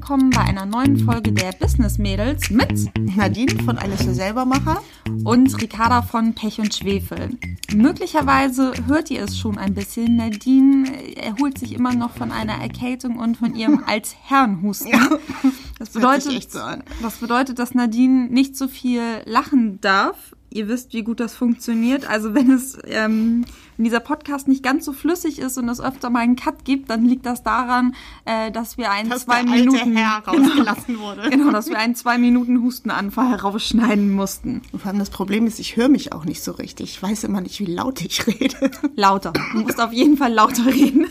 willkommen 0.00 0.30
bei 0.30 0.40
einer 0.40 0.64
neuen 0.64 0.96
Folge 0.96 1.30
der 1.30 1.52
Business 1.52 1.98
Mädels 1.98 2.48
mit 2.48 2.90
Nadine 3.16 3.62
von 3.64 3.76
Alles 3.76 4.02
für 4.02 4.14
Selbermacher 4.14 4.82
und 5.24 5.60
Ricarda 5.60 6.00
von 6.00 6.34
Pech 6.34 6.58
und 6.58 6.74
Schwefel. 6.74 7.36
Möglicherweise 7.74 8.72
hört 8.86 9.10
ihr 9.10 9.22
es 9.22 9.38
schon 9.38 9.58
ein 9.58 9.74
bisschen. 9.74 10.16
Nadine 10.16 11.18
erholt 11.18 11.58
sich 11.58 11.74
immer 11.74 11.92
noch 11.92 12.12
von 12.12 12.32
einer 12.32 12.54
Erkältung 12.54 13.18
und 13.18 13.36
von 13.36 13.54
ihrem 13.54 13.84
als 13.86 14.16
Herrenhusten. 14.22 14.90
Ja, 14.90 15.06
das, 15.78 15.90
bedeutet, 15.90 16.50
so 16.50 16.58
das 17.02 17.16
bedeutet, 17.16 17.58
dass 17.58 17.74
Nadine 17.74 18.28
nicht 18.30 18.56
so 18.56 18.68
viel 18.68 19.02
lachen 19.26 19.82
darf 19.82 20.34
ihr 20.50 20.68
wisst, 20.68 20.92
wie 20.92 21.02
gut 21.02 21.20
das 21.20 21.34
funktioniert. 21.34 22.08
Also 22.08 22.34
wenn 22.34 22.50
es 22.50 22.78
ähm, 22.84 23.44
wenn 23.80 23.84
dieser 23.84 24.00
Podcast 24.00 24.46
nicht 24.46 24.62
ganz 24.62 24.84
so 24.84 24.92
flüssig 24.92 25.38
ist 25.38 25.56
und 25.56 25.66
es 25.70 25.80
öfter 25.80 26.10
mal 26.10 26.20
einen 26.20 26.36
Cut 26.36 26.66
gibt, 26.66 26.90
dann 26.90 27.02
liegt 27.04 27.24
das 27.24 27.42
daran, 27.42 27.94
äh, 28.26 28.50
dass 28.50 28.76
wir 28.76 28.90
einen 28.90 29.08
dass 29.08 29.24
zwei 29.24 29.42
Minuten 29.42 29.96
Herr 29.96 30.18
rausgelassen 30.26 30.96
genau, 30.96 31.00
wurde. 31.00 31.30
Genau, 31.30 31.50
dass 31.50 31.68
wir 31.68 31.78
einen 31.78 31.94
zwei 31.94 32.18
Minuten 32.18 32.62
Hustenanfall 32.62 33.30
herausschneiden 33.30 34.12
mussten. 34.12 34.60
Und 34.72 34.82
vor 34.82 34.90
allem 34.90 34.98
das 34.98 35.08
Problem 35.08 35.46
ist, 35.46 35.58
ich 35.60 35.76
höre 35.76 35.88
mich 35.88 36.12
auch 36.12 36.26
nicht 36.26 36.42
so 36.42 36.52
richtig. 36.52 36.90
Ich 36.90 37.02
weiß 37.02 37.24
immer 37.24 37.40
nicht, 37.40 37.58
wie 37.60 37.64
laut 37.64 38.02
ich 38.02 38.26
rede. 38.26 38.70
Lauter. 38.96 39.32
Du 39.52 39.60
musst 39.60 39.80
auf 39.80 39.94
jeden 39.94 40.18
Fall 40.18 40.34
lauter 40.34 40.66
reden. 40.66 41.06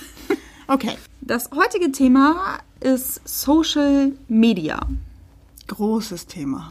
Okay. 0.67 0.95
Das 1.21 1.49
heutige 1.55 1.91
Thema 1.91 2.59
ist 2.81 3.20
Social 3.27 4.12
Media. 4.27 4.79
Großes 5.69 6.25
Thema. 6.25 6.67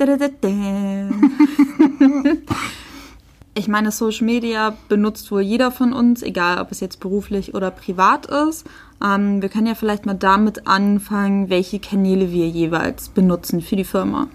ich 3.55 3.69
meine, 3.69 3.93
Social 3.93 4.27
Media 4.27 4.77
benutzt 4.89 5.31
wohl 5.31 5.41
jeder 5.41 5.71
von 5.71 5.93
uns, 5.93 6.23
egal 6.23 6.61
ob 6.61 6.73
es 6.73 6.81
jetzt 6.81 6.99
beruflich 7.01 7.55
oder 7.55 7.71
privat 7.71 8.27
ist. 8.27 8.67
Ähm, 9.03 9.41
wir 9.41 9.49
können 9.49 9.69
ja 9.69 9.77
vielleicht 9.77 10.05
mal 10.05 10.15
damit 10.15 10.67
anfangen, 10.67 11.49
welche 11.49 11.79
Kanäle 11.79 12.33
wir 12.33 12.49
jeweils 12.49 13.09
benutzen 13.09 13.61
für 13.63 13.77
die 13.77 13.85
Firma. 13.85 14.27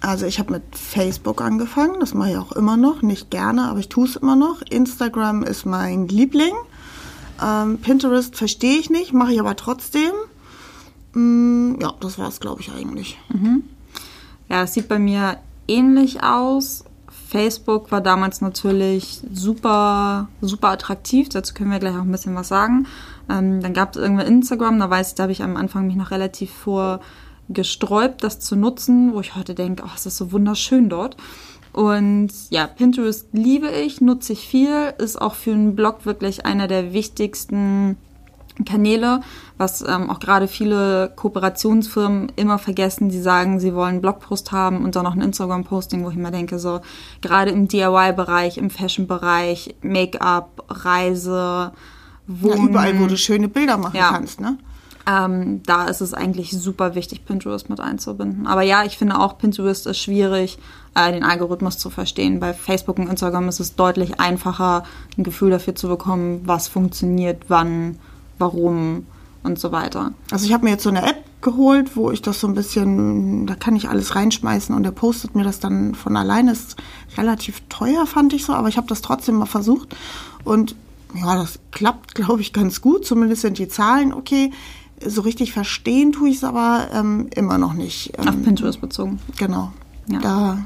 Also 0.00 0.26
ich 0.26 0.38
habe 0.38 0.54
mit 0.54 0.62
Facebook 0.72 1.40
angefangen, 1.40 2.00
das 2.00 2.14
mache 2.14 2.30
ich 2.30 2.36
auch 2.36 2.52
immer 2.52 2.76
noch, 2.76 3.02
nicht 3.02 3.30
gerne, 3.30 3.68
aber 3.68 3.78
ich 3.78 3.88
tue 3.88 4.06
es 4.06 4.16
immer 4.16 4.36
noch. 4.36 4.60
Instagram 4.62 5.44
ist 5.44 5.66
mein 5.66 6.08
Liebling. 6.08 6.54
Ähm, 7.42 7.78
Pinterest 7.78 8.36
verstehe 8.36 8.78
ich 8.78 8.90
nicht, 8.90 9.12
mache 9.12 9.32
ich 9.32 9.40
aber 9.40 9.56
trotzdem. 9.56 10.12
Mm, 11.14 11.74
ja, 11.80 11.94
das 12.00 12.18
war 12.18 12.28
es, 12.28 12.40
glaube 12.40 12.60
ich, 12.60 12.70
eigentlich. 12.72 13.18
Mhm. 13.28 13.64
Ja, 14.48 14.62
es 14.62 14.74
sieht 14.74 14.88
bei 14.88 14.98
mir 14.98 15.38
ähnlich 15.66 16.22
aus. 16.22 16.84
Facebook 17.28 17.90
war 17.92 18.00
damals 18.00 18.40
natürlich 18.40 19.20
super, 19.32 20.28
super 20.40 20.68
attraktiv. 20.68 21.28
Dazu 21.28 21.52
können 21.52 21.70
wir 21.70 21.78
gleich 21.78 21.94
auch 21.94 22.02
ein 22.02 22.10
bisschen 22.12 22.34
was 22.34 22.48
sagen. 22.48 22.86
Ähm, 23.28 23.60
dann 23.60 23.74
gab 23.74 23.94
es 23.94 24.00
irgendwann 24.00 24.26
Instagram, 24.26 24.78
da 24.78 24.88
weiß 24.88 25.10
ich, 25.10 25.14
da 25.14 25.24
habe 25.24 25.32
ich 25.32 25.42
am 25.42 25.56
Anfang 25.56 25.86
mich 25.86 25.96
noch 25.96 26.10
relativ 26.10 26.50
vor 26.50 27.00
gesträubt, 27.50 28.24
das 28.24 28.40
zu 28.40 28.56
nutzen, 28.56 29.12
wo 29.14 29.20
ich 29.20 29.34
heute 29.34 29.54
denke, 29.54 29.82
oh, 29.86 29.90
es 29.94 30.06
ist 30.06 30.16
so 30.16 30.32
wunderschön 30.32 30.88
dort. 30.88 31.16
Und 31.72 32.30
ja, 32.50 32.66
Pinterest 32.66 33.28
liebe 33.32 33.68
ich, 33.68 34.00
nutze 34.00 34.32
ich 34.32 34.48
viel, 34.48 34.94
ist 34.98 35.20
auch 35.20 35.34
für 35.34 35.52
einen 35.52 35.76
Blog 35.76 36.06
wirklich 36.06 36.46
einer 36.46 36.66
der 36.66 36.92
wichtigsten 36.92 37.96
Kanäle, 38.64 39.20
was 39.56 39.82
ähm, 39.82 40.10
auch 40.10 40.20
gerade 40.20 40.48
viele 40.48 41.12
Kooperationsfirmen 41.14 42.32
immer 42.36 42.58
vergessen. 42.58 43.10
Sie 43.10 43.20
sagen, 43.20 43.60
sie 43.60 43.74
wollen 43.74 43.90
einen 43.90 44.00
Blogpost 44.00 44.52
haben 44.52 44.84
und 44.84 44.96
dann 44.96 45.04
noch 45.04 45.14
ein 45.14 45.20
Instagram-Posting, 45.20 46.04
wo 46.04 46.10
ich 46.10 46.16
immer 46.16 46.30
denke, 46.30 46.58
so 46.58 46.80
gerade 47.20 47.50
im 47.50 47.68
DIY-Bereich, 47.68 48.58
im 48.58 48.70
Fashion-Bereich, 48.70 49.76
Make-up, 49.82 50.64
Reise, 50.68 51.72
Wohnen. 52.26 52.58
Ja, 52.58 52.64
überall, 52.64 53.00
wo 53.00 53.06
du 53.06 53.16
schöne 53.16 53.48
Bilder 53.48 53.78
machen 53.78 53.96
ja. 53.96 54.10
kannst, 54.10 54.40
ne? 54.40 54.58
Ähm, 55.08 55.62
da 55.64 55.86
ist 55.86 56.02
es 56.02 56.12
eigentlich 56.12 56.50
super 56.50 56.94
wichtig, 56.94 57.24
Pinterest 57.24 57.70
mit 57.70 57.80
einzubinden. 57.80 58.46
Aber 58.46 58.60
ja, 58.60 58.84
ich 58.84 58.98
finde 58.98 59.18
auch, 59.18 59.38
Pinterest 59.38 59.86
ist 59.86 59.98
schwierig, 59.98 60.58
äh, 60.94 61.10
den 61.10 61.24
Algorithmus 61.24 61.78
zu 61.78 61.88
verstehen. 61.88 62.40
Bei 62.40 62.52
Facebook 62.52 62.98
und 62.98 63.08
Instagram 63.08 63.48
ist 63.48 63.58
es 63.58 63.74
deutlich 63.74 64.20
einfacher, 64.20 64.82
ein 65.16 65.24
Gefühl 65.24 65.50
dafür 65.50 65.74
zu 65.74 65.88
bekommen, 65.88 66.42
was 66.44 66.68
funktioniert, 66.68 67.44
wann 67.48 67.98
warum 68.38 69.06
und 69.42 69.58
so 69.58 69.72
weiter. 69.72 70.12
Also 70.30 70.46
ich 70.46 70.52
habe 70.52 70.64
mir 70.64 70.70
jetzt 70.70 70.82
so 70.82 70.90
eine 70.90 71.02
App 71.02 71.24
geholt, 71.40 71.96
wo 71.96 72.10
ich 72.10 72.22
das 72.22 72.40
so 72.40 72.46
ein 72.46 72.54
bisschen, 72.54 73.46
da 73.46 73.54
kann 73.54 73.76
ich 73.76 73.88
alles 73.88 74.16
reinschmeißen 74.16 74.74
und 74.74 74.82
der 74.82 74.90
postet 74.90 75.34
mir 75.34 75.44
das 75.44 75.60
dann 75.60 75.94
von 75.94 76.16
alleine. 76.16 76.52
Ist 76.52 76.76
relativ 77.16 77.62
teuer, 77.68 78.06
fand 78.06 78.32
ich 78.32 78.44
so, 78.44 78.52
aber 78.52 78.68
ich 78.68 78.76
habe 78.76 78.88
das 78.88 79.02
trotzdem 79.02 79.36
mal 79.36 79.46
versucht 79.46 79.94
und 80.44 80.74
ja, 81.14 81.36
das 81.36 81.58
klappt, 81.70 82.14
glaube 82.14 82.42
ich, 82.42 82.52
ganz 82.52 82.80
gut. 82.80 83.06
Zumindest 83.06 83.42
sind 83.42 83.58
die 83.58 83.68
Zahlen 83.68 84.12
okay. 84.12 84.50
So 85.04 85.22
richtig 85.22 85.52
verstehen 85.52 86.12
tue 86.12 86.28
ich 86.28 86.36
es 86.36 86.44
aber 86.44 86.88
ähm, 86.92 87.28
immer 87.34 87.56
noch 87.56 87.72
nicht. 87.72 88.12
Ähm, 88.18 88.28
Auf 88.28 88.42
Pinterest 88.42 88.80
bezogen. 88.80 89.20
Genau. 89.38 89.72
Ja. 90.08 90.18
Da 90.20 90.58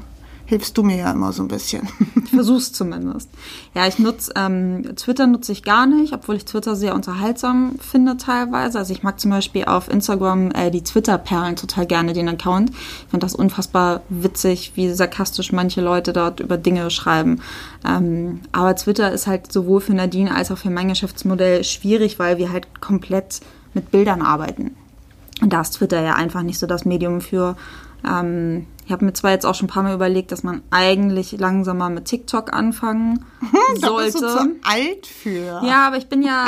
hilfst 0.45 0.77
du 0.77 0.83
mir 0.83 0.97
ja 0.97 1.11
immer 1.11 1.31
so 1.31 1.43
ein 1.43 1.47
bisschen. 1.47 1.87
Ich 2.23 2.29
versuch's 2.29 2.71
zumindest. 2.71 3.29
Ja, 3.75 3.87
ich 3.87 3.99
nutze 3.99 4.33
ähm, 4.35 4.95
Twitter 4.95 5.27
nutze 5.27 5.51
ich 5.51 5.63
gar 5.63 5.85
nicht, 5.85 6.13
obwohl 6.13 6.35
ich 6.35 6.45
Twitter 6.45 6.75
sehr 6.75 6.95
unterhaltsam 6.95 7.75
finde 7.79 8.17
teilweise. 8.17 8.79
Also 8.79 8.91
ich 8.91 9.03
mag 9.03 9.19
zum 9.19 9.31
Beispiel 9.31 9.65
auf 9.65 9.87
Instagram 9.87 10.51
äh, 10.51 10.71
die 10.71 10.83
Twitter-Perlen 10.83 11.55
total 11.55 11.85
gerne, 11.85 12.13
den 12.13 12.27
Account. 12.29 12.71
Ich 12.71 13.09
finde 13.09 13.25
das 13.25 13.35
unfassbar 13.35 14.01
witzig, 14.09 14.71
wie 14.75 14.91
sarkastisch 14.91 15.51
manche 15.51 15.81
Leute 15.81 16.11
dort 16.11 16.39
über 16.39 16.57
Dinge 16.57 16.89
schreiben. 16.89 17.41
Ähm, 17.87 18.41
aber 18.51 18.75
Twitter 18.75 19.11
ist 19.11 19.27
halt 19.27 19.51
sowohl 19.51 19.81
für 19.81 19.93
Nadine 19.93 20.33
als 20.33 20.51
auch 20.51 20.57
für 20.57 20.71
mein 20.71 20.89
Geschäftsmodell 20.89 21.63
schwierig, 21.63 22.17
weil 22.19 22.37
wir 22.37 22.51
halt 22.51 22.81
komplett 22.81 23.41
mit 23.73 23.91
Bildern 23.91 24.21
arbeiten. 24.21 24.75
Und 25.41 25.51
da 25.51 25.61
ist 25.61 25.71
Twitter 25.71 26.01
ja 26.01 26.15
einfach 26.15 26.41
nicht 26.41 26.59
so 26.59 26.67
das 26.67 26.85
Medium 26.85 27.21
für. 27.21 27.55
Ähm, 28.07 28.67
ich 28.85 28.91
habe 28.91 29.05
mir 29.05 29.13
zwar 29.13 29.31
jetzt 29.31 29.45
auch 29.45 29.55
schon 29.55 29.67
ein 29.67 29.71
paar 29.71 29.83
Mal 29.83 29.95
überlegt, 29.95 30.31
dass 30.31 30.43
man 30.43 30.61
eigentlich 30.69 31.31
langsam 31.33 31.77
mal 31.77 31.89
mit 31.89 32.05
TikTok 32.05 32.53
anfangen 32.53 33.25
sollte. 33.75 33.81
da 33.81 33.95
bist 33.95 34.15
du 34.15 34.19
zu 34.19 34.55
alt 34.63 35.07
für. 35.07 35.61
Ja, 35.65 35.87
aber 35.87 35.97
ich 35.97 36.09
bin 36.09 36.21
ja, 36.21 36.45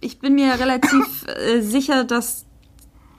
ich 0.00 0.18
bin 0.18 0.34
mir 0.34 0.58
relativ 0.58 1.26
äh, 1.26 1.60
sicher, 1.60 2.04
dass 2.04 2.44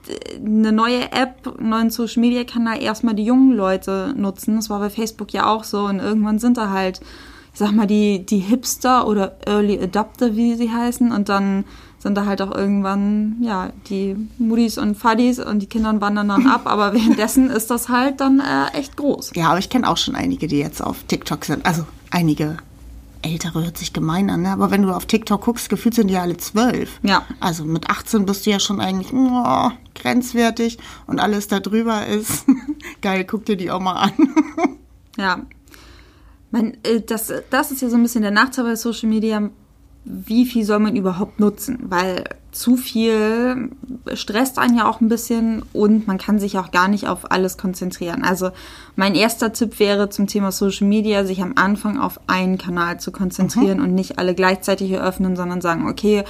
äh, 0.06 0.36
eine 0.36 0.70
neue 0.70 1.10
App, 1.10 1.48
einen 1.58 1.68
neuen 1.68 1.90
Social 1.90 2.20
Media 2.20 2.44
Kanal 2.44 2.80
erstmal 2.80 3.14
die 3.14 3.24
jungen 3.24 3.52
Leute 3.52 4.14
nutzen. 4.16 4.56
Das 4.56 4.70
war 4.70 4.78
bei 4.78 4.90
Facebook 4.90 5.32
ja 5.32 5.46
auch 5.46 5.64
so 5.64 5.86
und 5.86 5.98
irgendwann 5.98 6.38
sind 6.38 6.56
da 6.56 6.70
halt, 6.70 7.00
ich 7.52 7.58
sag 7.58 7.72
mal, 7.72 7.88
die, 7.88 8.24
die 8.24 8.38
Hipster 8.38 9.08
oder 9.08 9.36
Early 9.46 9.80
Adopter, 9.80 10.36
wie 10.36 10.54
sie 10.54 10.70
heißen, 10.70 11.10
und 11.10 11.28
dann 11.28 11.64
sind 12.04 12.16
da 12.16 12.26
halt 12.26 12.42
auch 12.42 12.54
irgendwann, 12.54 13.36
ja, 13.40 13.70
die 13.88 14.14
Moody's 14.36 14.76
und 14.76 14.94
Fuddies 14.94 15.40
und 15.40 15.60
die 15.60 15.66
Kinder 15.66 15.98
wandern 16.02 16.28
dann 16.28 16.46
ab, 16.46 16.66
aber 16.66 16.92
währenddessen 16.92 17.48
ist 17.48 17.70
das 17.70 17.88
halt 17.88 18.20
dann 18.20 18.40
äh, 18.40 18.78
echt 18.78 18.96
groß. 18.96 19.32
Ja, 19.34 19.48
aber 19.48 19.58
ich 19.58 19.70
kenne 19.70 19.88
auch 19.88 19.96
schon 19.96 20.14
einige, 20.14 20.46
die 20.46 20.58
jetzt 20.58 20.82
auf 20.82 21.02
TikTok 21.04 21.46
sind. 21.46 21.64
Also 21.64 21.86
einige 22.10 22.58
ältere 23.22 23.64
hört 23.64 23.78
sich 23.78 23.94
gemein 23.94 24.28
an, 24.28 24.42
ne? 24.42 24.50
aber 24.50 24.70
wenn 24.70 24.82
du 24.82 24.92
auf 24.92 25.06
TikTok 25.06 25.40
guckst, 25.40 25.70
gefühlt 25.70 25.94
sind 25.94 26.08
die 26.08 26.18
alle 26.18 26.36
zwölf. 26.36 27.00
Ja. 27.02 27.24
Also 27.40 27.64
mit 27.64 27.88
18 27.88 28.26
bist 28.26 28.44
du 28.44 28.50
ja 28.50 28.60
schon 28.60 28.80
eigentlich 28.80 29.10
oh, 29.14 29.70
grenzwertig 29.94 30.76
und 31.06 31.20
alles 31.20 31.48
da 31.48 31.58
drüber 31.58 32.06
ist. 32.06 32.44
Geil, 33.00 33.24
guck 33.24 33.46
dir 33.46 33.56
die 33.56 33.70
auch 33.70 33.80
mal 33.80 33.94
an. 33.94 34.12
ja. 35.16 35.40
Man, 36.50 36.74
äh, 36.82 37.00
das, 37.00 37.32
das 37.48 37.70
ist 37.70 37.80
ja 37.80 37.88
so 37.88 37.96
ein 37.96 38.02
bisschen 38.02 38.20
der 38.20 38.30
Nachteil 38.30 38.64
bei 38.66 38.76
Social 38.76 39.08
Media 39.08 39.48
wie 40.04 40.44
viel 40.44 40.64
soll 40.64 40.80
man 40.80 40.96
überhaupt 40.96 41.40
nutzen? 41.40 41.78
Weil 41.88 42.24
zu 42.52 42.76
viel 42.76 43.70
stresst 44.14 44.58
einen 44.58 44.76
ja 44.76 44.88
auch 44.88 45.00
ein 45.00 45.08
bisschen 45.08 45.62
und 45.72 46.06
man 46.06 46.18
kann 46.18 46.38
sich 46.38 46.58
auch 46.58 46.70
gar 46.70 46.88
nicht 46.88 47.08
auf 47.08 47.32
alles 47.32 47.56
konzentrieren. 47.56 48.22
Also 48.22 48.50
mein 48.96 49.14
erster 49.14 49.52
Tipp 49.52 49.80
wäre 49.80 50.10
zum 50.10 50.26
Thema 50.26 50.52
Social 50.52 50.86
Media, 50.86 51.24
sich 51.24 51.42
am 51.42 51.54
Anfang 51.56 51.98
auf 51.98 52.20
einen 52.26 52.58
Kanal 52.58 53.00
zu 53.00 53.12
konzentrieren 53.12 53.78
mhm. 53.78 53.84
und 53.84 53.94
nicht 53.94 54.18
alle 54.18 54.34
gleichzeitig 54.34 54.90
eröffnen, 54.90 55.36
sondern 55.36 55.60
sagen, 55.60 55.88
okay, 55.88 56.24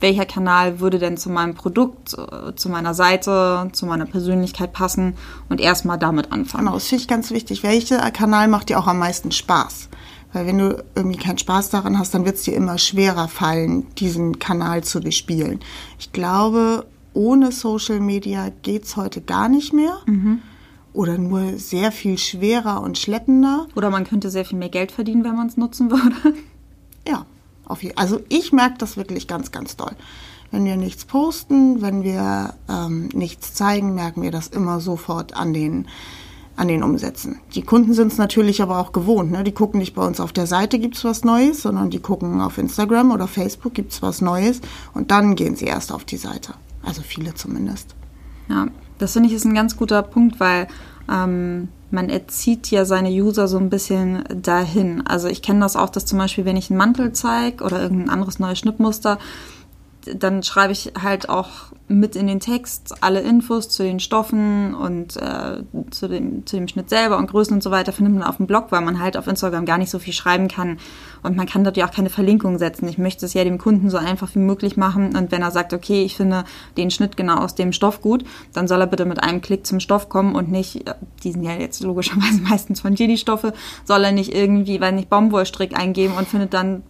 welcher 0.00 0.26
Kanal 0.26 0.80
würde 0.80 0.98
denn 0.98 1.16
zu 1.16 1.30
meinem 1.30 1.54
Produkt, 1.54 2.16
zu 2.56 2.68
meiner 2.68 2.94
Seite, 2.94 3.68
zu 3.72 3.86
meiner 3.86 4.06
Persönlichkeit 4.06 4.72
passen 4.72 5.14
und 5.48 5.60
erstmal 5.60 5.98
damit 5.98 6.32
anfangen. 6.32 6.64
Genau, 6.64 6.76
das 6.76 6.88
finde 6.88 7.02
ich 7.02 7.08
ganz 7.08 7.30
wichtig. 7.30 7.62
Welcher 7.62 8.10
Kanal 8.10 8.48
macht 8.48 8.70
dir 8.70 8.78
auch 8.78 8.86
am 8.86 8.98
meisten 8.98 9.30
Spaß? 9.30 9.90
Weil 10.32 10.46
wenn 10.46 10.58
du 10.58 10.84
irgendwie 10.94 11.18
keinen 11.18 11.38
Spaß 11.38 11.70
daran 11.70 11.98
hast, 11.98 12.14
dann 12.14 12.24
wird 12.24 12.36
es 12.36 12.42
dir 12.42 12.54
immer 12.54 12.78
schwerer 12.78 13.28
fallen, 13.28 13.86
diesen 13.96 14.38
Kanal 14.38 14.84
zu 14.84 15.00
bespielen. 15.00 15.60
Ich 15.98 16.12
glaube, 16.12 16.86
ohne 17.12 17.50
Social 17.52 18.00
Media 18.00 18.50
geht 18.62 18.84
es 18.84 18.96
heute 18.96 19.20
gar 19.20 19.48
nicht 19.48 19.72
mehr. 19.72 19.98
Mhm. 20.06 20.40
Oder 20.92 21.18
nur 21.18 21.56
sehr 21.56 21.92
viel 21.92 22.18
schwerer 22.18 22.80
und 22.80 22.98
schleppender. 22.98 23.66
Oder 23.76 23.90
man 23.90 24.04
könnte 24.04 24.30
sehr 24.30 24.44
viel 24.44 24.58
mehr 24.58 24.68
Geld 24.68 24.90
verdienen, 24.92 25.24
wenn 25.24 25.36
man 25.36 25.46
es 25.46 25.56
nutzen 25.56 25.90
würde. 25.90 26.34
Ja, 27.06 27.26
auf 27.64 27.82
jeden 27.82 27.96
Also 27.96 28.20
ich 28.28 28.52
merke 28.52 28.78
das 28.78 28.96
wirklich 28.96 29.26
ganz, 29.26 29.52
ganz 29.52 29.76
doll. 29.76 29.92
Wenn 30.50 30.64
wir 30.64 30.76
nichts 30.76 31.04
posten, 31.04 31.80
wenn 31.80 32.02
wir 32.02 32.54
ähm, 32.68 33.08
nichts 33.14 33.54
zeigen, 33.54 33.94
merken 33.94 34.22
wir 34.22 34.32
das 34.32 34.48
immer 34.48 34.80
sofort 34.80 35.34
an 35.34 35.54
den 35.54 35.86
an 36.60 36.68
den 36.68 36.82
Umsätzen. 36.82 37.40
Die 37.54 37.62
Kunden 37.62 37.94
sind 37.94 38.12
es 38.12 38.18
natürlich 38.18 38.60
aber 38.60 38.78
auch 38.78 38.92
gewohnt. 38.92 39.32
Ne? 39.32 39.42
Die 39.44 39.52
gucken 39.52 39.80
nicht 39.80 39.94
bei 39.94 40.06
uns 40.06 40.20
auf 40.20 40.32
der 40.32 40.46
Seite, 40.46 40.78
gibt 40.78 40.94
es 40.94 41.04
was 41.04 41.24
Neues, 41.24 41.62
sondern 41.62 41.88
die 41.88 42.00
gucken 42.00 42.42
auf 42.42 42.58
Instagram 42.58 43.12
oder 43.12 43.26
Facebook, 43.26 43.72
gibt 43.72 43.92
es 43.92 44.02
was 44.02 44.20
Neues 44.20 44.60
und 44.92 45.10
dann 45.10 45.36
gehen 45.36 45.56
sie 45.56 45.64
erst 45.64 45.90
auf 45.90 46.04
die 46.04 46.18
Seite. 46.18 46.52
Also 46.82 47.00
viele 47.00 47.34
zumindest. 47.34 47.94
Ja, 48.48 48.66
Das 48.98 49.14
finde 49.14 49.30
ich 49.30 49.34
ist 49.34 49.46
ein 49.46 49.54
ganz 49.54 49.76
guter 49.76 50.02
Punkt, 50.02 50.38
weil 50.38 50.68
ähm, 51.10 51.68
man 51.90 52.10
erzieht 52.10 52.70
ja 52.70 52.84
seine 52.84 53.08
User 53.08 53.48
so 53.48 53.56
ein 53.56 53.70
bisschen 53.70 54.24
dahin. 54.42 55.06
Also 55.06 55.28
ich 55.28 55.40
kenne 55.40 55.60
das 55.60 55.76
auch, 55.76 55.88
dass 55.88 56.04
zum 56.04 56.18
Beispiel, 56.18 56.44
wenn 56.44 56.58
ich 56.58 56.68
einen 56.70 56.78
Mantel 56.78 57.12
zeige 57.12 57.64
oder 57.64 57.80
irgendein 57.80 58.10
anderes 58.10 58.38
neues 58.38 58.58
Schnittmuster, 58.58 59.18
dann 60.06 60.42
schreibe 60.42 60.72
ich 60.72 60.92
halt 61.00 61.28
auch 61.28 61.48
mit 61.88 62.14
in 62.14 62.28
den 62.28 62.38
Text 62.38 63.02
alle 63.02 63.20
Infos 63.20 63.68
zu 63.68 63.82
den 63.82 63.98
Stoffen 63.98 64.74
und 64.74 65.16
äh, 65.16 65.62
zu, 65.90 66.08
dem, 66.08 66.46
zu 66.46 66.56
dem 66.56 66.68
Schnitt 66.68 66.88
selber 66.88 67.18
und 67.18 67.28
Größen 67.28 67.52
und 67.52 67.62
so 67.62 67.72
weiter 67.72 67.92
findet 67.92 68.14
man 68.14 68.22
auf 68.22 68.36
dem 68.36 68.46
Blog, 68.46 68.66
weil 68.70 68.80
man 68.80 69.00
halt 69.00 69.16
auf 69.16 69.26
Instagram 69.26 69.66
gar 69.66 69.76
nicht 69.76 69.90
so 69.90 69.98
viel 69.98 70.12
schreiben 70.12 70.46
kann 70.46 70.78
und 71.24 71.36
man 71.36 71.46
kann 71.46 71.64
dort 71.64 71.76
ja 71.76 71.88
auch 71.88 71.92
keine 71.92 72.08
Verlinkung 72.08 72.58
setzen. 72.58 72.88
Ich 72.88 72.96
möchte 72.96 73.26
es 73.26 73.34
ja 73.34 73.42
dem 73.42 73.58
Kunden 73.58 73.90
so 73.90 73.96
einfach 73.96 74.32
wie 74.34 74.38
möglich 74.38 74.76
machen 74.76 75.16
und 75.16 75.32
wenn 75.32 75.42
er 75.42 75.50
sagt, 75.50 75.72
okay, 75.72 76.04
ich 76.04 76.16
finde 76.16 76.44
den 76.76 76.92
Schnitt 76.92 77.16
genau 77.16 77.38
aus 77.38 77.56
dem 77.56 77.72
Stoff 77.72 78.00
gut, 78.00 78.24
dann 78.52 78.68
soll 78.68 78.80
er 78.80 78.86
bitte 78.86 79.04
mit 79.04 79.22
einem 79.22 79.40
Klick 79.40 79.66
zum 79.66 79.80
Stoff 79.80 80.08
kommen 80.08 80.36
und 80.36 80.50
nicht, 80.50 80.88
äh, 80.88 80.94
die 81.24 81.32
sind 81.32 81.42
ja 81.42 81.54
jetzt 81.54 81.82
logischerweise 81.82 82.40
meistens 82.48 82.80
von 82.80 82.94
dir 82.94 83.08
die 83.08 83.18
Stoffe, 83.18 83.52
soll 83.84 84.04
er 84.04 84.12
nicht 84.12 84.32
irgendwie, 84.32 84.80
weil 84.80 84.92
nicht 84.92 85.10
Baumwollstrick 85.10 85.76
eingeben 85.76 86.14
und 86.16 86.28
findet 86.28 86.54
dann 86.54 86.82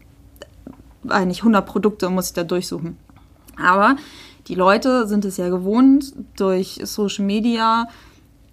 eigentlich 1.09 1.39
100 1.39 1.65
Produkte 1.67 2.11
muss 2.11 2.27
sich 2.27 2.35
da 2.35 2.45
durchsuchen. 2.45 2.97
Aber 3.63 3.97
die 4.49 4.55
Leute 4.55 5.07
sind 5.07 5.25
es 5.25 5.37
ja 5.37 5.49
gewohnt, 5.49 6.13
durch 6.37 6.81
Social 6.85 7.25
Media 7.25 7.89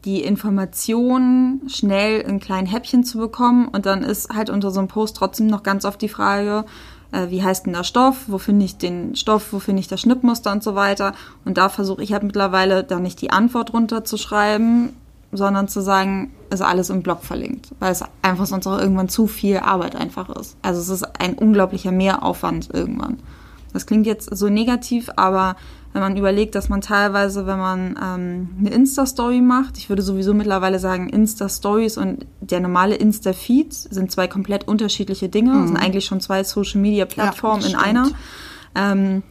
die 0.06 0.22
Informationen 0.22 1.68
schnell 1.68 2.22
in 2.22 2.40
kleinen 2.40 2.68
Häppchen 2.68 3.04
zu 3.04 3.18
bekommen. 3.18 3.68
Und 3.68 3.86
dann 3.86 4.04
ist 4.04 4.30
halt 4.34 4.50
unter 4.50 4.72
so 4.72 4.80
einem 4.80 4.88
Post 4.88 5.18
trotzdem 5.18 5.48
noch 5.48 5.64
ganz 5.64 5.86
oft 5.86 6.02
die 6.02 6.10
Frage, 6.10 6.66
äh, 7.12 7.30
wie 7.30 7.44
heißt 7.44 7.66
denn 7.66 7.74
der 7.74 7.84
Stoff, 7.84 8.26
wo 8.28 8.38
finde 8.38 8.66
ich 8.66 8.78
den 8.78 9.16
Stoff, 9.16 9.52
wo 9.52 9.60
finde 9.60 9.80
ich 9.80 9.88
das 9.88 10.02
Schnittmuster 10.02 10.52
und 10.52 10.64
so 10.64 10.76
weiter. 10.76 11.14
Und 11.46 11.58
da 11.58 11.70
versuche 11.70 12.04
ich 12.04 12.14
halt 12.14 12.24
mittlerweile 12.24 12.84
da 12.84 13.00
nicht 13.00 13.22
die 13.22 13.32
Antwort 13.32 13.74
runterzuschreiben, 13.74 14.94
sondern 15.32 15.68
zu 15.68 15.82
sagen, 15.82 16.32
ist 16.50 16.62
alles 16.62 16.90
im 16.90 17.04
Blog 17.04 17.24
verlinkt, 17.24 17.70
weil 17.80 17.92
es 17.92 18.04
einfach 18.22 18.46
sonst 18.46 18.68
auch 18.68 18.80
irgendwann 18.80 19.10
zu 19.10 19.28
viel 19.28 19.58
Arbeit 19.58 19.96
einfach 19.96 20.30
ist. 20.30 20.58
Also 20.62 20.80
es 20.82 20.90
ist 20.90 21.20
ein 21.20 21.34
unglaublicher 21.34 21.92
Mehraufwand 21.92 22.70
irgendwann. 22.74 23.18
Das 23.74 23.86
klingt 23.86 24.08
jetzt 24.08 24.36
so 24.36 24.48
negativ, 24.50 25.10
aber 25.18 25.56
wenn 25.94 26.02
man 26.02 26.18
überlegt, 26.18 26.56
dass 26.56 26.70
man 26.70 26.82
teilweise, 26.82 27.48
wenn 27.48 27.58
man 27.58 28.00
ähm, 28.02 28.50
eine 28.60 28.70
Insta-Story 28.70 29.42
macht, 29.42 29.78
ich 29.78 29.90
würde 29.90 30.02
sowieso 30.02 30.34
mittlerweile 30.34 30.80
sagen, 30.80 31.10
Insta-Stories 31.10 31.98
und 31.98 32.26
der 32.40 32.60
normale 32.60 32.96
Insta-Feed 32.96 33.74
sind 33.74 34.12
zwei 34.12 34.28
komplett 34.28 34.68
unterschiedliche 34.68 35.28
Dinge, 35.28 35.54
mhm. 35.54 35.60
das 35.60 35.68
sind 35.70 35.78
eigentlich 35.78 36.06
schon 36.06 36.22
zwei 36.22 36.44
Social-Media-Plattformen 36.44 37.62
ja, 37.64 37.70
in 37.70 37.76
einer. 37.76 38.10
Ähm, 38.76 39.24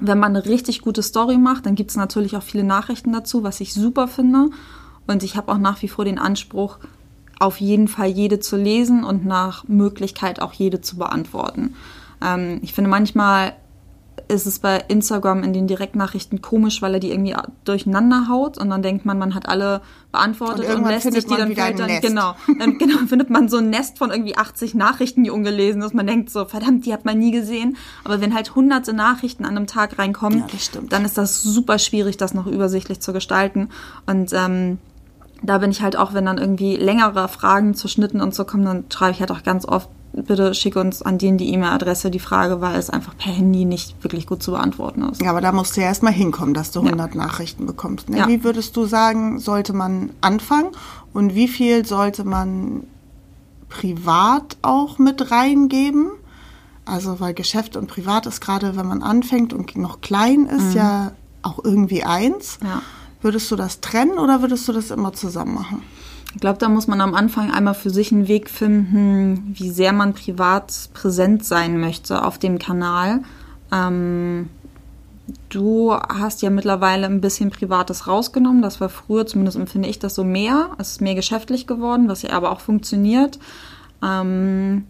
wenn 0.00 0.18
man 0.18 0.36
eine 0.36 0.44
richtig 0.44 0.80
gute 0.80 1.02
Story 1.02 1.38
macht, 1.38 1.66
dann 1.66 1.74
gibt 1.74 1.90
es 1.90 1.96
natürlich 1.96 2.36
auch 2.36 2.42
viele 2.42 2.64
Nachrichten 2.64 3.12
dazu, 3.12 3.42
was 3.42 3.60
ich 3.60 3.74
super 3.74 4.08
finde. 4.08 4.50
Und 5.08 5.22
ich 5.22 5.36
habe 5.36 5.50
auch 5.50 5.58
nach 5.58 5.82
wie 5.82 5.88
vor 5.88 6.04
den 6.04 6.18
Anspruch, 6.18 6.78
auf 7.40 7.60
jeden 7.60 7.88
Fall 7.88 8.08
jede 8.08 8.40
zu 8.40 8.56
lesen 8.56 9.04
und 9.04 9.24
nach 9.24 9.64
Möglichkeit 9.68 10.40
auch 10.40 10.52
jede 10.52 10.80
zu 10.80 10.96
beantworten. 10.96 11.74
Ähm, 12.22 12.60
ich 12.62 12.72
finde 12.72 12.90
manchmal 12.90 13.54
ist 14.26 14.46
es 14.46 14.58
bei 14.58 14.84
Instagram 14.88 15.42
in 15.42 15.52
den 15.52 15.66
Direktnachrichten 15.66 16.42
komisch, 16.42 16.82
weil 16.82 16.94
er 16.94 17.00
die 17.00 17.10
irgendwie 17.10 17.34
durcheinander 17.64 18.28
haut 18.28 18.58
und 18.58 18.68
dann 18.68 18.82
denkt 18.82 19.06
man, 19.06 19.18
man 19.18 19.34
hat 19.34 19.48
alle 19.48 19.80
beantwortet 20.12 20.68
und, 20.68 20.82
und 20.82 20.88
lässt 20.88 21.10
sich 21.10 21.24
die 21.24 21.34
dann 21.34 21.54
dann, 21.54 22.00
genau, 22.00 22.34
dann 22.58 22.78
genau, 22.78 22.98
findet 23.06 23.30
man 23.30 23.48
so 23.48 23.58
ein 23.58 23.70
Nest 23.70 23.96
von 23.96 24.10
irgendwie 24.10 24.36
80 24.36 24.74
Nachrichten, 24.74 25.24
die 25.24 25.30
ungelesen 25.30 25.82
ist. 25.82 25.94
Man 25.94 26.06
denkt 26.06 26.30
so, 26.30 26.44
verdammt, 26.44 26.84
die 26.84 26.92
hat 26.92 27.04
man 27.04 27.18
nie 27.18 27.30
gesehen. 27.30 27.76
Aber 28.04 28.20
wenn 28.20 28.34
halt 28.34 28.54
hunderte 28.54 28.92
Nachrichten 28.92 29.44
an 29.44 29.56
einem 29.56 29.66
Tag 29.66 29.98
reinkommen, 29.98 30.40
ja, 30.40 30.80
dann 30.88 31.04
ist 31.04 31.16
das 31.16 31.42
super 31.42 31.78
schwierig, 31.78 32.16
das 32.16 32.34
noch 32.34 32.46
übersichtlich 32.46 33.00
zu 33.00 33.12
gestalten. 33.12 33.70
Und 34.06 34.32
ähm, 34.34 34.78
da 35.42 35.58
bin 35.58 35.70
ich 35.70 35.82
halt 35.82 35.96
auch, 35.96 36.14
wenn 36.14 36.26
dann 36.26 36.38
irgendwie 36.38 36.76
längere 36.76 37.28
Fragen 37.28 37.74
zu 37.74 37.88
Schnitten 37.88 38.20
und 38.20 38.34
so 38.34 38.44
kommen, 38.44 38.64
dann 38.64 38.84
schreibe 38.92 39.12
ich 39.12 39.20
halt 39.20 39.30
auch 39.30 39.42
ganz 39.42 39.66
oft 39.66 39.88
bitte 40.12 40.54
schick 40.54 40.76
uns 40.76 41.02
an 41.02 41.18
die 41.18 41.36
die 41.36 41.52
E-Mail-Adresse 41.52 42.10
die 42.10 42.18
Frage, 42.18 42.60
weil 42.60 42.76
es 42.76 42.90
einfach 42.90 43.16
per 43.16 43.32
Handy 43.32 43.64
nicht 43.64 44.02
wirklich 44.02 44.26
gut 44.26 44.42
zu 44.42 44.52
beantworten 44.52 45.02
ist. 45.02 45.22
Ja, 45.22 45.30
aber 45.30 45.40
da 45.40 45.52
musst 45.52 45.76
du 45.76 45.80
ja 45.80 45.88
erstmal 45.88 46.12
hinkommen, 46.12 46.54
dass 46.54 46.70
du 46.70 46.80
100 46.80 47.14
ja. 47.14 47.20
Nachrichten 47.20 47.66
bekommst. 47.66 48.08
Ne? 48.08 48.18
Ja. 48.18 48.28
Wie 48.28 48.42
würdest 48.44 48.76
du 48.76 48.86
sagen, 48.86 49.38
sollte 49.38 49.72
man 49.72 50.10
anfangen 50.20 50.70
und 51.12 51.34
wie 51.34 51.48
viel 51.48 51.84
sollte 51.86 52.24
man 52.24 52.84
privat 53.68 54.56
auch 54.62 54.98
mit 54.98 55.30
reingeben? 55.30 56.10
Also, 56.84 57.20
weil 57.20 57.34
Geschäft 57.34 57.76
und 57.76 57.86
Privat 57.86 58.26
ist 58.26 58.40
gerade, 58.40 58.76
wenn 58.76 58.86
man 58.86 59.02
anfängt 59.02 59.52
und 59.52 59.76
noch 59.76 60.00
klein 60.00 60.46
ist, 60.46 60.70
mhm. 60.70 60.76
ja 60.76 61.12
auch 61.42 61.62
irgendwie 61.62 62.02
eins. 62.02 62.58
Ja. 62.62 62.80
Würdest 63.20 63.50
du 63.50 63.56
das 63.56 63.80
trennen 63.80 64.18
oder 64.18 64.42
würdest 64.42 64.68
du 64.68 64.72
das 64.72 64.90
immer 64.90 65.12
zusammen 65.12 65.54
machen? 65.54 65.82
Ich 66.34 66.40
glaube, 66.40 66.58
da 66.58 66.68
muss 66.68 66.86
man 66.86 67.00
am 67.00 67.14
Anfang 67.14 67.50
einmal 67.50 67.74
für 67.74 67.90
sich 67.90 68.12
einen 68.12 68.28
Weg 68.28 68.50
finden, 68.50 69.54
wie 69.58 69.70
sehr 69.70 69.92
man 69.92 70.12
privat 70.12 70.90
präsent 70.92 71.44
sein 71.44 71.80
möchte 71.80 72.24
auf 72.24 72.38
dem 72.38 72.58
Kanal. 72.58 73.22
Ähm, 73.72 74.50
du 75.48 75.94
hast 75.94 76.42
ja 76.42 76.50
mittlerweile 76.50 77.06
ein 77.06 77.20
bisschen 77.20 77.50
Privates 77.50 78.06
rausgenommen. 78.06 78.62
Das 78.62 78.80
war 78.80 78.88
früher, 78.88 79.26
zumindest 79.26 79.56
empfinde 79.56 79.88
ich 79.88 79.98
das 79.98 80.14
so 80.14 80.22
mehr. 80.22 80.70
Es 80.78 80.92
ist 80.92 81.00
mehr 81.00 81.14
geschäftlich 81.14 81.66
geworden, 81.66 82.08
was 82.08 82.22
ja 82.22 82.30
aber 82.30 82.52
auch 82.52 82.60
funktioniert. 82.60 83.38
Ähm, 84.02 84.84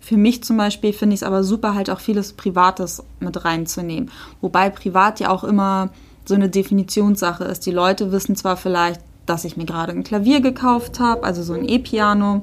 für 0.00 0.16
mich 0.16 0.44
zum 0.44 0.56
Beispiel 0.56 0.92
finde 0.92 1.14
ich 1.14 1.22
es 1.22 1.26
aber 1.26 1.42
super, 1.42 1.74
halt 1.74 1.90
auch 1.90 2.00
vieles 2.00 2.34
Privates 2.34 3.02
mit 3.20 3.44
reinzunehmen. 3.44 4.10
Wobei 4.40 4.70
privat 4.70 5.18
ja 5.18 5.30
auch 5.30 5.44
immer 5.44 5.90
so 6.24 6.34
eine 6.34 6.48
Definitionssache 6.48 7.44
ist. 7.44 7.66
Die 7.66 7.70
Leute 7.70 8.12
wissen 8.12 8.36
zwar 8.36 8.56
vielleicht, 8.56 9.00
dass 9.26 9.44
ich 9.44 9.56
mir 9.56 9.64
gerade 9.64 9.92
ein 9.92 10.04
Klavier 10.04 10.40
gekauft 10.40 11.00
habe, 11.00 11.24
also 11.24 11.42
so 11.42 11.54
ein 11.54 11.68
E-Piano 11.68 12.42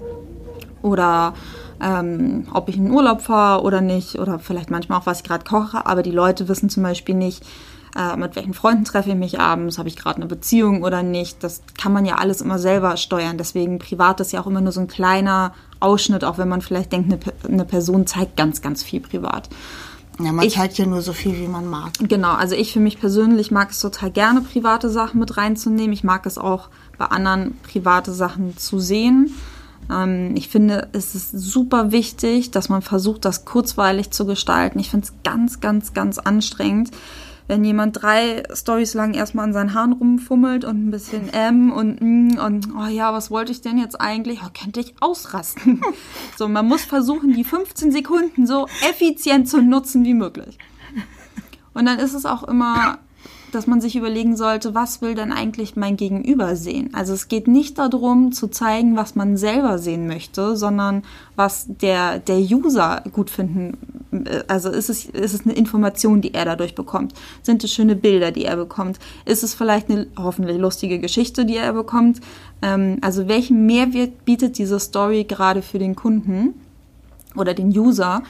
oder 0.82 1.34
ähm, 1.82 2.48
ob 2.54 2.70
ich 2.70 2.78
in 2.78 2.92
Urlaub 2.92 3.22
fahre 3.22 3.64
oder 3.64 3.82
nicht 3.82 4.20
oder 4.20 4.40
vielleicht 4.40 4.72
manchmal 4.72 5.00
auch, 5.00 5.06
was 5.06 5.20
ich 5.20 5.24
gerade 5.24 5.44
koche, 5.44 5.86
aber 5.86 6.04
die 6.04 6.12
Leute 6.12 6.48
wissen 6.48 6.70
zum 6.70 6.84
Beispiel 6.84 7.16
nicht, 7.16 7.44
äh, 7.98 8.16
mit 8.16 8.36
welchen 8.36 8.54
Freunden 8.54 8.86
treffe 8.86 9.10
ich 9.10 9.16
mich 9.16 9.40
abends, 9.40 9.78
habe 9.78 9.90
ich 9.90 9.98
gerade 9.98 10.18
eine 10.18 10.26
Beziehung 10.26 10.84
oder 10.84 11.04
nicht. 11.04 11.44
Das 11.44 11.62
kann 11.80 11.92
man 11.92 12.06
ja 12.06 12.16
alles 12.16 12.42
immer 12.42 12.58
selber 12.58 12.96
steuern. 12.98 13.38
Deswegen 13.38 13.80
privat 13.80 14.20
ist 14.22 14.32
ja 14.32 14.42
auch 14.42 14.48
immer 14.48 14.62
nur 14.62 14.72
so 14.72 14.80
ein 14.80 14.88
kleiner 14.88 15.54
Ausschnitt, 15.80 16.24
auch 16.24 16.38
wenn 16.38 16.48
man 16.48 16.62
vielleicht 16.62 16.92
denkt, 16.94 17.12
eine, 17.12 17.20
eine 17.54 17.66
Person 17.66 18.08
zeigt 18.08 18.38
ganz, 18.38 18.62
ganz 18.62 18.84
viel 18.84 19.02
privat. 19.02 19.50
Ja, 20.24 20.32
man 20.32 20.46
ich, 20.46 20.54
zeigt 20.54 20.78
ja 20.78 20.86
nur 20.86 21.02
so 21.02 21.14
viel, 21.14 21.38
wie 21.38 21.48
man 21.48 21.68
mag. 21.68 21.92
Genau, 22.00 22.34
also 22.34 22.56
ich 22.56 22.74
für 22.74 22.80
mich 22.80 23.00
persönlich 23.00 23.52
mag 23.52 23.72
es 23.72 23.80
total 23.80 24.12
gerne, 24.12 24.42
private 24.42 24.90
Sachen 24.90 25.20
mit 25.20 25.38
reinzunehmen. 25.38 25.94
Ich 25.94 26.04
mag 26.04 26.26
es 26.26 26.38
auch 26.38 26.70
bei 26.98 27.06
anderen 27.06 27.58
private 27.64 28.14
Sachen 28.14 28.58
zu 28.58 28.80
sehen. 28.80 29.34
Ähm, 29.90 30.36
ich 30.36 30.48
finde, 30.48 30.90
es 30.94 31.16
ist 31.16 31.32
super 31.32 31.92
wichtig, 31.92 32.52
dass 32.52 32.70
man 32.70 32.82
versucht, 32.82 33.26
das 33.26 33.46
kurzweilig 33.46 34.12
zu 34.12 34.26
gestalten. 34.26 34.80
Ich 34.80 34.90
finde 34.90 35.08
es 35.08 35.14
ganz, 35.24 35.60
ganz, 35.60 35.94
ganz 35.94 36.18
anstrengend, 36.18 36.92
wenn 37.48 37.64
jemand 37.64 38.02
drei 38.02 38.44
Stories 38.54 38.94
lang 38.94 39.14
erstmal 39.14 39.46
an 39.46 39.54
seinen 39.54 39.74
Haaren 39.74 39.94
rumfummelt 39.94 40.66
und 40.66 40.88
ein 40.88 40.92
bisschen 40.92 41.30
M 41.34 41.72
und 41.72 42.02
mm, 42.02 42.38
und 42.38 42.68
oh 42.78 42.88
ja, 42.88 43.14
was 43.14 43.32
wollte 43.32 43.52
ich 43.52 43.62
denn 43.62 43.78
jetzt 43.78 44.00
eigentlich? 44.00 44.40
Oh, 44.46 44.50
könnte 44.54 44.80
ich 44.80 44.96
ausrasten. 45.00 45.82
so, 46.38 46.48
man 46.48 46.68
muss 46.68 46.86
versuchen, 46.86 47.34
die 47.34 47.44
15 47.44 47.92
Sekunden 47.92 48.46
so 48.48 48.68
effizient 48.90 49.50
zu 49.50 49.62
nutzen 49.62 50.04
wie 50.04 50.14
möglich. 50.14 50.58
Und 51.74 51.86
dann 51.86 52.00
ist 52.00 52.14
es 52.14 52.26
auch 52.26 52.44
immer 52.44 53.00
dass 53.52 53.68
man 53.68 53.82
sich 53.82 53.96
überlegen 53.96 54.36
sollte, 54.36 54.74
was 54.74 55.02
will 55.02 55.16
denn 55.16 55.32
eigentlich 55.32 55.76
mein 55.76 55.98
Gegenüber 55.98 56.56
sehen? 56.56 56.90
Also 56.94 57.14
es 57.14 57.28
geht 57.28 57.48
nicht 57.48 57.78
darum 57.78 58.32
zu 58.32 58.48
zeigen, 58.48 58.96
was 58.96 59.16
man 59.16 59.38
selber 59.38 59.78
sehen 59.78 60.08
möchte, 60.08 60.56
sondern 60.56 61.04
was 61.36 61.66
der, 61.68 62.20
der 62.20 62.38
User 62.38 63.04
gut 63.12 63.30
finden. 63.30 63.78
Also 64.48 64.70
ist 64.70 64.90
es, 64.90 65.06
ist 65.06 65.34
es 65.34 65.46
eine 65.46 65.54
Information, 65.54 66.22
die 66.22 66.34
er 66.34 66.46
dadurch 66.46 66.76
bekommt? 66.76 67.14
Sind 67.44 67.64
es 67.64 67.72
schöne 67.72 67.96
Bilder, 67.96 68.32
die 68.32 68.46
er 68.46 68.56
bekommt? 68.56 69.00
Ist 69.26 69.44
es 69.44 69.54
vielleicht 69.54 69.90
eine 69.90 70.08
hoffentlich 70.18 70.58
lustige 70.58 71.00
Geschichte, 71.00 71.46
die 71.46 71.58
er 71.58 71.74
bekommt? 71.74 72.22
Ähm, 72.62 72.98
also 73.02 73.28
welchen 73.28 73.66
Mehrwert 73.66 74.26
bietet 74.26 74.58
diese 74.58 74.80
Story 74.80 75.24
gerade 75.24 75.62
für 75.62 75.80
den 75.80 75.96
Kunden 75.96 76.56
oder 77.36 77.54
den 77.54 77.70
User? 77.70 78.24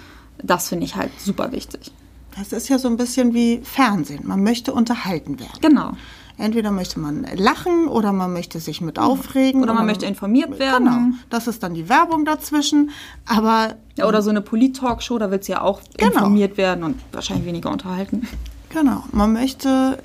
Das 0.43 0.69
finde 0.69 0.85
ich 0.85 0.95
halt 0.95 1.11
super 1.19 1.51
wichtig. 1.51 1.91
Das 2.37 2.53
ist 2.53 2.69
ja 2.69 2.77
so 2.77 2.87
ein 2.87 2.97
bisschen 2.97 3.33
wie 3.33 3.61
Fernsehen. 3.63 4.25
Man 4.25 4.43
möchte 4.43 4.73
unterhalten 4.73 5.39
werden. 5.39 5.59
Genau. 5.61 5.91
Entweder 6.37 6.71
möchte 6.71 6.99
man 6.99 7.27
lachen 7.35 7.87
oder 7.87 8.13
man 8.13 8.33
möchte 8.33 8.59
sich 8.59 8.81
mit 8.81 8.97
aufregen. 8.97 9.61
Oder 9.61 9.73
man, 9.73 9.85
möchte 9.85 10.05
informiert 10.07 10.57
werden. 10.57 10.85
Genau. 10.85 11.17
Das 11.29 11.47
ist 11.47 11.61
dann 11.61 11.73
die 11.73 11.87
Werbung 11.87 12.25
dazwischen. 12.25 12.89
Aber. 13.25 13.75
Ja, 13.95 14.07
oder 14.07 14.21
so 14.21 14.29
eine 14.29 14.41
Polit-Talkshow, 14.41 15.19
da 15.19 15.29
wird 15.29 15.43
es 15.43 15.49
ja 15.49 15.61
auch 15.61 15.81
genau. 15.97 16.13
informiert 16.13 16.57
werden 16.57 16.83
und 16.83 16.95
wahrscheinlich 17.11 17.45
weniger 17.45 17.69
unterhalten. 17.69 18.27
Genau. 18.69 19.03
Man 19.11 19.33
möchte, 19.33 19.99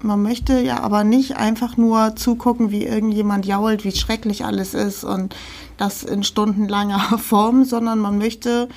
man 0.00 0.22
möchte 0.22 0.60
ja 0.60 0.80
aber 0.80 1.04
nicht 1.04 1.36
einfach 1.36 1.76
nur 1.76 2.16
zugucken, 2.16 2.70
wie 2.70 2.84
irgendjemand 2.84 3.46
jault, 3.46 3.84
wie 3.84 3.92
schrecklich 3.92 4.44
alles 4.44 4.74
ist 4.74 5.04
und 5.04 5.36
das 5.76 6.02
in 6.02 6.24
stundenlanger 6.24 6.98
Form, 7.18 7.64
sondern 7.64 8.00
man 8.00 8.18
möchte 8.18 8.68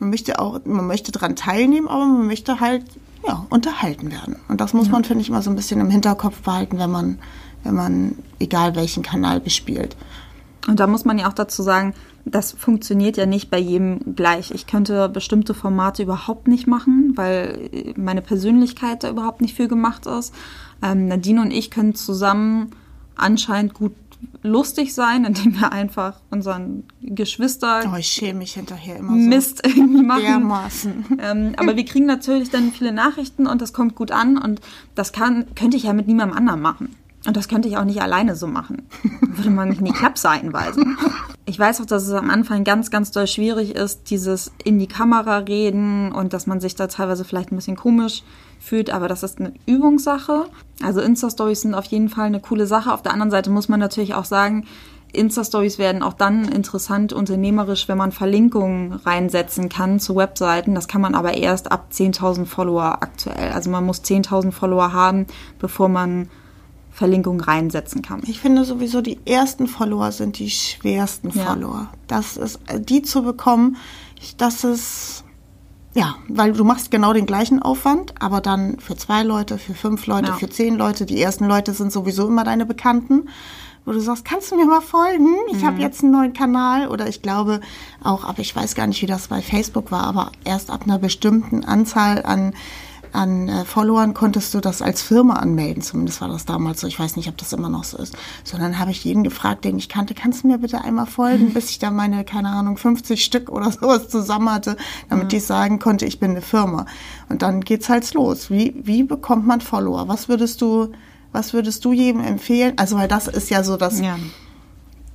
man 0.00 0.10
möchte 0.10 0.40
auch, 0.40 0.60
man 0.64 0.86
möchte 0.86 1.12
daran 1.12 1.36
teilnehmen, 1.36 1.86
aber 1.86 2.04
man 2.04 2.26
möchte 2.26 2.58
halt 2.58 2.84
ja, 3.26 3.46
unterhalten 3.50 4.10
werden. 4.10 4.36
Und 4.48 4.60
das 4.60 4.72
muss 4.72 4.86
ja. 4.86 4.92
man, 4.92 5.04
finde 5.04 5.22
ich, 5.22 5.28
immer 5.28 5.42
so 5.42 5.50
ein 5.50 5.56
bisschen 5.56 5.80
im 5.80 5.90
Hinterkopf 5.90 6.40
behalten, 6.40 6.78
wenn 6.78 6.90
man 6.90 7.18
wenn 7.64 7.74
man 7.74 8.18
egal 8.38 8.74
welchen 8.74 9.02
Kanal 9.02 9.40
bespielt. 9.40 9.96
Und 10.68 10.78
da 10.78 10.86
muss 10.86 11.04
man 11.04 11.18
ja 11.18 11.28
auch 11.28 11.32
dazu 11.32 11.62
sagen, 11.62 11.94
das 12.26 12.52
funktioniert 12.52 13.16
ja 13.16 13.24
nicht 13.24 13.50
bei 13.50 13.58
jedem 13.58 14.14
gleich. 14.14 14.50
Ich 14.50 14.66
könnte 14.66 15.08
bestimmte 15.08 15.54
Formate 15.54 16.02
überhaupt 16.02 16.48
nicht 16.48 16.66
machen, 16.66 17.12
weil 17.16 17.94
meine 17.96 18.20
Persönlichkeit 18.20 19.02
da 19.02 19.10
überhaupt 19.10 19.40
nicht 19.40 19.56
für 19.56 19.68
gemacht 19.68 20.06
ist. 20.06 20.34
Ähm, 20.82 21.08
Nadine 21.08 21.40
und 21.40 21.50
ich 21.50 21.70
können 21.70 21.94
zusammen 21.94 22.70
anscheinend 23.16 23.74
gut 23.74 23.94
lustig 24.42 24.94
sein, 24.94 25.24
indem 25.24 25.58
wir 25.60 25.72
einfach 25.72 26.20
unseren 26.30 26.84
Geschwister 27.02 27.82
oh, 27.92 27.96
ich 27.96 28.08
schäme 28.08 28.40
mich 28.40 28.54
hinterher 28.54 28.96
immer 28.96 29.12
so 29.12 29.18
Mist 29.18 29.66
irgendwie 29.66 30.02
machen. 30.02 30.22
Dermaßen. 30.22 31.04
Ähm, 31.20 31.54
aber 31.56 31.76
wir 31.76 31.84
kriegen 31.84 32.06
natürlich 32.06 32.50
dann 32.50 32.72
viele 32.72 32.92
Nachrichten 32.92 33.46
und 33.46 33.60
das 33.60 33.72
kommt 33.72 33.94
gut 33.94 34.10
an 34.10 34.38
und 34.38 34.60
das 34.94 35.12
kann, 35.12 35.46
könnte 35.54 35.76
ich 35.76 35.84
ja 35.84 35.92
mit 35.92 36.06
niemandem 36.06 36.36
anderen 36.36 36.60
machen. 36.60 36.96
Und 37.26 37.36
das 37.36 37.48
könnte 37.48 37.68
ich 37.68 37.76
auch 37.76 37.84
nicht 37.84 38.00
alleine 38.00 38.34
so 38.34 38.46
machen. 38.46 38.82
Würde 39.20 39.50
man 39.50 39.68
mich 39.68 39.78
in 39.78 39.84
die 39.84 39.92
Klapse 39.92 40.30
einweisen. 40.30 40.96
Ich 41.44 41.58
weiß 41.58 41.80
auch, 41.80 41.86
dass 41.86 42.06
es 42.06 42.12
am 42.12 42.30
Anfang 42.30 42.64
ganz, 42.64 42.90
ganz 42.90 43.10
doll 43.10 43.26
schwierig 43.26 43.74
ist, 43.74 44.10
dieses 44.10 44.52
in 44.64 44.78
die 44.78 44.86
Kamera 44.86 45.38
reden 45.38 46.12
und 46.12 46.32
dass 46.32 46.46
man 46.46 46.60
sich 46.60 46.76
da 46.76 46.86
teilweise 46.86 47.24
vielleicht 47.24 47.52
ein 47.52 47.56
bisschen 47.56 47.76
komisch 47.76 48.22
fühlt, 48.60 48.90
aber 48.90 49.08
das 49.08 49.22
ist 49.22 49.40
eine 49.40 49.52
Übungssache. 49.66 50.46
Also 50.82 51.00
Insta-Stories 51.00 51.62
sind 51.62 51.74
auf 51.74 51.86
jeden 51.86 52.08
Fall 52.08 52.26
eine 52.26 52.40
coole 52.40 52.66
Sache. 52.66 52.92
Auf 52.92 53.02
der 53.02 53.12
anderen 53.12 53.30
Seite 53.30 53.50
muss 53.50 53.68
man 53.68 53.80
natürlich 53.80 54.14
auch 54.14 54.24
sagen, 54.24 54.66
Insta-Stories 55.12 55.78
werden 55.78 56.02
auch 56.02 56.12
dann 56.12 56.46
interessant 56.46 57.12
unternehmerisch, 57.12 57.88
wenn 57.88 57.98
man 57.98 58.12
Verlinkungen 58.12 58.92
reinsetzen 58.92 59.68
kann 59.68 59.98
zu 59.98 60.14
Webseiten. 60.14 60.74
Das 60.74 60.88
kann 60.88 61.00
man 61.00 61.14
aber 61.14 61.34
erst 61.34 61.72
ab 61.72 61.88
10.000 61.92 62.46
Follower 62.46 62.98
aktuell. 63.00 63.50
Also 63.52 63.70
man 63.70 63.84
muss 63.84 64.04
10.000 64.04 64.52
Follower 64.52 64.92
haben, 64.92 65.26
bevor 65.58 65.88
man 65.88 66.28
Verlinkung 66.90 67.40
reinsetzen 67.40 68.02
kann. 68.02 68.20
Ich 68.26 68.40
finde 68.40 68.64
sowieso, 68.64 69.00
die 69.00 69.18
ersten 69.24 69.66
Follower 69.66 70.12
sind 70.12 70.38
die 70.38 70.50
schwersten 70.50 71.30
ja. 71.30 71.44
Follower. 71.44 71.88
Das 72.06 72.36
ist, 72.36 72.60
äh, 72.66 72.80
die 72.80 73.02
zu 73.02 73.22
bekommen, 73.22 73.76
das 74.36 74.64
ist, 74.64 75.24
ja, 75.94 76.16
weil 76.28 76.52
du 76.52 76.64
machst 76.64 76.90
genau 76.90 77.12
den 77.12 77.26
gleichen 77.26 77.62
Aufwand, 77.62 78.14
aber 78.20 78.40
dann 78.40 78.78
für 78.80 78.96
zwei 78.96 79.22
Leute, 79.22 79.56
für 79.58 79.74
fünf 79.74 80.06
Leute, 80.06 80.28
ja. 80.28 80.34
für 80.34 80.50
zehn 80.50 80.76
Leute. 80.76 81.06
Die 81.06 81.20
ersten 81.20 81.46
Leute 81.46 81.72
sind 81.72 81.92
sowieso 81.92 82.26
immer 82.26 82.44
deine 82.44 82.66
Bekannten, 82.66 83.28
wo 83.86 83.92
du 83.92 84.00
sagst, 84.00 84.24
kannst 84.24 84.52
du 84.52 84.56
mir 84.56 84.66
mal 84.66 84.82
folgen? 84.82 85.34
Ich 85.52 85.62
mhm. 85.62 85.66
habe 85.66 85.80
jetzt 85.80 86.02
einen 86.02 86.12
neuen 86.12 86.32
Kanal 86.32 86.88
oder 86.88 87.08
ich 87.08 87.22
glaube 87.22 87.60
auch, 88.02 88.24
aber 88.24 88.40
ich 88.40 88.54
weiß 88.54 88.74
gar 88.74 88.86
nicht, 88.86 89.00
wie 89.00 89.06
das 89.06 89.28
bei 89.28 89.40
Facebook 89.40 89.90
war, 89.90 90.04
aber 90.04 90.32
erst 90.44 90.70
ab 90.70 90.82
einer 90.84 90.98
bestimmten 90.98 91.64
Anzahl 91.64 92.22
an 92.24 92.52
an 93.12 93.48
äh, 93.48 93.64
Followern 93.64 94.14
konntest 94.14 94.54
du 94.54 94.60
das 94.60 94.82
als 94.82 95.02
Firma 95.02 95.34
anmelden. 95.34 95.82
Zumindest 95.82 96.20
war 96.20 96.28
das 96.28 96.44
damals 96.44 96.80
so. 96.80 96.86
Ich 96.86 96.98
weiß 96.98 97.16
nicht, 97.16 97.28
ob 97.28 97.36
das 97.36 97.52
immer 97.52 97.68
noch 97.68 97.84
so 97.84 97.98
ist. 97.98 98.16
Sondern 98.44 98.78
habe 98.78 98.90
ich 98.90 99.04
jeden 99.04 99.24
gefragt, 99.24 99.64
den 99.64 99.78
ich 99.78 99.88
kannte, 99.88 100.14
kannst 100.14 100.42
du 100.42 100.48
mir 100.48 100.58
bitte 100.58 100.82
einmal 100.82 101.06
folgen, 101.06 101.50
bis 101.54 101.70
ich 101.70 101.78
da 101.78 101.90
meine, 101.90 102.24
keine 102.24 102.50
Ahnung, 102.50 102.76
50 102.76 103.24
Stück 103.24 103.50
oder 103.50 103.70
sowas 103.80 104.08
zusammen 104.08 104.50
hatte, 104.50 104.76
damit 105.08 105.32
mhm. 105.32 105.38
ich 105.38 105.44
sagen 105.44 105.78
konnte, 105.78 106.06
ich 106.06 106.20
bin 106.20 106.32
eine 106.32 106.42
Firma. 106.42 106.86
Und 107.28 107.42
dann 107.42 107.60
geht's 107.60 107.88
halt 107.88 108.12
los. 108.14 108.50
Wie, 108.50 108.74
wie 108.82 109.02
bekommt 109.02 109.46
man 109.46 109.60
Follower? 109.60 110.08
Was 110.08 110.28
würdest 110.28 110.60
du, 110.60 110.92
was 111.32 111.52
würdest 111.52 111.84
du 111.84 111.92
jedem 111.92 112.22
empfehlen? 112.22 112.74
Also, 112.76 112.96
weil 112.96 113.08
das 113.08 113.28
ist 113.28 113.50
ja 113.50 113.62
so 113.62 113.76
das, 113.76 114.00
ja 114.00 114.16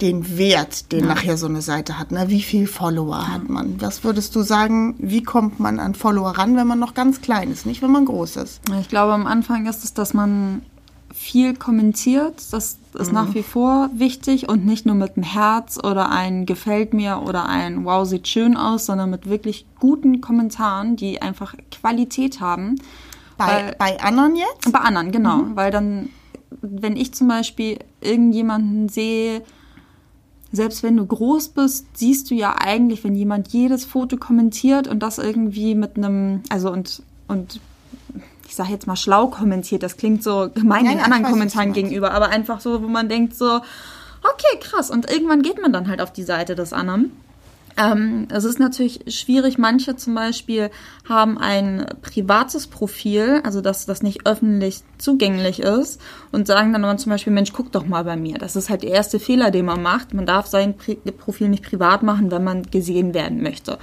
den 0.01 0.37
Wert, 0.37 0.91
den 0.91 1.01
ja. 1.01 1.05
nachher 1.07 1.37
so 1.37 1.45
eine 1.45 1.61
Seite 1.61 1.97
hat. 1.97 2.11
Ne? 2.11 2.25
Wie 2.27 2.41
viel 2.41 2.67
Follower 2.67 3.17
ja. 3.17 3.27
hat 3.33 3.49
man? 3.49 3.81
Was 3.81 4.03
würdest 4.03 4.35
du 4.35 4.41
sagen, 4.41 4.95
wie 4.97 5.23
kommt 5.23 5.59
man 5.59 5.79
an 5.79 5.95
Follower 5.95 6.31
ran, 6.31 6.57
wenn 6.57 6.67
man 6.67 6.79
noch 6.79 6.93
ganz 6.93 7.21
klein 7.21 7.51
ist, 7.51 7.65
nicht 7.65 7.81
wenn 7.81 7.91
man 7.91 8.05
groß 8.05 8.37
ist? 8.37 8.61
Ich 8.81 8.89
glaube, 8.89 9.13
am 9.13 9.25
Anfang 9.25 9.67
ist 9.67 9.83
es, 9.83 9.93
dass 9.93 10.13
man 10.13 10.63
viel 11.13 11.55
kommentiert. 11.55 12.41
Das 12.51 12.77
ist 12.93 13.07
mhm. 13.07 13.13
nach 13.13 13.33
wie 13.33 13.43
vor 13.43 13.89
wichtig 13.93 14.49
und 14.49 14.65
nicht 14.65 14.85
nur 14.85 14.95
mit 14.95 15.15
einem 15.15 15.23
Herz 15.23 15.79
oder 15.81 16.11
ein 16.11 16.45
gefällt 16.45 16.93
mir 16.93 17.23
oder 17.25 17.47
ein 17.47 17.85
wow, 17.85 18.05
sieht 18.05 18.27
schön 18.27 18.57
aus, 18.57 18.85
sondern 18.85 19.11
mit 19.11 19.29
wirklich 19.29 19.65
guten 19.79 20.19
Kommentaren, 20.19 20.97
die 20.97 21.21
einfach 21.21 21.55
Qualität 21.71 22.41
haben. 22.41 22.75
Bei, 23.37 23.45
weil, 23.47 23.75
bei 23.79 23.99
anderen 24.01 24.35
jetzt? 24.35 24.71
Bei 24.73 24.79
anderen, 24.79 25.13
genau. 25.13 25.37
Mhm. 25.37 25.55
Weil 25.55 25.71
dann, 25.71 26.09
wenn 26.61 26.97
ich 26.97 27.13
zum 27.13 27.29
Beispiel 27.29 27.79
irgendjemanden 28.01 28.89
sehe, 28.89 29.41
selbst 30.55 30.83
wenn 30.83 30.97
du 30.97 31.05
groß 31.05 31.49
bist, 31.49 31.85
siehst 31.97 32.31
du 32.31 32.35
ja 32.35 32.55
eigentlich, 32.57 33.03
wenn 33.03 33.15
jemand 33.15 33.49
jedes 33.49 33.85
Foto 33.85 34.17
kommentiert 34.17 34.87
und 34.87 34.99
das 34.99 35.17
irgendwie 35.17 35.75
mit 35.75 35.97
einem, 35.97 36.41
also 36.49 36.71
und, 36.71 37.03
und 37.27 37.59
ich 38.47 38.55
sage 38.55 38.71
jetzt 38.71 38.87
mal 38.87 38.95
schlau 38.95 39.27
kommentiert, 39.27 39.83
das 39.83 39.97
klingt 39.97 40.23
so 40.23 40.49
gemein 40.53 40.85
ja, 40.85 40.91
den 40.91 40.99
ja, 40.99 41.05
anderen 41.05 41.23
weiß, 41.23 41.31
Kommentaren 41.31 41.73
gegenüber, 41.73 42.11
aber 42.11 42.29
einfach 42.29 42.59
so, 42.59 42.83
wo 42.83 42.87
man 42.87 43.09
denkt 43.09 43.35
so, 43.35 43.61
okay, 44.23 44.59
krass. 44.59 44.89
Und 44.89 45.09
irgendwann 45.09 45.41
geht 45.41 45.61
man 45.61 45.73
dann 45.73 45.87
halt 45.87 46.01
auf 46.01 46.11
die 46.11 46.23
Seite 46.23 46.55
des 46.55 46.73
anderen. 46.73 47.11
Ähm, 47.77 48.27
es 48.29 48.45
ist 48.45 48.59
natürlich 48.59 49.01
schwierig. 49.13 49.57
Manche 49.57 49.95
zum 49.97 50.15
Beispiel 50.15 50.71
haben 51.07 51.37
ein 51.37 51.85
privates 52.01 52.67
Profil, 52.67 53.41
also 53.43 53.59
dass 53.59 53.85
das 53.85 54.01
nicht 54.01 54.25
öffentlich 54.25 54.81
zugänglich 54.97 55.59
ist 55.59 55.99
und 56.31 56.47
sagen 56.47 56.71
dann 56.71 56.85
aber 56.85 56.97
zum 56.97 57.11
Beispiel, 57.11 57.33
Mensch, 57.33 57.51
guck 57.51 57.71
doch 57.73 57.85
mal 57.85 58.03
bei 58.05 58.15
mir. 58.15 58.37
Das 58.37 58.55
ist 58.55 58.69
halt 58.69 58.83
der 58.83 58.91
erste 58.91 59.19
Fehler, 59.19 59.51
den 59.51 59.65
man 59.65 59.81
macht. 59.81 60.13
Man 60.13 60.25
darf 60.25 60.47
sein 60.47 60.75
Profil 61.17 61.49
nicht 61.49 61.65
privat 61.65 62.01
machen, 62.01 62.31
wenn 62.31 62.43
man 62.43 62.63
gesehen 62.63 63.13
werden 63.13 63.43
möchte. 63.43 63.77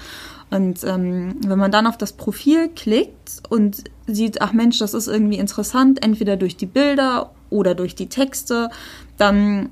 Und 0.51 0.85
ähm, 0.85 1.37
wenn 1.47 1.59
man 1.59 1.71
dann 1.71 1.87
auf 1.87 1.99
das 1.99 2.13
Profil 2.13 2.69
klickt 2.69 3.43
und 3.49 3.85
sieht, 4.07 4.41
ach 4.43 4.53
Mensch, 4.53 4.79
das 4.79 4.95
ist 4.95 5.09
irgendwie 5.09 5.39
interessant, 5.39 6.03
entweder 6.03 6.37
durch 6.37 6.57
die 6.57 6.67
Bilder 6.67 7.31
oder 7.49 7.75
durch 7.75 7.95
die 7.95 8.09
Texte, 8.09 8.71
dann 9.17 9.71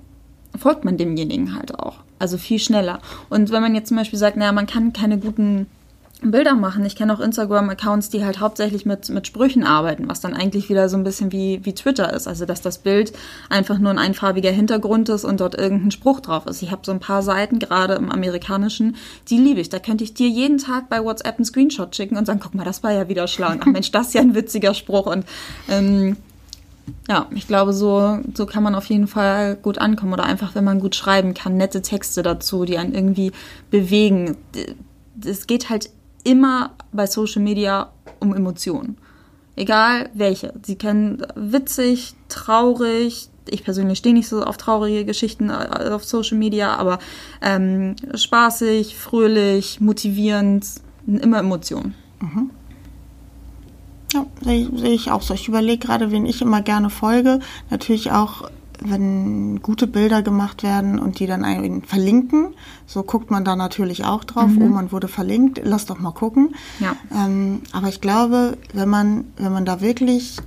folgt 0.58 0.84
man 0.84 0.96
demjenigen 0.96 1.54
halt 1.54 1.78
auch. 1.78 1.98
Also 2.20 2.38
viel 2.38 2.60
schneller. 2.60 3.00
Und 3.28 3.50
wenn 3.50 3.62
man 3.62 3.74
jetzt 3.74 3.88
zum 3.88 3.96
Beispiel 3.96 4.18
sagt, 4.18 4.36
naja, 4.36 4.52
man 4.52 4.68
kann 4.68 4.92
keine 4.92 5.18
guten 5.18 5.66
Bilder 6.22 6.54
machen. 6.54 6.84
Ich 6.84 6.96
kenne 6.96 7.14
auch 7.14 7.20
Instagram-Accounts, 7.20 8.10
die 8.10 8.24
halt 8.24 8.40
hauptsächlich 8.40 8.84
mit, 8.84 9.08
mit 9.08 9.26
Sprüchen 9.26 9.64
arbeiten, 9.64 10.08
was 10.08 10.20
dann 10.20 10.34
eigentlich 10.34 10.68
wieder 10.68 10.88
so 10.88 10.96
ein 10.96 11.04
bisschen 11.04 11.32
wie, 11.32 11.64
wie 11.64 11.74
Twitter 11.74 12.12
ist. 12.12 12.28
Also, 12.28 12.44
dass 12.44 12.60
das 12.60 12.78
Bild 12.78 13.12
einfach 13.48 13.78
nur 13.78 13.90
ein 13.90 13.98
einfarbiger 13.98 14.50
Hintergrund 14.50 15.08
ist 15.08 15.24
und 15.24 15.40
dort 15.40 15.54
irgendein 15.54 15.90
Spruch 15.90 16.20
drauf 16.20 16.46
ist. 16.46 16.62
Ich 16.62 16.70
habe 16.70 16.82
so 16.84 16.92
ein 16.92 17.00
paar 17.00 17.22
Seiten, 17.22 17.58
gerade 17.58 17.94
im 17.94 18.10
amerikanischen, 18.10 18.96
die 19.28 19.38
liebe 19.38 19.60
ich. 19.60 19.70
Da 19.70 19.78
könnte 19.78 20.04
ich 20.04 20.14
dir 20.14 20.28
jeden 20.28 20.58
Tag 20.58 20.90
bei 20.90 21.02
WhatsApp 21.02 21.36
einen 21.36 21.44
Screenshot 21.44 21.96
schicken 21.96 22.16
und 22.16 22.26
sagen, 22.26 22.40
guck 22.42 22.54
mal, 22.54 22.64
das 22.64 22.82
war 22.82 22.92
ja 22.92 23.08
wieder 23.08 23.26
schlau. 23.26 23.54
Ach 23.58 23.66
Mensch, 23.66 23.90
das 23.90 24.08
ist 24.08 24.14
ja 24.14 24.20
ein 24.20 24.34
witziger 24.34 24.74
Spruch. 24.74 25.06
Und 25.06 25.24
ähm, 25.68 26.16
ja, 27.10 27.26
ich 27.34 27.48
glaube, 27.48 27.72
so, 27.72 28.20
so 28.34 28.46
kann 28.46 28.62
man 28.62 28.76
auf 28.76 28.84
jeden 28.84 29.08
Fall 29.08 29.56
gut 29.56 29.78
ankommen. 29.78 30.12
Oder 30.12 30.22
einfach, 30.26 30.54
wenn 30.54 30.62
man 30.62 30.78
gut 30.78 30.94
schreiben 30.94 31.34
kann, 31.34 31.56
nette 31.56 31.82
Texte 31.82 32.22
dazu, 32.22 32.64
die 32.64 32.78
einen 32.78 32.94
irgendwie 32.94 33.32
bewegen. 33.68 34.36
Es 35.24 35.48
geht 35.48 35.70
halt 35.70 35.90
immer 36.22 36.70
bei 36.92 37.08
Social 37.08 37.42
Media 37.42 37.90
um 38.20 38.32
Emotionen. 38.32 38.96
Egal 39.56 40.08
welche. 40.14 40.54
Sie 40.62 40.76
können 40.76 41.26
witzig, 41.34 42.14
traurig. 42.28 43.28
Ich 43.48 43.64
persönlich 43.64 43.98
stehe 43.98 44.14
nicht 44.14 44.28
so 44.28 44.44
auf 44.44 44.56
traurige 44.56 45.04
Geschichten 45.04 45.50
äh, 45.50 45.90
auf 45.90 46.04
Social 46.04 46.38
Media, 46.38 46.76
aber 46.76 47.00
ähm, 47.42 47.96
spaßig, 48.14 48.94
fröhlich, 48.94 49.80
motivierend, 49.80 50.64
immer 51.08 51.40
Emotionen. 51.40 51.96
Mhm. 52.20 52.50
Ja, 54.12 54.26
sehe 54.42 54.68
seh 54.74 54.88
ich 54.88 55.10
auch 55.10 55.22
so. 55.22 55.34
Ich 55.34 55.48
überlege 55.48 55.86
gerade, 55.86 56.10
wen 56.10 56.26
ich 56.26 56.42
immer 56.42 56.62
gerne 56.62 56.90
folge. 56.90 57.40
Natürlich 57.70 58.10
auch, 58.10 58.50
wenn 58.80 59.62
gute 59.62 59.86
Bilder 59.86 60.22
gemacht 60.22 60.62
werden 60.62 60.98
und 60.98 61.18
die 61.20 61.26
dann 61.26 61.44
einen 61.44 61.82
verlinken. 61.82 62.54
So 62.86 63.02
guckt 63.02 63.30
man 63.30 63.44
da 63.44 63.54
natürlich 63.54 64.04
auch 64.04 64.24
drauf. 64.24 64.48
Mhm. 64.48 64.62
Oh, 64.62 64.68
man 64.68 64.92
wurde 64.92 65.08
verlinkt. 65.08 65.60
Lass 65.62 65.86
doch 65.86 65.98
mal 65.98 66.12
gucken. 66.12 66.54
Ja. 66.80 66.96
Ähm, 67.14 67.62
aber 67.72 67.88
ich 67.88 68.00
glaube, 68.00 68.56
wenn 68.72 68.88
man, 68.88 69.24
wenn 69.36 69.52
man 69.52 69.64
da 69.64 69.80
wirklich 69.80 70.38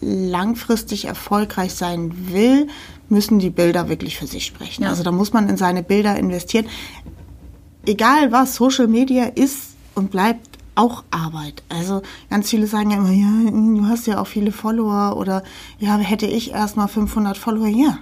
langfristig 0.00 1.06
erfolgreich 1.06 1.74
sein 1.74 2.12
will, 2.32 2.68
müssen 3.08 3.38
die 3.38 3.50
Bilder 3.50 3.88
wirklich 3.88 4.16
für 4.16 4.26
sich 4.26 4.44
sprechen. 4.44 4.84
Ja. 4.84 4.90
Also 4.90 5.02
da 5.02 5.10
muss 5.10 5.32
man 5.32 5.48
in 5.48 5.56
seine 5.56 5.82
Bilder 5.82 6.16
investieren. 6.16 6.66
Egal 7.86 8.32
was, 8.32 8.54
Social 8.54 8.86
Media 8.86 9.24
ist 9.24 9.74
und 9.94 10.10
bleibt 10.10 10.47
auch 10.78 11.04
Arbeit. 11.10 11.62
Also 11.68 12.02
ganz 12.30 12.48
viele 12.48 12.66
sagen 12.66 12.90
ja 12.90 12.98
immer, 12.98 13.10
ja, 13.10 13.50
du 13.50 13.86
hast 13.86 14.06
ja 14.06 14.20
auch 14.20 14.26
viele 14.26 14.52
Follower 14.52 15.16
oder 15.16 15.42
ja, 15.78 15.96
hätte 15.96 16.26
ich 16.26 16.52
erst 16.52 16.76
mal 16.76 16.86
500 16.86 17.36
Follower. 17.36 17.66
Ja, 17.66 17.98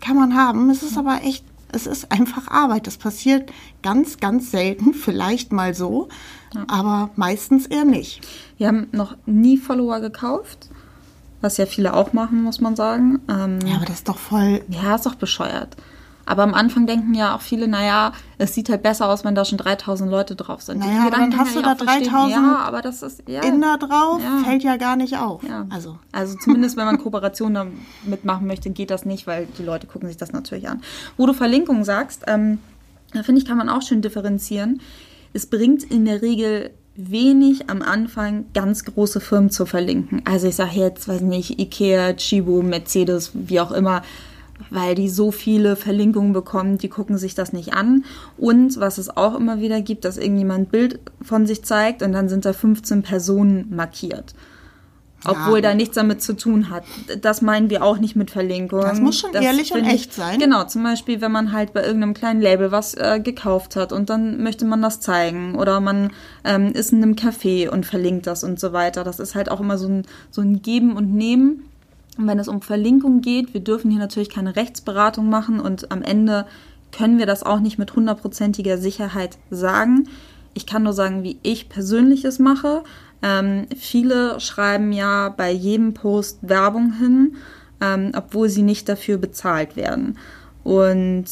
kann 0.00 0.16
man 0.16 0.34
haben. 0.34 0.70
Es 0.70 0.82
ist 0.82 0.96
aber 0.96 1.20
echt, 1.22 1.44
es 1.70 1.86
ist 1.86 2.10
einfach 2.10 2.48
Arbeit. 2.48 2.86
Das 2.86 2.96
passiert 2.96 3.52
ganz, 3.82 4.16
ganz 4.18 4.50
selten, 4.50 4.94
vielleicht 4.94 5.52
mal 5.52 5.74
so, 5.74 6.08
ja. 6.54 6.64
aber 6.68 7.10
meistens 7.16 7.66
eher 7.66 7.84
nicht. 7.84 8.26
Wir 8.56 8.68
haben 8.68 8.88
noch 8.92 9.16
nie 9.26 9.58
Follower 9.58 10.00
gekauft. 10.00 10.70
Was 11.40 11.56
ja 11.56 11.66
viele 11.66 11.94
auch 11.94 12.14
machen, 12.14 12.42
muss 12.42 12.60
man 12.60 12.74
sagen. 12.74 13.20
Ähm, 13.28 13.60
ja, 13.64 13.76
aber 13.76 13.84
das 13.84 13.96
ist 13.96 14.08
doch 14.08 14.18
voll. 14.18 14.62
Ja, 14.68 14.96
ist 14.96 15.06
doch 15.06 15.14
bescheuert. 15.14 15.76
Aber 16.28 16.42
am 16.42 16.52
Anfang 16.52 16.86
denken 16.86 17.14
ja 17.14 17.34
auch 17.34 17.40
viele, 17.40 17.68
naja, 17.68 18.12
es 18.36 18.54
sieht 18.54 18.68
halt 18.68 18.82
besser 18.82 19.08
aus, 19.08 19.24
wenn 19.24 19.34
da 19.34 19.46
schon 19.46 19.56
3000 19.56 20.10
Leute 20.10 20.36
drauf 20.36 20.60
sind. 20.60 20.80
Naja, 20.80 21.06
aber 21.06 21.10
dann 21.16 21.34
hast 21.38 21.56
du 21.56 21.62
da 21.62 21.74
3000 21.74 22.30
ja, 22.30 22.58
aber 22.58 22.82
das 22.82 23.02
ist, 23.02 23.22
ja, 23.26 23.42
Inder 23.42 23.78
drauf, 23.78 24.20
Ja. 24.22 24.44
fällt 24.44 24.62
ja 24.62 24.76
gar 24.76 24.96
nicht 24.96 25.16
auf. 25.16 25.42
Ja. 25.42 25.66
Also, 25.70 25.98
Also 26.12 26.36
zumindest, 26.36 26.76
wenn 26.76 26.84
man 26.84 26.98
Kooperationen 26.98 27.78
damit 28.04 28.26
machen 28.26 28.46
möchte, 28.46 28.68
geht 28.68 28.90
das 28.90 29.06
nicht, 29.06 29.26
weil 29.26 29.48
die 29.58 29.62
Leute 29.62 29.86
gucken 29.86 30.06
sich 30.06 30.18
das 30.18 30.32
natürlich 30.32 30.68
an. 30.68 30.82
Wo 31.16 31.24
du 31.24 31.32
Verlinkung 31.32 31.82
sagst, 31.82 32.24
ähm, 32.26 32.58
da 33.14 33.22
finde 33.22 33.40
ich, 33.40 33.46
kann 33.48 33.56
man 33.56 33.70
auch 33.70 33.80
schön 33.80 34.02
differenzieren. 34.02 34.82
Es 35.32 35.46
bringt 35.46 35.82
in 35.84 36.04
der 36.04 36.20
Regel 36.20 36.72
wenig 36.94 37.70
am 37.70 37.80
Anfang 37.80 38.44
ganz 38.52 38.84
große 38.84 39.20
Firmen 39.20 39.48
zu 39.50 39.64
verlinken. 39.64 40.20
Also 40.26 40.46
ich 40.48 40.56
sage 40.56 40.72
jetzt, 40.78 41.08
weiß 41.08 41.22
nicht, 41.22 41.58
Ikea, 41.58 42.12
Chibo, 42.14 42.60
Mercedes, 42.60 43.30
wie 43.34 43.60
auch 43.60 43.70
immer, 43.72 44.02
weil 44.70 44.94
die 44.94 45.08
so 45.08 45.30
viele 45.30 45.76
Verlinkungen 45.76 46.32
bekommen, 46.32 46.78
die 46.78 46.88
gucken 46.88 47.18
sich 47.18 47.34
das 47.34 47.52
nicht 47.52 47.74
an. 47.74 48.04
Und 48.36 48.78
was 48.80 48.98
es 48.98 49.16
auch 49.16 49.34
immer 49.36 49.60
wieder 49.60 49.80
gibt, 49.80 50.04
dass 50.04 50.16
irgendjemand 50.18 50.60
ein 50.60 50.70
Bild 50.70 51.00
von 51.22 51.46
sich 51.46 51.64
zeigt 51.64 52.02
und 52.02 52.12
dann 52.12 52.28
sind 52.28 52.44
da 52.44 52.52
15 52.52 53.02
Personen 53.02 53.66
markiert. 53.74 54.34
Obwohl 55.24 55.58
Ja. 55.58 55.70
da 55.70 55.74
nichts 55.74 55.96
damit 55.96 56.22
zu 56.22 56.36
tun 56.36 56.70
hat. 56.70 56.84
Das 57.22 57.42
meinen 57.42 57.70
wir 57.70 57.82
auch 57.82 57.98
nicht 57.98 58.14
mit 58.14 58.30
Verlinkung. 58.30 58.82
Das 58.82 59.00
muss 59.00 59.18
schon 59.18 59.32
ehrlich 59.34 59.72
und 59.72 59.84
echt 59.84 60.14
sein. 60.14 60.38
Genau, 60.38 60.62
zum 60.64 60.84
Beispiel, 60.84 61.20
wenn 61.20 61.32
man 61.32 61.52
halt 61.52 61.72
bei 61.72 61.82
irgendeinem 61.82 62.14
kleinen 62.14 62.40
Label 62.40 62.70
was 62.70 62.94
äh, 62.94 63.18
gekauft 63.18 63.74
hat 63.74 63.92
und 63.92 64.10
dann 64.10 64.40
möchte 64.44 64.64
man 64.64 64.80
das 64.80 65.00
zeigen. 65.00 65.56
Oder 65.56 65.80
man 65.80 66.12
ähm, 66.44 66.70
ist 66.72 66.92
in 66.92 67.02
einem 67.02 67.14
Café 67.14 67.68
und 67.68 67.84
verlinkt 67.84 68.28
das 68.28 68.44
und 68.44 68.60
so 68.60 68.72
weiter. 68.72 69.02
Das 69.02 69.18
ist 69.18 69.34
halt 69.34 69.50
auch 69.50 69.58
immer 69.60 69.76
so 69.76 69.88
ein, 69.88 70.06
so 70.30 70.40
ein 70.40 70.62
Geben 70.62 70.96
und 70.96 71.12
Nehmen. 71.12 71.64
Und 72.18 72.26
wenn 72.26 72.40
es 72.40 72.48
um 72.48 72.60
Verlinkung 72.60 73.20
geht, 73.20 73.54
wir 73.54 73.60
dürfen 73.60 73.90
hier 73.90 74.00
natürlich 74.00 74.28
keine 74.28 74.56
Rechtsberatung 74.56 75.30
machen 75.30 75.60
und 75.60 75.92
am 75.92 76.02
Ende 76.02 76.46
können 76.90 77.18
wir 77.18 77.26
das 77.26 77.44
auch 77.44 77.60
nicht 77.60 77.78
mit 77.78 77.94
hundertprozentiger 77.94 78.76
Sicherheit 78.76 79.38
sagen. 79.50 80.08
Ich 80.52 80.66
kann 80.66 80.82
nur 80.82 80.92
sagen, 80.92 81.22
wie 81.22 81.38
ich 81.42 81.68
persönlich 81.68 82.24
es 82.24 82.40
mache. 82.40 82.82
Ähm, 83.22 83.66
viele 83.76 84.40
schreiben 84.40 84.92
ja 84.92 85.28
bei 85.28 85.52
jedem 85.52 85.94
Post 85.94 86.38
Werbung 86.42 86.92
hin, 86.94 87.36
ähm, 87.80 88.12
obwohl 88.16 88.48
sie 88.48 88.62
nicht 88.62 88.88
dafür 88.88 89.18
bezahlt 89.18 89.76
werden. 89.76 90.18
Und 90.64 91.26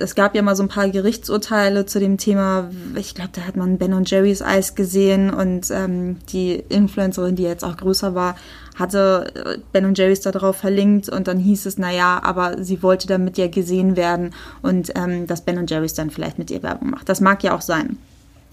es 0.00 0.14
gab 0.14 0.34
ja 0.34 0.42
mal 0.42 0.56
so 0.56 0.62
ein 0.62 0.68
paar 0.68 0.88
Gerichtsurteile 0.88 1.86
zu 1.86 1.98
dem 1.98 2.18
Thema. 2.18 2.70
Ich 2.94 3.14
glaube, 3.14 3.30
da 3.32 3.42
hat 3.42 3.56
man 3.56 3.78
Ben 3.78 3.94
und 3.94 4.10
Jerry's 4.10 4.42
Eis 4.42 4.74
gesehen 4.74 5.32
und 5.32 5.70
ähm, 5.70 6.16
die 6.32 6.62
Influencerin, 6.68 7.36
die 7.36 7.42
jetzt 7.42 7.64
auch 7.64 7.76
größer 7.76 8.14
war, 8.14 8.36
hatte 8.78 9.32
äh, 9.34 9.58
Ben 9.72 9.84
und 9.84 9.98
Jerry's 9.98 10.20
da 10.20 10.30
drauf 10.30 10.56
verlinkt 10.56 11.08
und 11.08 11.28
dann 11.28 11.38
hieß 11.38 11.66
es, 11.66 11.78
naja, 11.78 12.20
aber 12.22 12.62
sie 12.62 12.82
wollte 12.82 13.06
damit 13.06 13.38
ja 13.38 13.48
gesehen 13.48 13.96
werden 13.96 14.30
und 14.62 14.92
ähm, 14.96 15.26
dass 15.26 15.44
Ben 15.44 15.58
und 15.58 15.70
Jerry's 15.70 15.94
dann 15.94 16.10
vielleicht 16.10 16.38
mit 16.38 16.50
ihr 16.50 16.62
Werbung 16.62 16.90
macht. 16.90 17.08
Das 17.08 17.20
mag 17.20 17.42
ja 17.42 17.54
auch 17.54 17.62
sein. 17.62 17.98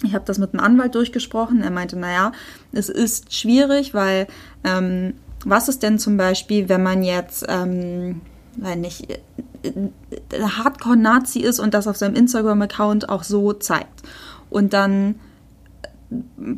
Ich 0.03 0.13
habe 0.13 0.25
das 0.25 0.38
mit 0.38 0.53
einem 0.53 0.63
Anwalt 0.63 0.96
durchgesprochen. 0.96 1.62
Er 1.62 1.72
meinte, 1.72 1.98
naja, 1.98 2.32
es 2.74 2.89
ist 2.89 3.34
schwierig, 3.34 3.94
weil 3.94 4.27
ähm, 4.63 5.13
was 5.46 5.70
ist 5.70 5.84
denn 5.84 6.00
zum 6.00 6.17
Beispiel, 6.17 6.67
wenn 6.70 6.84
man 6.84 7.03
jetzt, 7.03 7.46
ähm, 7.48 8.22
weil 8.58 8.77
nicht, 8.77 9.10
äh, 9.10 9.20
äh, 9.63 10.41
Hardcore-Nazi 10.41 11.39
ist 11.39 11.60
und 11.60 11.74
das 11.74 11.88
auf 11.88 11.98
seinem 11.98 12.15
Instagram-Account 12.15 13.10
auch 13.10 13.24
so 13.24 13.53
zeigt. 13.53 14.01
Und 14.50 14.74
dann 14.74 15.15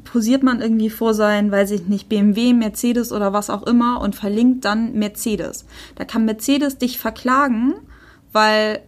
posiert 0.03 0.43
man 0.43 0.61
irgendwie 0.61 0.89
vor 0.89 1.13
sein, 1.13 1.51
weiß 1.51 1.71
ich 1.71 1.87
nicht, 1.87 2.09
BMW, 2.09 2.53
Mercedes 2.53 3.11
oder 3.11 3.33
was 3.33 3.49
auch 3.49 3.63
immer 3.63 4.01
und 4.01 4.15
verlinkt 4.15 4.65
dann 4.65 4.93
Mercedes. 4.93 5.65
Da 5.95 6.05
kann 6.05 6.25
Mercedes 6.25 6.77
dich 6.77 6.99
verklagen, 6.99 7.75
weil 8.31 8.81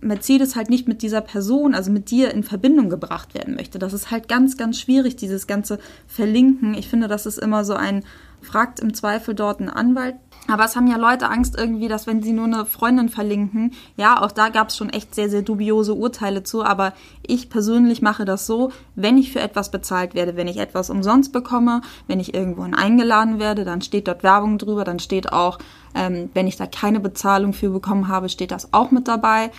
Mercedes 0.00 0.56
halt 0.56 0.70
nicht 0.70 0.88
mit 0.88 1.02
dieser 1.02 1.20
Person, 1.20 1.74
also 1.74 1.90
mit 1.90 2.10
dir 2.10 2.32
in 2.32 2.42
Verbindung 2.42 2.90
gebracht 2.90 3.34
werden 3.34 3.54
möchte. 3.54 3.78
Das 3.78 3.92
ist 3.92 4.10
halt 4.10 4.28
ganz, 4.28 4.56
ganz 4.56 4.78
schwierig, 4.80 5.16
dieses 5.16 5.46
ganze 5.46 5.78
Verlinken. 6.06 6.74
Ich 6.74 6.88
finde, 6.88 7.08
das 7.08 7.26
ist 7.26 7.38
immer 7.38 7.64
so 7.64 7.74
ein, 7.74 8.04
fragt 8.40 8.80
im 8.80 8.94
Zweifel 8.94 9.34
dort 9.34 9.60
einen 9.60 9.70
Anwalt. 9.70 10.16
Aber 10.48 10.64
es 10.64 10.76
haben 10.76 10.86
ja 10.86 10.96
Leute 10.96 11.28
Angst 11.28 11.56
irgendwie, 11.58 11.88
dass 11.88 12.06
wenn 12.06 12.22
sie 12.22 12.32
nur 12.32 12.44
eine 12.44 12.66
Freundin 12.66 13.08
verlinken, 13.08 13.72
ja, 13.96 14.22
auch 14.22 14.30
da 14.30 14.48
gab 14.48 14.68
es 14.68 14.76
schon 14.76 14.90
echt 14.90 15.14
sehr, 15.14 15.28
sehr 15.28 15.42
dubiose 15.42 15.94
Urteile 15.94 16.44
zu, 16.44 16.64
aber 16.64 16.92
ich 17.26 17.50
persönlich 17.50 18.00
mache 18.00 18.24
das 18.24 18.46
so, 18.46 18.70
wenn 18.94 19.18
ich 19.18 19.32
für 19.32 19.40
etwas 19.40 19.70
bezahlt 19.70 20.14
werde, 20.14 20.36
wenn 20.36 20.46
ich 20.46 20.58
etwas 20.58 20.88
umsonst 20.88 21.32
bekomme, 21.32 21.80
wenn 22.06 22.20
ich 22.20 22.34
irgendwohin 22.34 22.74
eingeladen 22.74 23.40
werde, 23.40 23.64
dann 23.64 23.82
steht 23.82 24.06
dort 24.06 24.22
Werbung 24.22 24.58
drüber, 24.58 24.84
dann 24.84 25.00
steht 25.00 25.32
auch, 25.32 25.58
ähm, 25.94 26.30
wenn 26.34 26.46
ich 26.46 26.56
da 26.56 26.66
keine 26.66 27.00
Bezahlung 27.00 27.52
für 27.52 27.70
bekommen 27.70 28.06
habe, 28.08 28.28
steht 28.28 28.52
das 28.52 28.72
auch 28.72 28.92
mit 28.92 29.08
dabei. 29.08 29.50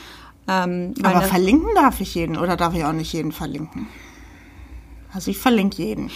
Ähm, 0.48 0.94
aber 1.04 1.22
verlinken 1.24 1.70
darf 1.76 2.00
ich 2.00 2.16
jeden 2.16 2.38
oder 2.38 2.56
darf 2.56 2.74
ich 2.74 2.86
auch 2.86 2.94
nicht 2.94 3.12
jeden 3.12 3.34
verlinken? 3.34 3.88
Also 5.14 5.32
ich 5.32 5.38
verlinke 5.38 5.82
jeden. 5.82 6.10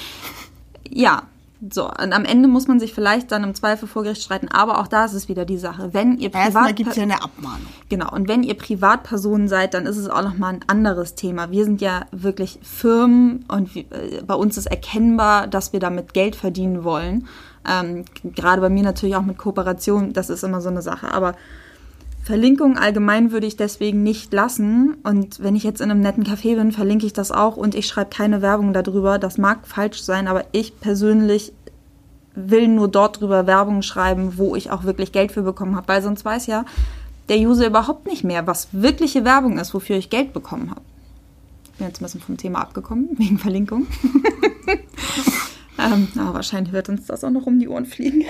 Ja, 0.89 1.24
so. 1.69 1.86
Und 1.88 2.13
am 2.13 2.26
Ende 2.26 2.47
muss 2.47 2.67
man 2.67 2.80
sich 2.80 2.93
vielleicht 2.93 3.32
dann 3.32 3.43
im 3.43 3.54
Zweifel 3.54 3.88
vor 3.88 4.04
Gericht 4.04 4.24
streiten, 4.24 4.47
aber 4.47 4.80
auch 4.80 4.88
da 4.88 5.06
ist 5.06 5.13
es 5.13 5.30
wieder 5.30 5.45
die 5.45 5.58
Sache. 5.58 5.93
Wenn 5.93 6.17
ihr 6.17 6.34
Erstmal 6.34 6.63
privat 6.63 6.76
gibt 6.76 6.89
es 6.91 6.95
ja 6.95 7.04
eine 7.04 7.21
Abmahnung. 7.21 7.67
Genau, 7.89 8.12
und 8.12 8.28
wenn 8.28 8.43
ihr 8.43 8.56
Privatpersonen 8.56 9.47
seid, 9.47 9.74
dann 9.74 9.86
ist 9.86 9.97
es 9.97 10.10
auch 10.10 10.24
nochmal 10.24 10.56
ein 10.56 10.65
anderes 10.67 11.15
Thema. 11.15 11.52
Wir 11.52 11.65
sind 11.65 11.82
ja 11.82 12.06
wirklich 12.12 12.60
Firmen 12.63 13.45
und 13.47 13.76
äh, 13.76 14.21
bei 14.26 14.34
uns 14.34 14.58
ist 14.58 14.65
erkennbar, 14.65 15.47
dass 15.47 15.74
wir 15.74 15.80
damit 15.80 16.13
Geld 16.13 16.36
verdienen 16.36 16.84
wollen. 16.84 17.28
Ähm, 17.69 18.06
gerade 18.24 18.62
bei 18.62 18.69
mir 18.69 18.84
natürlich 18.84 19.15
auch 19.15 19.21
mit 19.21 19.38
Kooperation, 19.38 20.13
das 20.13 20.30
ist 20.30 20.43
immer 20.43 20.62
so 20.62 20.69
eine 20.69 20.82
Sache. 20.82 21.13
Aber 21.13 21.36
Verlinkung 22.23 22.77
allgemein 22.77 23.31
würde 23.31 23.47
ich 23.47 23.57
deswegen 23.57 24.03
nicht 24.03 24.31
lassen. 24.31 24.95
Und 25.03 25.41
wenn 25.41 25.55
ich 25.55 25.63
jetzt 25.63 25.81
in 25.81 25.89
einem 25.89 26.01
netten 26.01 26.23
Café 26.23 26.55
bin, 26.55 26.71
verlinke 26.71 27.05
ich 27.05 27.13
das 27.13 27.31
auch 27.31 27.57
und 27.57 27.75
ich 27.75 27.88
schreibe 27.88 28.12
keine 28.12 28.41
Werbung 28.41 28.73
darüber. 28.73 29.17
Das 29.17 29.38
mag 29.38 29.67
falsch 29.67 30.01
sein, 30.01 30.27
aber 30.27 30.45
ich 30.51 30.79
persönlich 30.79 31.51
will 32.36 32.67
nur 32.67 32.88
dort 32.88 33.19
drüber 33.19 33.47
Werbung 33.47 33.81
schreiben, 33.81 34.38
wo 34.38 34.55
ich 34.55 34.71
auch 34.71 34.84
wirklich 34.84 35.12
Geld 35.12 35.31
für 35.31 35.41
bekommen 35.41 35.75
habe, 35.75 35.88
weil 35.88 36.01
sonst 36.01 36.23
weiß 36.23 36.47
ja 36.47 36.65
der 37.29 37.39
User 37.39 37.67
überhaupt 37.67 38.07
nicht 38.07 38.23
mehr, 38.23 38.45
was 38.47 38.67
wirkliche 38.71 39.25
Werbung 39.25 39.57
ist, 39.57 39.73
wofür 39.73 39.97
ich 39.97 40.10
Geld 40.10 40.34
bekommen 40.34 40.69
habe. 40.69 40.81
Ich 41.65 41.71
bin 41.77 41.88
jetzt 41.88 42.01
ein 42.01 42.05
bisschen 42.05 42.21
vom 42.21 42.38
Thema 42.38 42.60
abgekommen, 42.60 43.10
wegen 43.17 43.38
Verlinkung. 43.38 43.88
ähm, 45.79 46.07
aber 46.17 46.36
wahrscheinlich 46.36 46.73
wird 46.73 46.89
uns 46.89 47.05
das 47.05 47.23
auch 47.23 47.29
noch 47.29 47.45
um 47.45 47.60
die 47.60 47.67
Ohren 47.67 47.86
fliegen. 47.86 48.23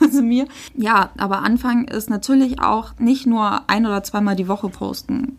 Also 0.00 0.22
mir. 0.22 0.46
Ja, 0.74 1.10
aber 1.18 1.42
Anfang 1.42 1.86
ist 1.86 2.10
natürlich 2.10 2.60
auch 2.60 2.92
nicht 2.98 3.26
nur 3.26 3.68
ein 3.68 3.86
oder 3.86 4.02
zweimal 4.02 4.36
die 4.36 4.48
Woche 4.48 4.68
posten. 4.68 5.38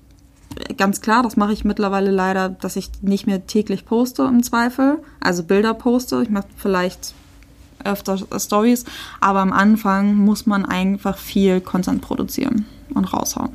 Ganz 0.78 1.02
klar, 1.02 1.23
das 1.23 1.38
mache 1.38 1.54
ich 1.54 1.63
mittlerweile 1.63 2.12
leider, 2.12 2.49
dass 2.49 2.75
ich 2.75 2.89
nicht 3.02 3.28
mehr 3.28 3.47
täglich 3.47 3.86
poste 3.86 4.23
im 4.23 4.43
Zweifel. 4.43 4.99
Also 5.19 5.43
Bilder 5.43 5.73
poste. 5.73 6.21
Ich 6.21 6.30
mache 6.30 6.47
vielleicht 6.58 7.13
öfter 7.84 8.17
Stories, 8.38 8.86
aber 9.21 9.39
am 9.39 9.54
Anfang 9.54 10.15
muss 10.15 10.45
man 10.45 10.65
einfach 10.65 11.17
viel 11.17 11.62
Content 11.62 12.02
produzieren 12.02 12.65
und 12.93 13.13
raushauen. 13.13 13.52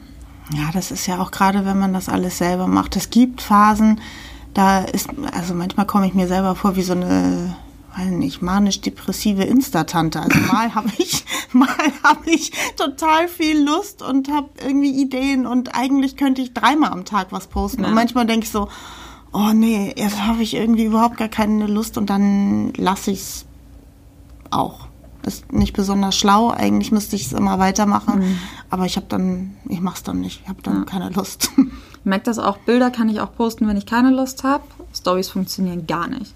Ja, 0.53 0.71
das 0.73 0.91
ist 0.91 1.07
ja 1.07 1.21
auch 1.21 1.31
gerade, 1.31 1.65
wenn 1.65 1.79
man 1.79 1.93
das 1.93 2.09
alles 2.09 2.39
selber 2.39 2.67
macht. 2.67 2.97
Es 2.97 3.11
gibt 3.11 3.41
Phasen, 3.43 4.01
da 4.53 4.81
ist, 4.81 5.09
also 5.33 5.55
manchmal 5.55 5.87
komme 5.87 6.07
ich 6.07 6.15
mir 6.15 6.29
selber 6.29 6.55
vor 6.55 6.77
wie 6.77 6.83
so 6.83 6.93
eine, 6.93 7.57
weiß 7.97 8.11
nicht, 8.11 8.43
manisch-depressive 8.43 9.45
Instatante. 9.45 10.21
Also 10.21 10.39
mal 10.41 10.75
habe 10.75 10.91
ich, 10.99 11.25
mal 11.53 11.69
habe 12.03 12.31
ich 12.31 12.53
total 12.77 13.29
viel 13.29 13.65
Lust 13.65 14.03
und 14.03 14.29
habe 14.29 14.51
irgendwie 14.63 15.01
Ideen 15.01 15.47
und 15.47 15.75
eigentlich 15.75 16.17
könnte 16.17 16.43
ich 16.43 16.53
dreimal 16.55 16.91
am 16.91 17.05
Tag 17.05 17.29
was 17.31 17.47
posten. 17.47 17.83
Ja. 17.83 17.89
Und 17.89 17.95
manchmal 17.95 18.27
denke 18.27 18.45
ich 18.45 18.51
so, 18.51 18.69
oh 19.33 19.53
nee, 19.53 19.95
jetzt 19.97 20.21
habe 20.23 20.43
ich 20.43 20.55
irgendwie 20.55 20.85
überhaupt 20.85 21.17
gar 21.17 21.29
keine 21.29 21.67
Lust 21.67 21.99
und 21.99 22.11
dann 22.11 22.73
lasse 22.75 23.11
ich 23.11 23.21
es 23.21 23.45
auch. 24.51 24.89
Ist 25.27 25.53
nicht 25.53 25.73
besonders 25.73 26.17
schlau. 26.17 26.51
Eigentlich 26.51 26.93
müsste 26.93 27.17
ich 27.17 27.27
es 27.27 27.33
immer 27.33 27.59
weitermachen. 27.59 28.39
Aber 28.69 28.85
ich 28.85 28.97
habe 28.97 29.07
dann, 29.09 29.57
ich 29.69 29.81
mache 29.81 29.97
es 29.97 30.03
dann 30.03 30.21
nicht. 30.21 30.43
Ich 30.43 30.49
habe 30.49 30.61
dann 30.63 30.85
keine 30.85 31.09
Lust. 31.11 31.51
Ich 31.57 32.05
merke 32.05 32.27
das 32.27 32.39
auch, 32.39 32.59
Bilder 32.59 32.91
kann 32.91 33.09
ich 33.09 33.21
auch 33.21 33.35
posten, 33.35 33.67
wenn 33.67 33.79
ich 33.79 33.87
keine 33.87 34.11
Lust 34.11 34.45
habe. 34.45 34.65
Stories 34.93 35.31
funktionieren 35.31 35.87
gar 35.87 36.09
nicht. 36.09 36.35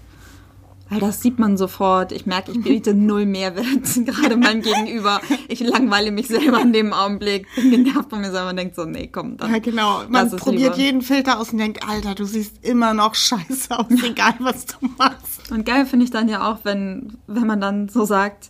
Weil 0.89 0.99
das 0.99 1.21
sieht 1.21 1.37
man 1.37 1.55
sofort. 1.55 2.11
Ich 2.11 2.25
merke, 2.25 2.51
ich 2.51 2.61
biete 2.61 2.93
null 2.95 3.25
Mehrwert, 3.25 3.65
gerade 4.05 4.35
meinem 4.35 4.61
Gegenüber. 4.61 5.21
Ich 5.47 5.59
langweile 5.59 6.11
mich 6.11 6.27
selber 6.27 6.61
in 6.61 6.73
dem 6.73 6.93
Augenblick, 6.93 7.47
bin 7.55 7.71
genervt 7.71 8.09
von 8.09 8.21
mir 8.21 8.31
selber 8.31 8.49
und 8.49 8.57
denke 8.57 8.73
so, 8.75 8.85
nee, 8.85 9.07
komm, 9.07 9.37
dann. 9.37 9.51
Ja, 9.51 9.59
genau. 9.59 10.03
Man 10.09 10.29
probiert 10.31 10.75
lieber. 10.75 10.77
jeden 10.77 11.01
Filter 11.01 11.39
aus 11.39 11.51
und 11.51 11.59
denkt, 11.59 11.87
Alter, 11.87 12.15
du 12.15 12.25
siehst 12.25 12.65
immer 12.65 12.93
noch 12.93 13.15
scheiße 13.15 13.77
aus, 13.77 14.03
egal 14.03 14.35
was 14.39 14.65
du 14.65 14.75
machst. 14.97 15.51
Und 15.51 15.65
geil 15.65 15.85
finde 15.85 16.05
ich 16.05 16.11
dann 16.11 16.27
ja 16.27 16.51
auch, 16.51 16.59
wenn, 16.63 17.17
wenn 17.27 17.45
man 17.45 17.61
dann 17.61 17.89
so 17.89 18.05
sagt, 18.05 18.49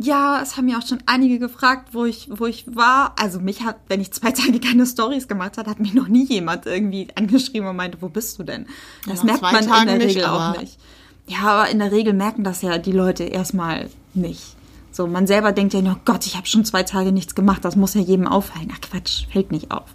ja, 0.00 0.40
es 0.40 0.56
haben 0.56 0.68
ja 0.68 0.78
auch 0.78 0.86
schon 0.86 1.02
einige 1.06 1.40
gefragt, 1.40 1.88
wo 1.92 2.04
ich, 2.04 2.28
wo 2.30 2.46
ich 2.46 2.64
war. 2.74 3.14
Also 3.20 3.40
mich 3.40 3.64
hat, 3.64 3.78
wenn 3.88 4.00
ich 4.00 4.12
zwei 4.12 4.30
Tage 4.30 4.60
keine 4.60 4.86
Stories 4.86 5.26
gemacht 5.26 5.58
habe, 5.58 5.68
hat 5.68 5.80
mich 5.80 5.92
noch 5.92 6.06
nie 6.06 6.24
jemand 6.24 6.66
irgendwie 6.66 7.08
angeschrieben 7.16 7.68
und 7.68 7.76
meinte, 7.76 7.98
wo 8.00 8.08
bist 8.08 8.38
du 8.38 8.44
denn? 8.44 8.66
Das 9.06 9.24
nach 9.24 9.40
merkt 9.40 9.68
man 9.68 9.80
in 9.80 9.86
der 9.86 9.98
nicht, 9.98 10.16
Regel 10.16 10.24
auch 10.26 10.60
nicht. 10.60 10.78
Ja, 11.28 11.38
aber 11.42 11.70
in 11.70 11.78
der 11.78 11.92
Regel 11.92 12.12
merken 12.14 12.42
das 12.44 12.62
ja 12.62 12.78
die 12.78 12.92
Leute 12.92 13.24
erstmal 13.24 13.90
nicht. 14.14 14.56
So, 14.90 15.06
man 15.06 15.26
selber 15.26 15.52
denkt 15.52 15.74
ja, 15.74 15.80
oh 15.80 15.96
Gott, 16.04 16.26
ich 16.26 16.36
habe 16.36 16.46
schon 16.46 16.64
zwei 16.64 16.82
Tage 16.82 17.12
nichts 17.12 17.34
gemacht, 17.34 17.64
das 17.64 17.76
muss 17.76 17.94
ja 17.94 18.00
jedem 18.00 18.26
auffallen. 18.26 18.72
Ach 18.74 18.80
Quatsch, 18.80 19.26
fällt 19.30 19.52
nicht 19.52 19.70
auf. 19.70 19.94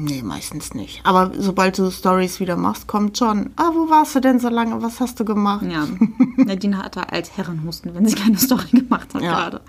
Nee, 0.00 0.22
meistens 0.22 0.74
nicht. 0.74 1.00
Aber 1.04 1.32
sobald 1.36 1.76
du 1.78 1.90
Stories 1.90 2.38
wieder 2.38 2.56
machst, 2.56 2.86
kommt 2.86 3.18
schon. 3.18 3.50
Ah, 3.56 3.70
wo 3.74 3.90
warst 3.90 4.14
du 4.14 4.20
denn 4.20 4.38
so 4.38 4.48
lange? 4.48 4.80
Was 4.80 5.00
hast 5.00 5.18
du 5.18 5.24
gemacht? 5.24 5.66
Ja. 5.68 5.88
Nadine 6.36 6.78
hatte 6.78 7.10
als 7.10 7.36
Herrenhusten, 7.36 7.92
wenn 7.94 8.06
sie 8.06 8.14
keine 8.14 8.38
Story 8.38 8.68
gemacht 8.70 9.12
hat 9.14 9.22
Ja. 9.22 9.32
gerade. 9.32 9.60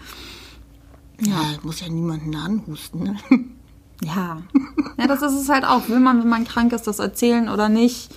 Ja, 1.21 1.41
muss 1.63 1.81
ja 1.81 1.89
niemanden 1.89 2.35
anhusten. 2.35 3.03
Ne? 3.03 3.15
Ja. 4.03 4.43
Ja, 4.97 5.07
das 5.07 5.21
ist 5.23 5.33
es 5.33 5.49
halt 5.49 5.65
auch. 5.65 5.89
Will 5.89 5.99
man, 5.99 6.19
wenn 6.21 6.29
man 6.29 6.45
krank 6.45 6.73
ist, 6.73 6.85
das 6.85 6.99
erzählen 6.99 7.49
oder 7.49 7.67
nicht? 7.67 8.09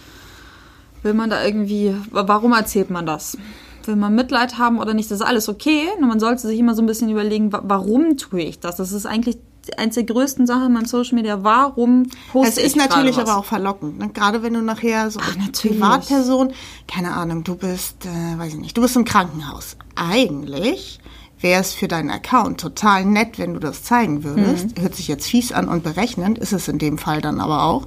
Will 1.03 1.15
man 1.15 1.31
da 1.31 1.45
irgendwie, 1.45 1.95
warum 2.11 2.53
erzählt 2.53 2.91
man 2.91 3.07
das? 3.07 3.37
Will 3.85 3.97
man 3.97 4.15
Mitleid 4.15 4.59
haben 4.59 4.79
oder 4.79 4.95
nicht? 4.95 5.11
Das 5.11 5.21
ist 5.21 5.27
alles 5.27 5.49
okay. 5.49 5.89
Nur 5.99 6.09
man 6.09 6.21
sollte 6.21 6.43
sich 6.47 6.59
immer 6.59 6.75
so 6.75 6.83
ein 6.83 6.87
bisschen 6.87 7.11
überlegen, 7.11 7.53
wa- 7.53 7.63
warum 7.65 8.17
tue 8.17 8.43
ich 8.43 8.61
das? 8.61 8.77
Das 8.77 8.93
ist 8.93 9.07
eigentlich 9.07 9.39
eins 9.77 9.95
der 9.95 10.05
größten 10.05 10.47
Sachen 10.47 10.77
in 10.77 10.85
Social 10.87 11.15
Media. 11.17 11.43
Warum 11.43 12.05
poste 12.33 12.49
Es 12.61 12.67
ist 12.67 12.77
ich 12.77 12.77
natürlich 12.77 13.19
aber 13.19 13.37
auch 13.37 13.45
verlockend. 13.45 13.99
Ne? 13.99 14.09
Gerade 14.11 14.43
wenn 14.45 14.55
du 14.55 14.63
nachher 14.63 15.11
so 15.11 15.19
als 15.21 15.37
natürlich. 15.37 15.79
Privatperson, 15.81 16.53
keine 16.87 17.13
Ahnung, 17.15 17.43
du 17.45 17.57
bist, 17.57 18.07
äh, 18.07 18.39
weiß 18.39 18.55
ich 18.55 18.61
nicht, 18.61 18.77
du 18.77 18.81
bist 18.83 18.95
im 18.97 19.05
Krankenhaus. 19.05 19.77
Eigentlich 19.97 21.01
wäre 21.43 21.61
es 21.61 21.73
für 21.73 21.89
deinen 21.89 22.11
Account 22.11 22.61
total 22.61 23.05
nett, 23.05 23.39
wenn 23.39 23.55
du 23.55 23.61
das 23.61 23.83
zeigen 23.83 24.25
würdest. 24.25 24.77
Mhm. 24.77 24.83
Hört 24.83 24.95
sich 24.95 25.09
jetzt 25.09 25.27
fies 25.27 25.53
an 25.53 25.69
und 25.69 25.83
berechnend, 25.83 26.39
ist 26.39 26.53
es 26.53 26.69
in 26.69 26.79
dem 26.79 26.99
Fall 26.99 27.21
dann 27.21 27.41
aber 27.41 27.65
auch. 27.65 27.87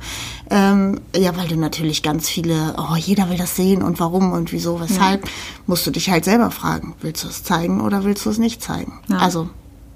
Ähm, 0.49 0.99
ja, 1.15 1.35
weil 1.37 1.47
du 1.47 1.55
natürlich 1.55 2.03
ganz 2.03 2.29
viele, 2.29 2.75
oh, 2.77 2.95
jeder 2.95 3.29
will 3.29 3.37
das 3.37 3.55
sehen 3.55 3.81
und 3.81 3.99
warum 3.99 4.31
und 4.33 4.51
wieso, 4.51 4.79
weshalb, 4.79 5.27
musst 5.67 5.87
du 5.87 5.91
dich 5.91 6.09
halt 6.09 6.25
selber 6.25 6.51
fragen, 6.51 6.95
willst 7.01 7.23
du 7.23 7.27
es 7.27 7.43
zeigen 7.43 7.81
oder 7.81 8.03
willst 8.03 8.25
du 8.25 8.29
es 8.29 8.37
nicht 8.37 8.61
zeigen? 8.61 8.99
Ja. 9.07 9.17
Also, 9.17 9.49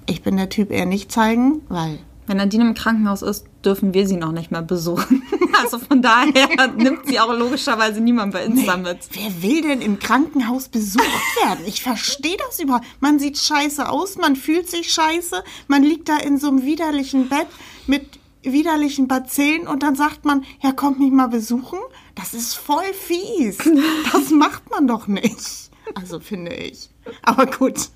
ich 0.06 0.24
bin 0.24 0.38
der 0.38 0.50
Typ 0.50 0.72
eher 0.72 0.86
nicht 0.86 1.12
zeigen, 1.12 1.62
weil 1.70 2.00
Wenn 2.28 2.38
Nadine 2.38 2.68
im 2.68 2.74
Krankenhaus 2.74 3.22
ist, 3.22 3.46
dürfen 3.66 3.94
wir 3.94 4.08
sie 4.08 4.18
noch 4.18 4.32
nicht 4.32 4.52
mehr 4.52 4.62
besuchen. 4.62 5.24
Also 5.62 5.80
von 5.80 6.02
daher 6.02 6.68
nimmt 6.68 7.08
sie 7.08 7.20
auch 7.20 7.34
logischerweise 7.34 8.02
niemand 8.02 8.34
bei 8.34 8.46
Insta 8.46 8.78
mit. 8.78 9.00
Wer 9.12 9.42
will 9.42 9.62
denn 9.62 9.82
im 9.82 10.00
Krankenhaus 10.00 10.70
besucht 10.70 11.04
werden? 11.44 11.66
Ich 11.66 11.82
verstehe 11.82 12.38
das 12.38 12.60
überhaupt. 12.60 12.86
Man 13.00 13.20
sieht 13.20 13.38
scheiße 13.38 13.90
aus, 13.90 14.18
man 14.18 14.36
fühlt 14.36 14.70
sich 14.70 14.94
scheiße, 14.94 15.44
man 15.68 15.84
liegt 15.84 16.10
da 16.10 16.18
in 16.18 16.38
so 16.38 16.48
einem 16.48 16.64
widerlichen 16.64 17.30
Bett 17.30 17.48
mit 17.88 18.20
widerlichen 18.42 19.08
Bazillen 19.08 19.68
und 19.68 19.84
dann 19.84 19.96
sagt 19.96 20.24
man, 20.24 20.46
ja, 20.62 20.72
kommt 20.72 21.00
mich 21.00 21.12
mal 21.12 21.28
besuchen. 21.28 21.80
Das 22.16 22.34
ist 22.34 22.56
voll 22.56 22.94
fies. 22.94 23.58
Das 24.14 24.30
macht 24.30 24.70
man 24.70 24.88
doch 24.88 25.08
nicht. 25.08 25.70
Also 25.96 26.20
finde 26.20 26.54
ich. 26.54 26.90
Aber 27.24 27.46
gut. 27.46 27.90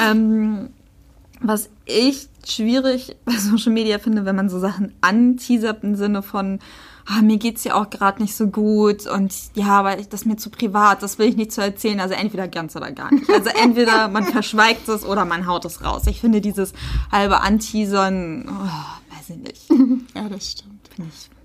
Ähm, 0.00 0.70
was 1.40 1.70
ich 1.86 2.28
schwierig 2.52 3.16
bei 3.24 3.32
Social 3.32 3.72
Media 3.72 3.98
finde, 3.98 4.24
wenn 4.24 4.36
man 4.36 4.48
so 4.48 4.58
Sachen 4.58 4.94
anteasert 5.00 5.84
im 5.84 5.94
Sinne 5.94 6.22
von, 6.22 6.58
ah, 7.06 7.22
mir 7.22 7.38
geht's 7.38 7.64
ja 7.64 7.74
auch 7.74 7.90
gerade 7.90 8.22
nicht 8.22 8.36
so 8.36 8.48
gut 8.48 9.06
und 9.06 9.34
ja, 9.54 9.68
aber 9.68 9.96
das 9.96 10.22
ist 10.22 10.26
mir 10.26 10.36
zu 10.36 10.50
privat, 10.50 11.02
das 11.02 11.18
will 11.18 11.28
ich 11.28 11.36
nicht 11.36 11.52
zu 11.52 11.62
erzählen. 11.62 12.00
Also 12.00 12.14
entweder 12.14 12.48
ganz 12.48 12.76
oder 12.76 12.92
gar 12.92 13.12
nicht. 13.12 13.28
Also 13.30 13.50
entweder 13.62 14.08
man 14.08 14.24
verschweigt 14.24 14.88
es 14.88 15.04
oder 15.04 15.24
man 15.24 15.46
haut 15.46 15.64
es 15.64 15.82
raus. 15.82 16.06
Ich 16.06 16.20
finde 16.20 16.40
dieses 16.40 16.72
halbe 17.10 17.40
Anteasern, 17.40 18.48
oh, 18.48 19.16
weiß 19.16 19.30
ich 19.30 19.36
nicht. 19.36 19.68
Ja, 20.14 20.28
das 20.28 20.50
stimmt. 20.50 20.88
Finde 20.94 21.10
ich. 21.14 21.37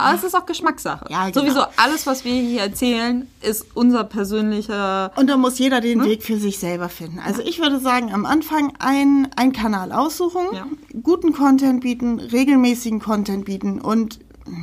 Aber 0.00 0.14
es 0.16 0.22
ist 0.22 0.34
auch 0.36 0.46
Geschmackssache. 0.46 1.04
Ja, 1.10 1.28
genau. 1.28 1.40
Sowieso 1.40 1.62
alles, 1.76 2.06
was 2.06 2.24
wir 2.24 2.32
hier 2.32 2.60
erzählen, 2.62 3.26
ist 3.42 3.66
unser 3.74 4.04
persönlicher. 4.04 5.10
Und 5.16 5.28
da 5.28 5.36
muss 5.36 5.58
jeder 5.58 5.80
den 5.80 6.04
Weg 6.04 6.22
für 6.22 6.38
sich 6.38 6.58
selber 6.58 6.88
finden. 6.88 7.18
Also 7.18 7.42
ich 7.42 7.58
würde 7.60 7.80
sagen, 7.80 8.12
am 8.14 8.24
Anfang 8.24 8.72
ein, 8.78 9.28
ein 9.36 9.52
Kanal 9.52 9.92
aussuchen, 9.92 10.42
Ja. 10.52 10.66
guten 11.02 11.32
Content 11.32 11.80
bieten, 11.82 12.20
regelmäßigen 12.20 13.00
Content 13.00 13.44
bieten 13.44 13.80
und 13.80 14.20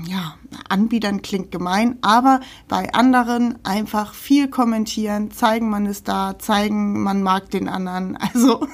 ja, 0.08 0.36
Anbietern 0.70 1.22
klingt 1.22 1.52
gemein, 1.52 1.98
aber 2.02 2.42
bei 2.68 2.94
anderen 2.94 3.58
einfach 3.64 4.14
viel 4.14 4.50
kommentieren, 4.50 5.32
zeigen, 5.32 5.70
man 5.70 5.86
ist 5.86 6.08
da, 6.08 6.38
zeigen, 6.40 7.02
man 7.04 7.24
mag 7.24 7.50
den 7.50 7.70
anderen. 7.70 8.18
Also 8.36 8.68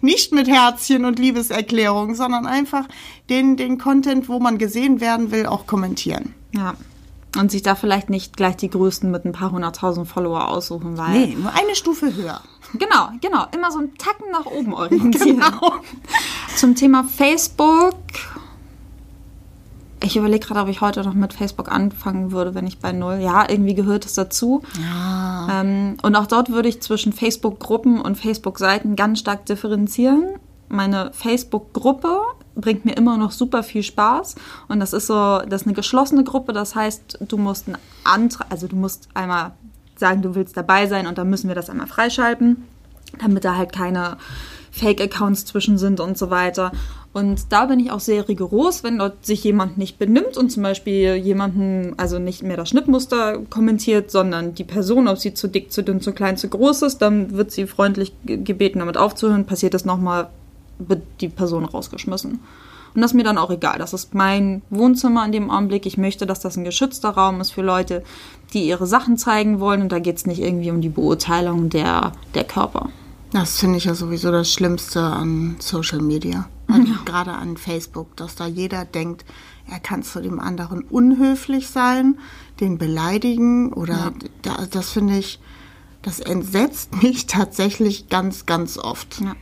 nicht 0.00 0.32
mit 0.32 0.48
Herzchen 0.48 1.04
und 1.04 1.18
Liebeserklärung, 1.18 2.14
sondern 2.14 2.46
einfach 2.46 2.88
den, 3.30 3.56
den 3.56 3.78
Content, 3.78 4.28
wo 4.28 4.40
man 4.40 4.58
gesehen 4.58 5.00
werden 5.00 5.30
will, 5.30 5.46
auch 5.46 5.66
kommentieren. 5.66 6.34
Ja. 6.52 6.74
Und 7.36 7.50
sich 7.50 7.62
da 7.62 7.74
vielleicht 7.74 8.10
nicht 8.10 8.36
gleich 8.36 8.56
die 8.56 8.70
größten 8.70 9.10
mit 9.10 9.24
ein 9.24 9.32
paar 9.32 9.52
hunderttausend 9.52 10.08
Follower 10.08 10.48
aussuchen, 10.48 10.96
weil. 10.96 11.10
Nee, 11.10 11.36
nur 11.38 11.52
eine 11.52 11.74
Stufe 11.74 12.14
höher. 12.14 12.40
Genau, 12.74 13.10
genau. 13.20 13.46
Immer 13.54 13.70
so 13.70 13.78
einen 13.78 13.94
Tacken 13.96 14.30
nach 14.32 14.46
oben 14.46 14.74
orientieren. 14.74 15.18
Genau. 15.38 15.74
Zum 16.56 16.74
Thema 16.74 17.04
Facebook. 17.04 17.94
Ich 20.08 20.16
überlege 20.16 20.46
gerade, 20.46 20.60
ob 20.60 20.68
ich 20.68 20.80
heute 20.80 21.04
noch 21.04 21.12
mit 21.12 21.34
Facebook 21.34 21.70
anfangen 21.70 22.32
würde, 22.32 22.54
wenn 22.54 22.66
ich 22.66 22.78
bei 22.78 22.92
Null. 22.92 23.18
Ja, 23.20 23.44
irgendwie 23.46 23.74
gehört 23.74 24.06
es 24.06 24.14
dazu. 24.14 24.62
Ja. 24.80 25.60
Ähm, 25.60 25.98
und 26.02 26.16
auch 26.16 26.26
dort 26.26 26.50
würde 26.50 26.66
ich 26.70 26.80
zwischen 26.80 27.12
Facebook-Gruppen 27.12 28.00
und 28.00 28.16
Facebook-Seiten 28.16 28.96
ganz 28.96 29.18
stark 29.18 29.44
differenzieren. 29.44 30.36
Meine 30.70 31.10
Facebook-Gruppe 31.12 32.22
bringt 32.54 32.86
mir 32.86 32.96
immer 32.96 33.18
noch 33.18 33.32
super 33.32 33.62
viel 33.62 33.82
Spaß. 33.82 34.36
Und 34.68 34.80
das 34.80 34.94
ist 34.94 35.08
so, 35.08 35.40
das 35.46 35.60
ist 35.60 35.66
eine 35.66 35.74
geschlossene 35.74 36.24
Gruppe. 36.24 36.54
Das 36.54 36.74
heißt, 36.74 37.18
du 37.28 37.36
musst 37.36 37.68
einen 37.68 37.76
Antrag, 38.04 38.46
also 38.48 38.66
du 38.66 38.76
musst 38.76 39.10
einmal 39.12 39.50
sagen, 39.96 40.22
du 40.22 40.34
willst 40.34 40.56
dabei 40.56 40.86
sein 40.86 41.06
und 41.06 41.18
dann 41.18 41.28
müssen 41.28 41.48
wir 41.48 41.54
das 41.54 41.68
einmal 41.68 41.86
freischalten, 41.86 42.64
damit 43.20 43.44
da 43.44 43.56
halt 43.56 43.74
keine 43.74 44.16
Fake-Accounts 44.70 45.44
zwischen 45.44 45.76
sind 45.76 46.00
und 46.00 46.16
so 46.16 46.30
weiter. 46.30 46.72
Und 47.14 47.52
da 47.52 47.64
bin 47.64 47.80
ich 47.80 47.90
auch 47.90 48.00
sehr 48.00 48.28
rigoros, 48.28 48.84
wenn 48.84 48.98
dort 48.98 49.24
sich 49.24 49.42
jemand 49.42 49.78
nicht 49.78 49.98
benimmt 49.98 50.36
und 50.36 50.50
zum 50.50 50.62
Beispiel 50.62 51.16
jemanden, 51.16 51.94
also 51.96 52.18
nicht 52.18 52.42
mehr 52.42 52.56
das 52.56 52.68
Schnittmuster 52.68 53.38
kommentiert, 53.50 54.10
sondern 54.10 54.54
die 54.54 54.64
Person, 54.64 55.08
ob 55.08 55.18
sie 55.18 55.34
zu 55.34 55.48
dick, 55.48 55.72
zu 55.72 55.82
dünn, 55.82 56.00
zu 56.00 56.12
klein, 56.12 56.36
zu 56.36 56.48
groß 56.48 56.82
ist, 56.82 56.98
dann 56.98 57.32
wird 57.32 57.50
sie 57.50 57.66
freundlich 57.66 58.12
ge- 58.24 58.36
gebeten, 58.42 58.80
damit 58.80 58.98
aufzuhören. 58.98 59.46
Passiert 59.46 59.74
das 59.74 59.84
nochmal, 59.84 60.28
wird 60.78 61.02
die 61.20 61.28
Person 61.28 61.64
rausgeschmissen. 61.64 62.40
Und 62.94 63.02
das 63.02 63.12
ist 63.12 63.16
mir 63.16 63.24
dann 63.24 63.38
auch 63.38 63.50
egal. 63.50 63.78
Das 63.78 63.92
ist 63.92 64.14
mein 64.14 64.62
Wohnzimmer 64.70 65.24
in 65.24 65.32
dem 65.32 65.50
Augenblick. 65.50 65.86
Ich 65.86 65.98
möchte, 65.98 66.26
dass 66.26 66.40
das 66.40 66.56
ein 66.56 66.64
geschützter 66.64 67.10
Raum 67.10 67.40
ist 67.40 67.50
für 67.52 67.62
Leute, 67.62 68.02
die 68.52 68.66
ihre 68.66 68.86
Sachen 68.86 69.16
zeigen 69.16 69.60
wollen. 69.60 69.82
Und 69.82 69.92
da 69.92 69.98
geht 69.98 70.16
es 70.16 70.26
nicht 70.26 70.40
irgendwie 70.40 70.70
um 70.70 70.80
die 70.80 70.88
Beurteilung 70.88 71.68
der, 71.68 72.12
der 72.34 72.44
Körper. 72.44 72.90
Das 73.30 73.58
finde 73.58 73.76
ich 73.76 73.84
ja 73.84 73.94
sowieso 73.94 74.32
das 74.32 74.52
Schlimmste 74.52 75.02
an 75.02 75.56
Social 75.58 76.00
Media. 76.00 76.48
Also 76.66 76.92
Gerade 77.04 77.32
an 77.32 77.56
Facebook, 77.56 78.16
dass 78.16 78.34
da 78.34 78.46
jeder 78.46 78.84
denkt, 78.84 79.24
er 79.66 79.80
kann 79.80 80.02
zu 80.02 80.20
dem 80.20 80.40
anderen 80.40 80.82
unhöflich 80.82 81.68
sein, 81.68 82.18
den 82.60 82.78
beleidigen 82.78 83.72
oder 83.72 84.12
da, 84.42 84.66
das 84.70 84.90
finde 84.90 85.18
ich, 85.18 85.40
das 86.02 86.20
entsetzt 86.20 87.02
mich 87.02 87.26
tatsächlich 87.26 88.08
ganz, 88.08 88.46
ganz 88.46 88.78
oft. 88.78 89.20
Ja. 89.20 89.34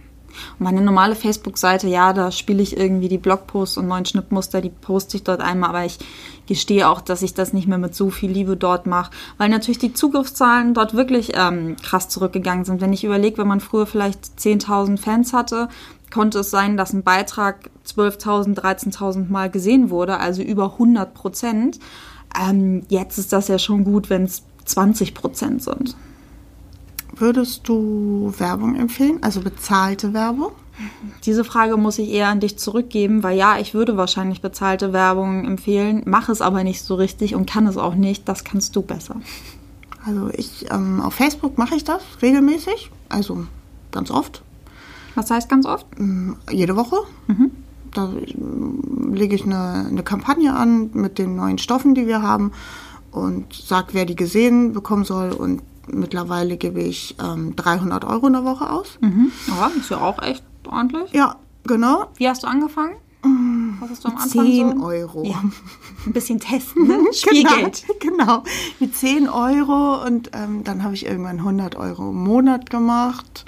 Und 0.58 0.64
meine 0.64 0.80
normale 0.80 1.14
Facebook-Seite, 1.14 1.88
ja, 1.88 2.12
da 2.12 2.30
spiele 2.30 2.62
ich 2.62 2.76
irgendwie 2.76 3.08
die 3.08 3.18
Blogposts 3.18 3.78
und 3.78 3.88
neuen 3.88 4.04
Schnittmuster, 4.04 4.60
die 4.60 4.70
poste 4.70 5.16
ich 5.16 5.24
dort 5.24 5.40
einmal, 5.40 5.70
aber 5.70 5.84
ich 5.84 5.98
gestehe 6.46 6.88
auch, 6.88 7.00
dass 7.00 7.22
ich 7.22 7.34
das 7.34 7.52
nicht 7.52 7.68
mehr 7.68 7.78
mit 7.78 7.94
so 7.94 8.10
viel 8.10 8.30
Liebe 8.30 8.56
dort 8.56 8.86
mache, 8.86 9.10
weil 9.38 9.48
natürlich 9.48 9.78
die 9.78 9.92
Zugriffszahlen 9.92 10.74
dort 10.74 10.94
wirklich 10.94 11.32
ähm, 11.34 11.76
krass 11.82 12.08
zurückgegangen 12.08 12.64
sind. 12.64 12.80
Wenn 12.80 12.92
ich 12.92 13.04
überlege, 13.04 13.38
wenn 13.38 13.48
man 13.48 13.60
früher 13.60 13.86
vielleicht 13.86 14.24
10.000 14.38 14.98
Fans 14.98 15.32
hatte, 15.32 15.68
konnte 16.12 16.40
es 16.40 16.50
sein, 16.50 16.76
dass 16.76 16.92
ein 16.92 17.02
Beitrag 17.02 17.70
12.000, 17.86 18.58
13.000 18.58 19.28
Mal 19.28 19.50
gesehen 19.50 19.90
wurde, 19.90 20.18
also 20.18 20.42
über 20.42 20.72
100 20.72 21.14
Prozent. 21.14 21.78
Ähm, 22.38 22.82
jetzt 22.88 23.18
ist 23.18 23.32
das 23.32 23.48
ja 23.48 23.58
schon 23.58 23.84
gut, 23.84 24.10
wenn 24.10 24.24
es 24.24 24.44
20 24.64 25.14
Prozent 25.14 25.62
sind. 25.62 25.96
Würdest 27.16 27.66
du 27.68 28.32
Werbung 28.38 28.76
empfehlen, 28.76 29.18
also 29.22 29.40
bezahlte 29.40 30.12
Werbung? 30.12 30.52
Diese 31.24 31.44
Frage 31.44 31.78
muss 31.78 31.98
ich 31.98 32.10
eher 32.10 32.28
an 32.28 32.40
dich 32.40 32.58
zurückgeben, 32.58 33.22
weil 33.22 33.38
ja, 33.38 33.58
ich 33.58 33.72
würde 33.72 33.96
wahrscheinlich 33.96 34.42
bezahlte 34.42 34.92
Werbung 34.92 35.46
empfehlen, 35.46 36.02
mache 36.04 36.30
es 36.30 36.42
aber 36.42 36.62
nicht 36.64 36.82
so 36.82 36.96
richtig 36.96 37.34
und 37.34 37.48
kann 37.48 37.66
es 37.66 37.78
auch 37.78 37.94
nicht. 37.94 38.28
Das 38.28 38.44
kannst 38.44 38.76
du 38.76 38.82
besser. 38.82 39.16
Also 40.04 40.28
ich, 40.34 40.66
ähm, 40.70 41.00
auf 41.00 41.14
Facebook 41.14 41.56
mache 41.56 41.74
ich 41.76 41.84
das 41.84 42.02
regelmäßig, 42.20 42.90
also 43.08 43.46
ganz 43.90 44.10
oft, 44.10 44.42
Was 45.14 45.30
heißt 45.30 45.48
ganz 45.48 45.64
oft? 45.64 45.86
jede 46.50 46.76
Woche. 46.76 46.96
Da 47.94 48.12
ähm, 48.12 49.14
lege 49.14 49.34
ich 49.34 49.44
eine, 49.44 49.86
eine 49.88 50.02
Kampagne 50.02 50.54
an 50.54 50.90
mit 50.92 51.18
den 51.18 51.36
neuen 51.36 51.56
Stoffen, 51.56 51.94
die 51.94 52.06
wir 52.06 52.20
haben 52.20 52.52
und 53.10 53.54
sage, 53.54 53.88
wer 53.92 54.04
die 54.04 54.14
gesehen 54.16 54.74
bekommen 54.74 55.04
soll. 55.04 55.32
Und 55.32 55.62
mittlerweile 55.88 56.56
gebe 56.56 56.80
ich 56.80 57.16
ähm, 57.22 57.54
300 57.56 58.04
Euro 58.04 58.26
in 58.26 58.34
der 58.34 58.44
Woche 58.44 58.70
aus. 58.70 58.98
Mhm. 59.00 59.32
Ja, 59.48 59.70
ist 59.78 59.90
ja 59.90 60.00
auch 60.00 60.22
echt 60.22 60.44
ordentlich. 60.66 61.12
Ja, 61.12 61.36
genau. 61.64 62.06
Wie 62.16 62.28
hast 62.28 62.42
du 62.42 62.46
angefangen? 62.46 62.96
Was 63.80 63.90
hast 63.90 64.04
du 64.04 64.08
am 64.08 64.16
Anfang 64.16 64.46
10 64.46 64.78
so? 64.78 64.84
Euro. 64.84 65.24
Ja, 65.24 65.42
ein 66.06 66.12
bisschen 66.12 66.40
testen, 66.40 66.86
ne? 66.88 66.98
Spielgeld. 67.12 67.84
Genau, 68.00 68.16
genau. 68.24 68.42
Mit 68.80 68.94
10 68.96 69.28
Euro 69.28 70.04
und 70.04 70.30
ähm, 70.32 70.64
dann 70.64 70.82
habe 70.82 70.94
ich 70.94 71.06
irgendwann 71.06 71.38
100 71.38 71.76
Euro 71.76 72.10
im 72.10 72.22
Monat 72.22 72.70
gemacht. 72.70 73.44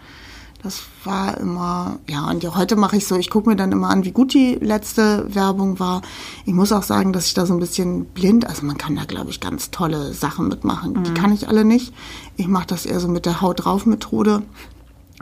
Das 0.62 0.82
war 1.04 1.38
immer, 1.38 2.00
ja, 2.08 2.28
und 2.28 2.42
ja, 2.42 2.56
heute 2.56 2.74
mache 2.74 2.96
ich 2.96 3.06
so, 3.06 3.16
ich 3.16 3.30
gucke 3.30 3.48
mir 3.48 3.54
dann 3.54 3.70
immer 3.70 3.90
an, 3.90 4.04
wie 4.04 4.10
gut 4.10 4.34
die 4.34 4.56
letzte 4.56 5.32
Werbung 5.32 5.78
war. 5.78 6.02
Ich 6.46 6.52
muss 6.52 6.72
auch 6.72 6.82
sagen, 6.82 7.12
dass 7.12 7.26
ich 7.26 7.34
da 7.34 7.46
so 7.46 7.54
ein 7.54 7.60
bisschen 7.60 8.06
blind, 8.06 8.44
also 8.44 8.66
man 8.66 8.76
kann 8.76 8.96
da, 8.96 9.04
glaube 9.04 9.30
ich, 9.30 9.38
ganz 9.38 9.70
tolle 9.70 10.12
Sachen 10.12 10.48
mitmachen. 10.48 10.94
Mhm. 10.94 11.04
Die 11.04 11.14
kann 11.14 11.32
ich 11.32 11.46
alle 11.46 11.64
nicht. 11.64 11.94
Ich 12.36 12.48
mache 12.48 12.66
das 12.66 12.86
eher 12.86 12.98
so 12.98 13.06
mit 13.06 13.24
der 13.24 13.40
Haut 13.40 13.64
drauf 13.64 13.86
Methode. 13.86 14.42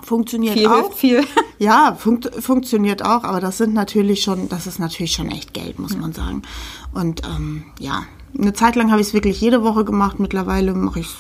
Funktioniert 0.02 0.54
Viel 0.58 0.68
auch. 0.68 0.92
viel. 0.92 1.24
Ja, 1.58 1.96
funkt, 1.98 2.30
funktioniert 2.38 3.02
auch, 3.02 3.24
aber 3.24 3.40
das 3.40 3.56
sind 3.56 3.72
natürlich 3.72 4.22
schon, 4.22 4.50
das 4.50 4.66
ist 4.66 4.78
natürlich 4.78 5.12
schon 5.12 5.30
echt 5.30 5.54
Geld, 5.54 5.78
muss 5.78 5.96
man 5.96 6.12
sagen. 6.12 6.42
Und 6.92 7.22
ähm, 7.24 7.64
ja, 7.78 8.02
eine 8.38 8.52
Zeit 8.52 8.76
lang 8.76 8.90
habe 8.90 9.00
ich 9.00 9.08
es 9.08 9.14
wirklich 9.14 9.40
jede 9.40 9.62
Woche 9.62 9.84
gemacht. 9.84 10.20
Mittlerweile 10.20 10.74
mache 10.74 11.00
ich 11.00 11.06
es 11.06 11.16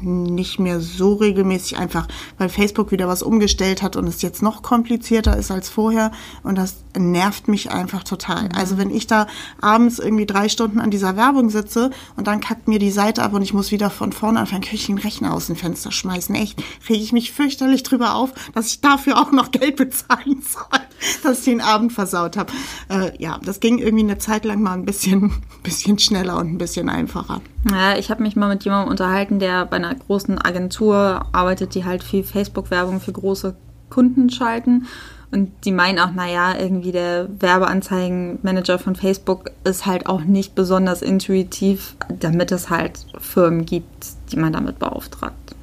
nicht 0.00 0.58
mehr 0.58 0.80
so 0.80 1.14
regelmäßig, 1.14 1.78
einfach 1.78 2.08
weil 2.38 2.48
Facebook 2.48 2.90
wieder 2.90 3.08
was 3.08 3.22
umgestellt 3.22 3.82
hat 3.82 3.96
und 3.96 4.06
es 4.06 4.22
jetzt 4.22 4.42
noch 4.42 4.62
komplizierter 4.62 5.36
ist 5.36 5.50
als 5.50 5.68
vorher. 5.68 6.12
Und 6.42 6.56
das 6.56 6.76
nervt 6.96 7.48
mich 7.48 7.70
einfach 7.70 8.04
total. 8.04 8.48
Also 8.54 8.78
wenn 8.78 8.90
ich 8.90 9.06
da 9.06 9.26
abends 9.60 9.98
irgendwie 9.98 10.26
drei 10.26 10.48
Stunden 10.48 10.80
an 10.80 10.90
dieser 10.90 11.16
Werbung 11.16 11.50
sitze 11.50 11.90
und 12.16 12.26
dann 12.26 12.40
kackt 12.40 12.68
mir 12.68 12.78
die 12.78 12.90
Seite 12.90 13.22
ab 13.22 13.32
und 13.32 13.42
ich 13.42 13.54
muss 13.54 13.70
wieder 13.70 13.90
von 13.90 14.12
vorne 14.12 14.40
anfangen, 14.40 14.62
kann 14.62 14.74
ich 14.74 14.86
den 14.86 14.98
Rechner 14.98 15.32
aus 15.32 15.46
dem 15.46 15.56
Fenster 15.56 15.92
schmeißen. 15.92 16.34
Echt, 16.34 16.62
rege 16.88 17.02
ich 17.02 17.12
mich 17.12 17.32
fürchterlich 17.32 17.82
drüber 17.82 18.14
auf, 18.14 18.32
dass 18.54 18.68
ich 18.68 18.80
dafür 18.80 19.18
auch 19.18 19.32
noch 19.32 19.50
Geld 19.50 19.76
bezahlen 19.76 20.42
soll, 20.48 20.80
dass 21.22 21.40
ich 21.40 21.44
den 21.44 21.60
Abend 21.60 21.92
versaut 21.92 22.36
habe. 22.36 22.52
Äh, 22.88 23.12
ja, 23.22 23.38
das 23.44 23.60
ging 23.60 23.78
irgendwie 23.78 24.04
eine 24.04 24.18
Zeit 24.18 24.44
lang 24.44 24.62
mal 24.62 24.74
ein 24.74 24.84
bisschen, 24.84 25.32
bisschen 25.62 25.98
schneller 25.98 26.38
und 26.38 26.51
ein 26.52 26.58
bisschen 26.58 26.88
einfacher. 26.88 27.40
Ja, 27.70 27.96
ich 27.96 28.10
habe 28.10 28.22
mich 28.22 28.36
mal 28.36 28.48
mit 28.48 28.64
jemandem 28.64 28.90
unterhalten, 28.90 29.38
der 29.38 29.66
bei 29.66 29.76
einer 29.76 29.94
großen 29.94 30.38
Agentur 30.38 31.26
arbeitet, 31.32 31.74
die 31.74 31.84
halt 31.84 32.02
viel 32.02 32.24
Facebook-Werbung 32.24 33.00
für 33.00 33.12
große 33.12 33.56
Kunden 33.90 34.30
schalten. 34.30 34.86
Und 35.30 35.50
die 35.64 35.72
meinen 35.72 35.98
auch, 35.98 36.12
naja, 36.12 36.54
irgendwie 36.58 36.92
der 36.92 37.28
Werbeanzeigenmanager 37.40 38.78
von 38.78 38.94
Facebook 38.94 39.50
ist 39.64 39.86
halt 39.86 40.06
auch 40.06 40.20
nicht 40.20 40.54
besonders 40.54 41.00
intuitiv, 41.00 41.96
damit 42.08 42.52
es 42.52 42.68
halt 42.68 43.06
Firmen 43.18 43.64
gibt, 43.64 44.08
die 44.30 44.36
man 44.36 44.52
damit 44.52 44.78
beauftragt. 44.78 45.54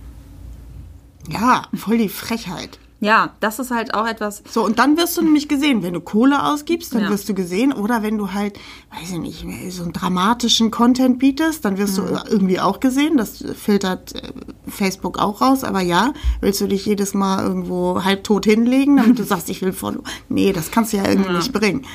Ja, 1.29 1.63
voll 1.75 1.99
die 1.99 2.09
Frechheit. 2.09 2.79
Ja, 3.01 3.33
das 3.39 3.59
ist 3.59 3.71
halt 3.71 3.93
auch 3.93 4.05
etwas, 4.05 4.43
So, 4.51 4.65
und 4.65 4.77
dann 4.77 4.97
wirst 4.97 5.15
du 5.17 5.21
nämlich 5.21 5.47
gesehen, 5.47 5.83
wenn 5.83 5.93
du 5.93 6.01
Kohle 6.01 6.43
ausgibst, 6.45 6.93
dann 6.93 7.03
Ja. 7.03 7.09
wirst 7.09 7.29
du 7.29 7.33
gesehen. 7.33 7.71
Oder 7.71 8.03
wenn 8.03 8.17
du 8.17 8.33
halt, 8.33 8.59
weiß 8.91 9.11
ich 9.11 9.17
nicht, 9.45 9.45
so 9.73 9.83
einen 9.83 9.93
dramatischen 9.93 10.69
Content 10.69 11.17
bietest, 11.17 11.63
dann 11.63 11.77
wirst 11.77 11.97
du 11.97 12.01
irgendwie 12.29 12.59
auch 12.59 12.81
gesehen. 12.81 13.15
Das 13.15 13.41
filtert 13.55 14.15
äh, 14.15 14.33
Facebook 14.67 15.17
auch 15.17 15.39
raus. 15.39 15.63
Aber 15.63 15.79
ja, 15.79 16.11
willst 16.41 16.59
du 16.59 16.67
dich 16.67 16.85
jedes 16.85 17.13
Mal 17.13 17.41
irgendwo 17.41 18.03
halbtot 18.03 18.43
hinlegen, 18.45 18.97
damit 18.97 19.17
du 19.17 19.23
sagst, 19.25 19.49
ich 19.49 19.61
will 19.61 19.71
Follow. 19.71 20.03
Nee, 20.27 20.51
das 20.51 20.69
kannst 20.69 20.91
du 20.91 20.97
ja 20.97 21.07
irgendwie 21.07 21.31
nicht 21.31 21.53
bringen. 21.53 21.85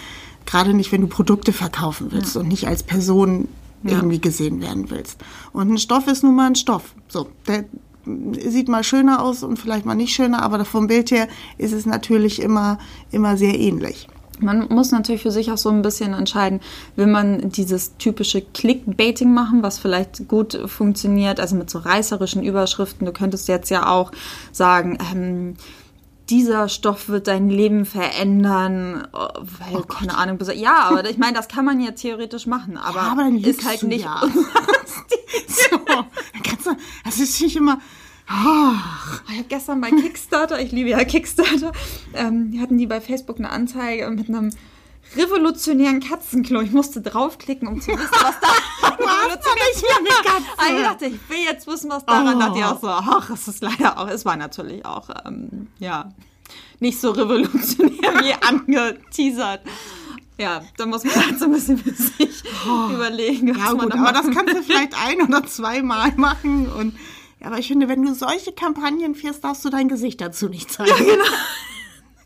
Gerade 0.47 0.73
nicht, 0.73 0.91
wenn 0.91 1.03
du 1.03 1.07
Produkte 1.07 1.53
verkaufen 1.53 2.13
willst 2.13 2.35
und 2.39 2.49
nicht 2.49 2.67
als 2.67 2.83
Person 2.83 3.49
irgendwie 3.87 4.19
gesehen 4.23 4.63
werden 4.63 4.89
willst. 4.89 5.21
Und 5.53 5.71
ein 5.71 5.77
Stoff 5.77 6.07
ist 6.07 6.23
nun 6.25 6.35
mal 6.35 6.47
ein 6.47 6.55
Stoff. 6.55 6.95
So, 7.09 7.29
der 7.47 7.67
sieht 8.07 8.69
mal 8.69 8.85
schöner 8.85 9.23
aus 9.23 9.43
und 9.43 9.59
vielleicht 9.59 9.87
mal 9.87 9.95
nicht 9.95 10.15
schöner, 10.15 10.43
aber 10.43 10.65
vom 10.65 10.87
Bild 10.87 11.11
her 11.11 11.29
ist 11.59 11.73
es 11.73 11.87
natürlich 11.87 12.41
immer, 12.41 12.79
immer 13.11 13.37
sehr 13.37 13.59
ähnlich. 13.59 14.09
Man 14.41 14.67
muss 14.69 14.91
natürlich 14.91 15.23
für 15.23 15.31
sich 15.31 15.53
auch 15.53 15.59
so 15.59 15.69
ein 15.69 15.83
bisschen 15.83 16.13
entscheiden, 16.13 16.61
will 16.97 17.07
man 17.07 17.51
dieses 17.51 17.97
typische 17.99 18.43
Clickbaiting 18.43 19.33
machen, 19.33 19.63
was 19.63 19.79
vielleicht 19.79 20.27
gut 20.27 20.59
funktioniert, 20.67 21.39
also 21.39 21.55
mit 21.55 21.71
so 21.71 21.79
reißerischen 21.79 22.43
Überschriften. 22.43 23.07
Du 23.07 23.13
könntest 23.13 23.47
jetzt 23.47 23.71
ja 23.71 23.89
auch 23.89 24.11
sagen, 24.51 24.99
ähm, 25.13 25.55
dieser 26.31 26.69
Stoff 26.69 27.09
wird 27.09 27.29
dein 27.29 27.51
Leben 27.51 27.85
verändern, 27.85 29.07
oh, 29.13 29.29
weil, 29.35 29.83
keine 29.85 30.17
Ahnung, 30.17 30.39
ja, 30.55 30.85
aber 30.85 31.09
ich 31.09 31.19
meine, 31.19 31.35
das 31.35 31.49
kann 31.49 31.65
man 31.65 31.81
ja 31.81 31.91
theoretisch 31.91 32.47
machen, 32.47 32.77
aber, 32.77 32.97
Ja, 32.97 33.13
aber 33.13 33.23
dann 33.25 33.39
ist 33.39 33.65
halt 33.65 33.83
nicht 33.83 34.05
ja. 34.05 34.23
So, 35.47 35.79
kannst 36.43 36.67
du, 36.67 36.77
das 37.05 37.19
ist 37.19 37.41
nicht 37.41 37.57
immer, 37.57 37.79
Ich 38.27 39.39
habe 39.39 39.49
gestern 39.49 39.81
bei 39.81 39.91
Kickstarter, 39.91 40.61
ich 40.61 40.73
liebe 40.73 40.91
ja 40.91 41.05
Kickstarter, 41.05 41.73
ähm, 42.15 42.59
hatten 42.61 42.79
die 42.79 42.87
bei 42.87 43.01
Facebook 43.01 43.39
eine 43.39 43.51
Anzeige 43.51 44.09
mit 44.11 44.29
einem 44.29 44.51
revolutionären 45.17 46.01
Katzenklo. 46.01 46.61
Ich 46.63 46.73
musste 46.73 47.03
draufklicken, 47.03 47.69
um 47.69 47.81
zu 47.81 47.93
wissen, 47.93 48.11
was 48.11 48.41
da 48.41 48.49
revolutionär 49.25 49.65
nicht 49.73 49.83
mehr 49.83 49.99
eine 49.99 50.29
Katze. 50.29 50.59
Ah, 50.59 50.77
Ich 50.77 50.83
dachte, 50.83 51.07
ich 51.07 51.29
will 51.31 51.45
jetzt 51.45 51.67
wissen, 51.67 51.91
was 51.91 52.05
daran. 52.07 52.37
Oh. 52.37 52.39
dachte 52.39 52.59
ich 52.59 52.65
auch 52.65 52.81
so, 52.81 52.89
ach, 52.89 53.31
es 53.31 53.49
ist 53.49 53.63
leider 53.63 53.99
auch, 53.99 54.09
es 54.09 54.25
war 54.25 54.37
natürlich 54.37 54.85
auch, 54.85 55.09
ähm, 55.27 55.69
ja, 55.79 56.13
nicht 56.81 57.01
so 57.01 57.11
revolutionär 57.11 58.13
wie 58.23 58.35
angeteasert. 58.47 59.61
Ja, 60.37 60.63
da 60.77 60.87
muss 60.87 61.05
man 61.05 61.15
halt 61.15 61.39
so 61.39 61.45
ein 61.45 61.53
bisschen 61.53 61.79
für 61.79 61.93
sich 61.95 62.43
überlegen, 62.93 63.51
was 63.51 63.59
ja 63.59 63.75
man 63.75 63.89
gut, 63.91 63.95
aber 63.99 64.13
das 64.13 64.27
kannst 64.35 64.53
du 64.55 64.63
vielleicht 64.63 64.95
ein 65.01 65.23
oder 65.23 65.47
zweimal 65.47 66.13
machen 66.17 66.69
und, 66.73 66.97
aber 67.41 67.59
ich 67.59 67.69
finde, 67.69 67.89
wenn 67.89 68.03
du 68.03 68.15
solche 68.15 68.53
Kampagnen 68.53 69.15
fährst, 69.15 69.45
darfst 69.45 69.65
du 69.65 69.71
dein 69.71 69.87
Gesicht 69.89 70.21
dazu 70.21 70.49
nicht 70.49 70.73
zeigen. 70.73 70.91
Ja, 70.91 70.97
genau. 71.15 71.25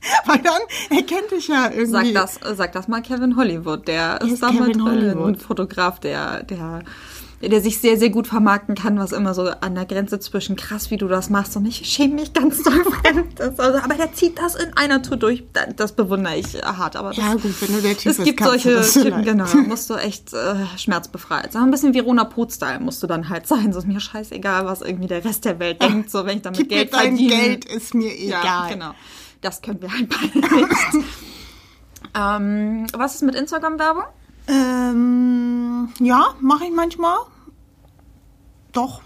Weil 0.27 0.39
dann 0.39 0.61
erkennt 0.97 1.31
dich 1.33 1.49
ja 1.49 1.71
irgendwie. 1.71 2.13
Sag 2.13 2.39
das, 2.41 2.57
sag 2.57 2.73
das 2.73 2.89
mal 2.89 3.03
Kevin 3.03 3.37
Hollywood. 3.37 3.89
Der 3.89 4.21
ist 4.21 4.33
ist 4.33 4.43
äh, 4.43 4.47
ein 4.47 5.37
Fotograf, 5.37 5.99
der, 6.01 6.43
der, 6.45 6.83
der 7.43 7.61
sich 7.61 7.79
sehr, 7.81 7.97
sehr 7.97 8.11
gut 8.11 8.27
vermarkten 8.27 8.75
kann, 8.75 8.99
was 8.99 9.13
immer 9.13 9.35
so 9.35 9.43
an 9.61 9.75
der 9.75 9.85
Grenze 9.87 10.19
zwischen 10.21 10.57
krass, 10.57 10.91
wie 10.91 10.97
du 10.97 11.09
das 11.09 11.31
machst 11.31 11.57
und 11.57 11.67
ich 11.67 11.85
schäme 11.87 12.15
mich 12.15 12.33
ganz 12.33 12.63
doll. 12.65 12.85
Also, 13.39 13.63
aber 13.63 13.95
der 13.95 14.13
zieht 14.13 14.39
das 14.39 14.55
in 14.55 14.73
einer 14.77 15.03
Tour 15.03 15.17
durch. 15.17 15.45
Da- 15.53 15.67
Das 15.77 15.93
bewundere 15.93 16.37
ich 16.37 16.55
hart. 16.63 16.95
Aber 16.97 17.09
das, 17.11 17.19
Ja, 17.19 17.35
gut, 17.35 17.55
wenn 17.61 17.75
du 17.77 17.83
der 17.83 17.97
Typ 17.97 18.13
es 18.13 18.23
gibt 18.25 18.43
solche 18.43 18.81
Typen, 18.83 19.25
genau, 19.25 19.47
musst 19.67 19.91
du 19.91 19.95
echt 19.95 20.33
äh, 20.33 20.55
schmerzbefreit 20.77 21.53
sein. 21.53 21.63
Ein 21.65 21.71
bisschen 21.71 21.95
wie 21.95 22.01
Rona 22.01 22.25
Pot-Style 22.25 22.81
musst 22.81 23.03
du 23.03 23.07
dann 23.09 23.29
halt 23.29 23.47
sein. 23.47 23.73
So 23.73 23.81
ist 23.81 23.87
mir 23.89 24.01
scheißegal, 24.01 24.65
was 24.67 24.81
irgendwie 24.81 25.09
der 25.09 25.25
Rest 25.25 25.45
der 25.45 25.59
Welt 25.59 25.83
denkt, 25.83 26.11
so 26.11 26.25
wenn 26.27 26.37
ich 26.39 26.43
damit 26.43 26.59
Gib 26.59 26.71
mir 26.71 26.77
Geld 26.77 26.93
dein 26.95 27.01
verdiene. 27.17 27.35
Geld, 27.37 27.65
ist 27.67 27.95
mir 27.95 28.13
egal. 28.17 28.45
Ja, 28.45 28.69
genau. 28.71 28.91
Das 29.41 29.63
können 29.63 29.81
wir 29.81 29.93
halt 29.93 30.09
beide 30.09 30.39
nicht. 30.57 31.07
ähm, 32.15 32.87
was 32.93 33.17
ist 33.17 33.23
mit 33.23 33.35
Instagram-Werbung? 33.35 34.05
Ähm, 34.49 35.89
ja, 36.01 36.35
mache 36.41 36.65
ich 36.65 36.73
manchmal. 36.75 37.19
Doch. 38.73 39.03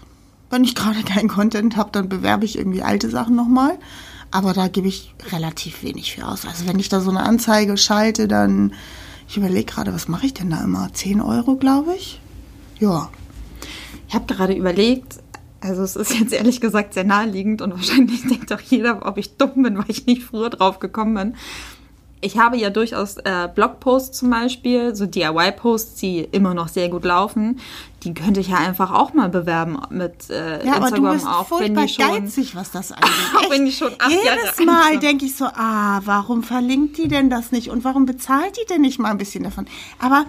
Wenn 0.49 0.63
ich 0.63 0.75
gerade 0.75 1.01
keinen 1.01 1.29
Content 1.29 1.77
habe, 1.77 1.89
dann 1.91 2.09
bewerbe 2.09 2.45
ich 2.45 2.57
irgendwie 2.57 2.83
alte 2.83 3.09
Sachen 3.09 3.35
nochmal. 3.35 3.77
Aber 4.29 4.53
da 4.53 4.67
gebe 4.67 4.87
ich 4.87 5.13
relativ 5.31 5.83
wenig 5.83 6.13
für 6.13 6.27
aus. 6.27 6.45
Also 6.45 6.67
wenn 6.67 6.79
ich 6.79 6.89
da 6.89 7.01
so 7.01 7.09
eine 7.09 7.21
Anzeige 7.23 7.75
schalte, 7.77 8.27
dann, 8.27 8.73
ich 9.27 9.37
überlege 9.37 9.65
gerade, 9.71 9.93
was 9.93 10.07
mache 10.07 10.27
ich 10.27 10.33
denn 10.33 10.49
da 10.51 10.63
immer? 10.63 10.93
10 10.93 11.21
Euro, 11.21 11.55
glaube 11.55 11.95
ich. 11.95 12.19
Ja. 12.79 13.09
Ich 14.07 14.13
habe 14.15 14.31
gerade 14.31 14.53
überlegt, 14.53 15.19
also 15.63 15.83
es 15.83 15.95
ist 15.95 16.13
jetzt 16.19 16.33
ehrlich 16.33 16.61
gesagt 16.61 16.93
sehr 16.93 17.03
naheliegend 17.03 17.61
und 17.61 17.71
wahrscheinlich 17.73 18.21
denkt 18.27 18.51
auch 18.53 18.61
jeder, 18.61 19.05
ob 19.05 19.17
ich 19.17 19.37
dumm 19.37 19.63
bin, 19.63 19.77
weil 19.77 19.85
ich 19.87 20.05
nicht 20.05 20.23
früher 20.23 20.49
drauf 20.49 20.79
gekommen 20.79 21.15
bin. 21.15 21.35
Ich 22.25 22.37
habe 22.37 22.55
ja 22.55 22.69
durchaus 22.69 23.17
äh, 23.17 23.49
Blogposts 23.53 24.17
zum 24.17 24.29
Beispiel, 24.29 24.95
so 24.95 25.05
DIY-Posts, 25.05 25.95
die 25.95 26.19
immer 26.19 26.53
noch 26.53 26.69
sehr 26.69 26.87
gut 26.87 27.03
laufen. 27.03 27.59
Die 28.03 28.13
könnte 28.13 28.39
ich 28.39 28.47
ja 28.47 28.59
einfach 28.59 28.91
auch 28.91 29.13
mal 29.13 29.27
bewerben 29.27 29.77
mit 29.89 30.29
äh, 30.29 30.65
Ja, 30.65 30.75
aber 30.75 30.87
Instagram 30.87 31.03
du 31.03 31.11
bist 31.11 31.27
auch, 31.27 31.51
wenn 31.59 31.75
furchtbar 31.75 31.85
die 31.85 31.93
schon. 31.93 32.23
geizig, 32.23 32.55
was 32.55 32.71
das 32.71 32.91
angeht. 32.93 33.09
Auch 33.35 33.49
wenn 33.49 33.65
die 33.65 33.73
schon 33.73 33.91
acht 33.99 34.09
Jedes 34.09 34.25
Jahre 34.25 34.65
Mal 34.65 34.99
denke 34.99 35.25
ich 35.25 35.35
so, 35.35 35.45
ah, 35.45 35.99
warum 36.05 36.43
verlinkt 36.43 36.97
die 36.97 37.09
denn 37.09 37.29
das 37.29 37.51
nicht? 37.51 37.69
Und 37.69 37.83
warum 37.83 38.05
bezahlt 38.05 38.55
die 38.55 38.65
denn 38.73 38.81
nicht 38.81 38.99
mal 38.99 39.11
ein 39.11 39.17
bisschen 39.17 39.43
davon? 39.43 39.65
Aber 39.99 40.25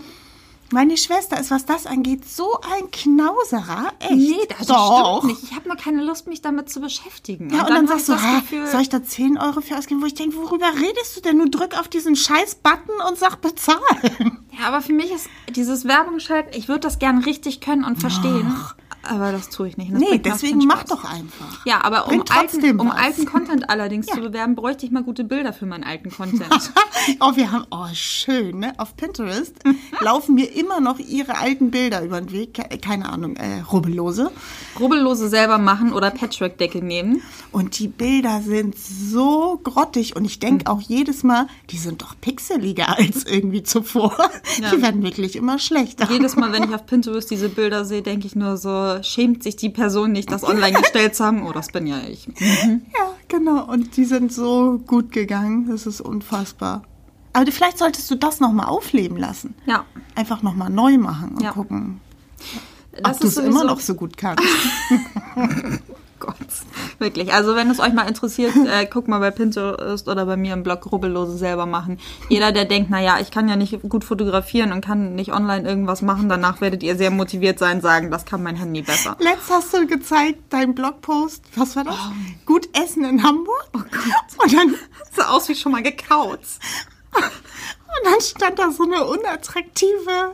meine 0.70 0.96
Schwester 0.96 1.38
ist, 1.38 1.50
was 1.50 1.66
das 1.66 1.86
angeht, 1.86 2.28
so 2.28 2.58
ein 2.62 2.90
Knauserer. 2.90 3.92
Echt? 4.00 4.10
Nee, 4.12 4.36
das 4.58 4.66
Doch. 4.66 5.18
stimmt 5.18 5.32
nicht. 5.38 5.50
Ich 5.50 5.56
habe 5.56 5.68
nur 5.68 5.76
keine 5.76 6.02
Lust, 6.02 6.26
mich 6.26 6.42
damit 6.42 6.68
zu 6.70 6.80
beschäftigen. 6.80 7.50
Ja, 7.50 7.62
und, 7.62 7.70
dann, 7.70 7.88
hab 7.88 8.00
sagst 8.00 8.08
du, 8.08 8.12
ah, 8.14 8.40
Gefühl- 8.40 8.66
soll 8.66 8.80
ich 8.80 8.88
da 8.88 9.02
10 9.02 9.38
Euro 9.38 9.60
für 9.60 9.76
ausgeben? 9.78 10.02
Wo 10.02 10.06
ich 10.06 10.14
denke, 10.14 10.36
worüber 10.36 10.66
redest 10.74 11.16
du 11.16 11.20
denn? 11.20 11.38
Du 11.38 11.48
drück 11.48 11.78
auf 11.78 11.88
diesen 11.88 12.16
scheiß 12.16 12.56
Button 12.56 12.94
und 13.08 13.18
sag 13.18 13.40
bezahlen. 13.40 14.38
Ja, 14.58 14.68
aber 14.68 14.80
für 14.80 14.92
mich 14.92 15.10
ist 15.10 15.28
dieses 15.54 15.84
Werbung 15.86 16.18
schalten, 16.20 16.50
ich 16.56 16.68
würde 16.68 16.80
das 16.80 16.98
gern 16.98 17.18
richtig 17.18 17.60
können 17.60 17.84
und 17.84 17.96
verstehen, 18.00 18.54
aber 19.02 19.32
das 19.32 19.50
tue 19.50 19.68
ich 19.68 19.76
nicht. 19.76 19.92
Das 19.92 20.00
Nee, 20.00 20.18
deswegen 20.18 20.58
mach 20.60 20.84
doch 20.84 21.04
einfach. 21.04 21.64
Ja, 21.66 21.82
aber 21.84 22.08
um 22.08 22.22
alten, 22.30 22.80
um 22.80 22.90
alten 22.90 23.26
Content 23.26 23.68
allerdings 23.68 24.06
Ja. 24.08 24.14
zu 24.14 24.20
bewerben, 24.20 24.54
bräuchte 24.54 24.86
ich 24.86 24.92
mal 24.92 25.02
gute 25.02 25.24
Bilder 25.24 25.52
für 25.52 25.66
meinen 25.66 25.84
alten 25.84 26.10
Content. 26.10 26.44
Oh, 27.20 27.36
wir 27.36 27.52
haben, 27.52 27.66
oh, 27.70 27.86
schön, 27.92 28.60
ne? 28.60 28.72
Auf 28.78 28.96
Pinterest 28.96 29.54
laufen 30.00 30.36
mir 30.36 30.53
immer 30.54 30.80
noch 30.80 30.98
ihre 30.98 31.36
alten 31.38 31.70
Bilder 31.70 32.02
über 32.02 32.20
den 32.20 32.32
Weg. 32.32 32.54
Ke- 32.54 32.78
Keine 32.78 33.08
Ahnung, 33.10 33.36
äh, 33.36 33.60
rubbellose. 33.70 34.30
Rubbellose 34.78 35.28
selber 35.28 35.58
machen 35.58 35.92
oder 35.92 36.10
Patchwork-Deckel 36.10 36.82
nehmen. 36.82 37.22
Und 37.52 37.78
die 37.78 37.88
Bilder 37.88 38.40
sind 38.42 38.76
so 38.78 39.60
grottig. 39.62 40.16
Und 40.16 40.24
ich 40.24 40.34
Hm. 40.34 40.40
denke 40.40 40.70
auch 40.70 40.80
jedes 40.80 41.22
Mal, 41.22 41.46
die 41.70 41.78
sind 41.78 42.02
doch 42.02 42.14
pixeliger 42.20 42.88
als 42.98 43.24
irgendwie 43.24 43.62
zuvor. 43.62 44.16
Ja. 44.60 44.70
Die 44.70 44.82
werden 44.82 45.02
wirklich 45.02 45.36
immer 45.36 45.58
schlechter. 45.58 46.08
Jedes 46.10 46.36
Mal, 46.36 46.52
wenn 46.52 46.64
ich 46.64 46.70
auf 46.74 46.86
Pinterest 46.86 47.30
diese 47.30 47.48
Bilder 47.48 47.84
sehe, 47.84 48.02
denke 48.02 48.26
ich 48.26 48.34
nur 48.36 48.56
so, 48.56 48.98
schämt 49.02 49.42
sich 49.42 49.56
die 49.56 49.70
Person 49.70 50.12
nicht, 50.12 50.30
das 50.32 50.44
online 50.44 50.78
gestellt 50.80 51.14
zu 51.14 51.24
haben? 51.24 51.46
Oh, 51.46 51.52
das 51.52 51.68
bin 51.68 51.86
ja 51.86 51.98
ich. 52.08 52.26
Ja, 52.38 53.10
Genau, 53.28 53.64
und 53.64 53.96
die 53.96 54.04
sind 54.04 54.32
so 54.32 54.78
gut 54.86 55.10
gegangen. 55.10 55.66
Das 55.68 55.86
ist 55.86 56.00
unfassbar. 56.00 56.82
Aber 57.34 57.50
vielleicht 57.52 57.78
solltest 57.78 58.10
du 58.10 58.14
das 58.14 58.40
nochmal 58.40 58.66
aufleben 58.66 59.18
lassen. 59.18 59.54
Ja. 59.66 59.84
Einfach 60.14 60.42
nochmal 60.42 60.70
neu 60.70 60.96
machen 60.96 61.32
und 61.36 61.42
Ja. 61.42 61.52
gucken, 61.52 62.00
Das 63.02 63.16
ob 63.16 63.20
du 63.20 63.26
es 63.26 63.36
immer 63.36 63.64
noch 63.64 63.80
so 63.80 63.94
gut 63.94 64.16
kannst. 64.16 64.42
Gott. 66.20 66.36
Wirklich. 66.98 67.34
Also 67.34 67.54
wenn 67.54 67.68
es 67.70 67.80
euch 67.80 67.92
mal 67.92 68.06
interessiert, 68.08 68.54
äh, 68.56 68.86
guckt 68.86 69.08
mal 69.08 69.18
bei 69.18 69.30
Pinterest 69.30 70.08
oder 70.08 70.24
bei 70.24 70.36
mir 70.36 70.54
im 70.54 70.62
Blog 70.62 70.90
Rubbellose 70.90 71.36
selber 71.36 71.66
machen. 71.66 71.98
Jeder, 72.30 72.52
der 72.52 72.64
denkt, 72.64 72.88
naja, 72.88 73.18
ich 73.20 73.30
kann 73.30 73.48
ja 73.48 73.56
nicht 73.56 73.78
gut 73.88 74.04
fotografieren 74.04 74.72
und 74.72 74.82
kann 74.82 75.14
nicht 75.16 75.32
online 75.32 75.68
irgendwas 75.68 76.00
machen, 76.02 76.28
danach 76.28 76.60
werdet 76.60 76.82
ihr 76.82 76.96
sehr 76.96 77.10
motiviert 77.10 77.58
sein, 77.58 77.80
sagen, 77.82 78.10
das 78.10 78.24
kann 78.24 78.42
mein 78.42 78.56
Handy 78.56 78.80
besser. 78.82 79.16
Letzt 79.18 79.50
hast 79.50 79.74
du 79.74 79.86
gezeigt, 79.86 80.38
dein 80.50 80.74
Blogpost, 80.74 81.42
was 81.56 81.76
war 81.76 81.84
das? 81.84 81.96
Oh. 81.96 82.12
Gut 82.46 82.68
essen 82.80 83.04
in 83.04 83.22
Hamburg. 83.22 83.68
Oh 83.74 83.80
Gott. 83.80 84.42
Und 84.44 84.52
dann, 84.54 84.74
sah 85.12 85.28
aus 85.30 85.48
wie 85.48 85.54
schon 85.54 85.72
mal 85.72 85.82
gekaut. 85.82 86.40
Dann 88.04 88.20
stand 88.20 88.58
da 88.58 88.70
so 88.70 88.84
eine 88.84 89.04
unattraktive, 89.04 90.32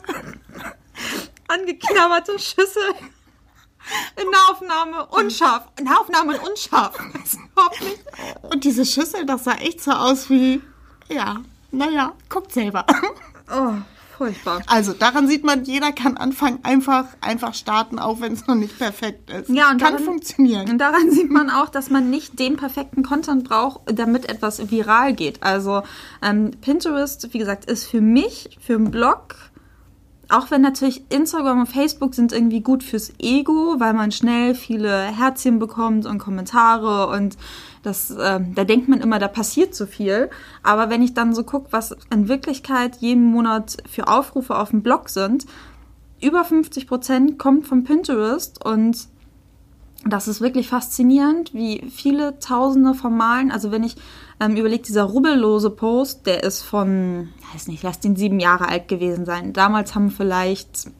Angeknabberte 1.48 2.38
Schüssel. 2.38 2.94
In 4.16 4.30
Nahaufnahme 4.30 5.06
unscharf. 5.06 5.64
In 5.78 5.86
Nahaufnahme 5.86 6.38
und 6.38 6.48
unscharf. 6.50 6.96
Und 8.42 8.64
diese 8.64 8.84
Schüssel, 8.84 9.26
das 9.26 9.44
sah 9.44 9.54
echt 9.54 9.80
so 9.80 9.90
aus 9.90 10.30
wie, 10.30 10.62
ja, 11.08 11.40
naja, 11.72 12.12
guckt 12.28 12.52
selber. 12.52 12.86
Oh, 13.52 13.74
furchtbar. 14.20 14.60
Also 14.66 14.92
daran 14.92 15.26
sieht 15.28 15.44
man, 15.44 15.64
jeder 15.64 15.92
kann 15.92 16.18
anfangen, 16.18 16.58
einfach, 16.62 17.06
einfach 17.22 17.54
starten, 17.54 17.98
auch 17.98 18.20
wenn 18.20 18.34
es 18.34 18.46
noch 18.46 18.54
nicht 18.54 18.78
perfekt 18.78 19.30
ist. 19.30 19.48
Ja, 19.48 19.70
und 19.70 19.80
kann 19.80 19.94
daran- 19.94 20.04
funktionieren. 20.04 20.68
Und 20.68 20.76
daran 20.78 21.10
sieht 21.10 21.30
man 21.30 21.48
auch, 21.48 21.70
dass 21.70 21.88
man 21.88 22.10
nicht 22.10 22.38
den 22.38 22.58
perfekten 22.58 23.02
Content 23.02 23.44
braucht, 23.48 23.80
damit 23.86 24.28
etwas 24.28 24.70
viral 24.70 25.14
geht. 25.14 25.42
Also 25.42 25.82
ähm, 26.22 26.50
Pinterest, 26.60 27.32
wie 27.32 27.38
gesagt, 27.38 27.64
ist 27.64 27.86
für 27.86 28.02
mich, 28.02 28.58
für 28.60 28.74
einen 28.74 28.90
Blog, 28.90 29.36
auch 30.30 30.50
wenn 30.50 30.62
natürlich 30.62 31.02
Instagram 31.10 31.60
und 31.60 31.66
Facebook 31.66 32.14
sind 32.14 32.32
irgendwie 32.32 32.60
gut 32.60 32.82
fürs 32.82 33.12
Ego, 33.18 33.76
weil 33.78 33.92
man 33.94 34.12
schnell 34.12 34.54
viele 34.54 35.02
Herzchen 35.02 35.58
bekommt 35.58 36.06
und 36.06 36.18
Kommentare 36.18 37.08
und 37.08 37.36
das, 37.82 38.14
ähm, 38.20 38.54
da 38.54 38.64
denkt 38.64 38.88
man 38.88 39.00
immer, 39.00 39.18
da 39.18 39.28
passiert 39.28 39.74
so 39.74 39.86
viel. 39.86 40.30
Aber 40.62 40.90
wenn 40.90 41.02
ich 41.02 41.14
dann 41.14 41.34
so 41.34 41.44
gucke, 41.44 41.68
was 41.72 41.96
in 42.10 42.28
Wirklichkeit 42.28 42.96
jeden 42.96 43.24
Monat 43.24 43.78
für 43.88 44.08
Aufrufe 44.08 44.56
auf 44.56 44.70
dem 44.70 44.82
Blog 44.82 45.08
sind, 45.08 45.46
über 46.22 46.44
50 46.44 46.86
Prozent 46.86 47.38
kommt 47.38 47.66
von 47.66 47.84
Pinterest 47.84 48.64
und 48.64 49.08
das 50.06 50.28
ist 50.28 50.40
wirklich 50.40 50.68
faszinierend, 50.68 51.52
wie 51.52 51.82
viele 51.90 52.38
Tausende 52.38 52.94
von 52.94 53.16
Malen, 53.16 53.50
also 53.50 53.70
wenn 53.70 53.84
ich 53.84 53.96
ähm, 54.40 54.56
überlege, 54.56 54.82
dieser 54.82 55.04
rubbellose 55.04 55.70
Post, 55.70 56.26
der 56.26 56.42
ist 56.42 56.62
von, 56.62 57.28
weiß 57.52 57.68
nicht, 57.68 57.82
lass 57.82 58.00
den 58.00 58.16
sieben 58.16 58.40
Jahre 58.40 58.68
alt 58.68 58.88
gewesen 58.88 59.26
sein. 59.26 59.52
Damals 59.52 59.94
haben 59.94 60.10
vielleicht 60.10 60.90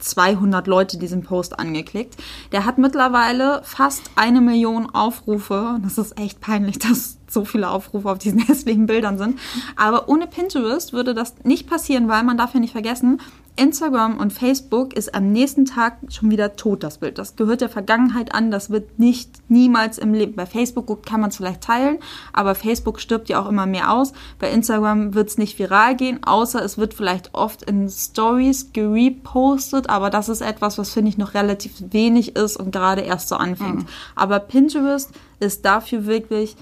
200 0.00 0.66
Leute 0.66 0.98
diesen 0.98 1.22
Post 1.22 1.58
angeklickt. 1.58 2.16
Der 2.52 2.64
hat 2.64 2.78
mittlerweile 2.78 3.62
fast 3.64 4.10
eine 4.16 4.40
Million 4.40 4.88
Aufrufe. 4.90 5.78
Das 5.82 5.98
ist 5.98 6.18
echt 6.18 6.40
peinlich, 6.40 6.78
dass 6.78 7.18
so 7.28 7.44
viele 7.44 7.70
Aufrufe 7.70 8.10
auf 8.10 8.18
diesen 8.18 8.38
hässlichen 8.46 8.86
Bildern 8.86 9.18
sind. 9.18 9.38
Aber 9.76 10.08
ohne 10.08 10.26
Pinterest 10.26 10.92
würde 10.92 11.14
das 11.14 11.34
nicht 11.44 11.68
passieren, 11.68 12.08
weil 12.08 12.24
man 12.24 12.36
darf 12.36 12.54
ja 12.54 12.60
nicht 12.60 12.72
vergessen, 12.72 13.20
Instagram 13.60 14.16
und 14.16 14.32
Facebook 14.32 14.94
ist 14.94 15.14
am 15.14 15.32
nächsten 15.32 15.66
Tag 15.66 15.98
schon 16.08 16.30
wieder 16.30 16.56
tot, 16.56 16.82
das 16.82 16.96
Bild. 16.96 17.18
Das 17.18 17.36
gehört 17.36 17.60
der 17.60 17.68
Vergangenheit 17.68 18.34
an, 18.34 18.50
das 18.50 18.70
wird 18.70 18.98
nicht 18.98 19.30
niemals 19.50 19.98
im 19.98 20.14
Leben. 20.14 20.34
Bei 20.34 20.46
Facebook 20.46 21.04
kann 21.04 21.20
man 21.20 21.28
es 21.28 21.36
vielleicht 21.36 21.60
teilen, 21.60 21.98
aber 22.32 22.54
Facebook 22.54 23.00
stirbt 23.00 23.28
ja 23.28 23.38
auch 23.38 23.46
immer 23.46 23.66
mehr 23.66 23.92
aus. 23.92 24.14
Bei 24.38 24.50
Instagram 24.50 25.12
wird 25.12 25.28
es 25.28 25.36
nicht 25.36 25.58
viral 25.58 25.94
gehen, 25.94 26.20
außer 26.24 26.64
es 26.64 26.78
wird 26.78 26.94
vielleicht 26.94 27.34
oft 27.34 27.62
in 27.62 27.90
Stories 27.90 28.72
gerepostet, 28.72 29.90
aber 29.90 30.08
das 30.08 30.30
ist 30.30 30.40
etwas, 30.40 30.78
was 30.78 30.90
finde 30.90 31.10
ich 31.10 31.18
noch 31.18 31.34
relativ 31.34 31.72
wenig 31.90 32.36
ist 32.36 32.56
und 32.56 32.70
gerade 32.70 33.02
erst 33.02 33.28
so 33.28 33.36
anfängt. 33.36 33.84
Aber 34.16 34.38
Pinterest 34.38 35.10
ist 35.38 35.66
dafür 35.66 36.06
wirklich 36.06 36.56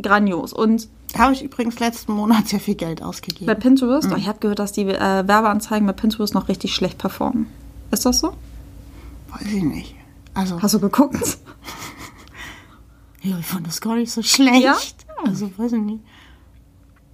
grandios. 0.00 0.52
Und 0.52 0.88
habe 1.18 1.32
ich 1.32 1.42
übrigens 1.42 1.78
letzten 1.80 2.12
Monat 2.12 2.48
sehr 2.48 2.60
viel 2.60 2.74
Geld 2.74 3.02
ausgegeben. 3.02 3.46
bei 3.46 3.54
Pinterest, 3.54 4.08
oh, 4.12 4.16
ich 4.16 4.28
habe 4.28 4.38
gehört, 4.38 4.58
dass 4.58 4.72
die 4.72 4.82
äh, 4.82 5.26
Werbeanzeigen 5.26 5.86
bei 5.86 5.92
Pinterest 5.92 6.34
noch 6.34 6.48
richtig 6.48 6.74
schlecht 6.74 6.98
performen. 6.98 7.46
Ist 7.90 8.06
das 8.06 8.20
so? 8.20 8.34
Weiß 9.30 9.46
ich 9.46 9.62
nicht. 9.62 9.94
Also, 10.34 10.60
Hast 10.62 10.74
du 10.74 10.80
geguckt? 10.80 11.38
ja, 13.22 13.38
ich 13.38 13.46
fand 13.46 13.66
das 13.66 13.80
gar 13.80 13.96
nicht 13.96 14.12
so 14.12 14.22
schlecht. 14.22 14.62
Ja? 14.62 14.76
Also, 15.24 15.50
weiß 15.56 15.72
ich 15.72 15.80
nicht. 15.80 16.00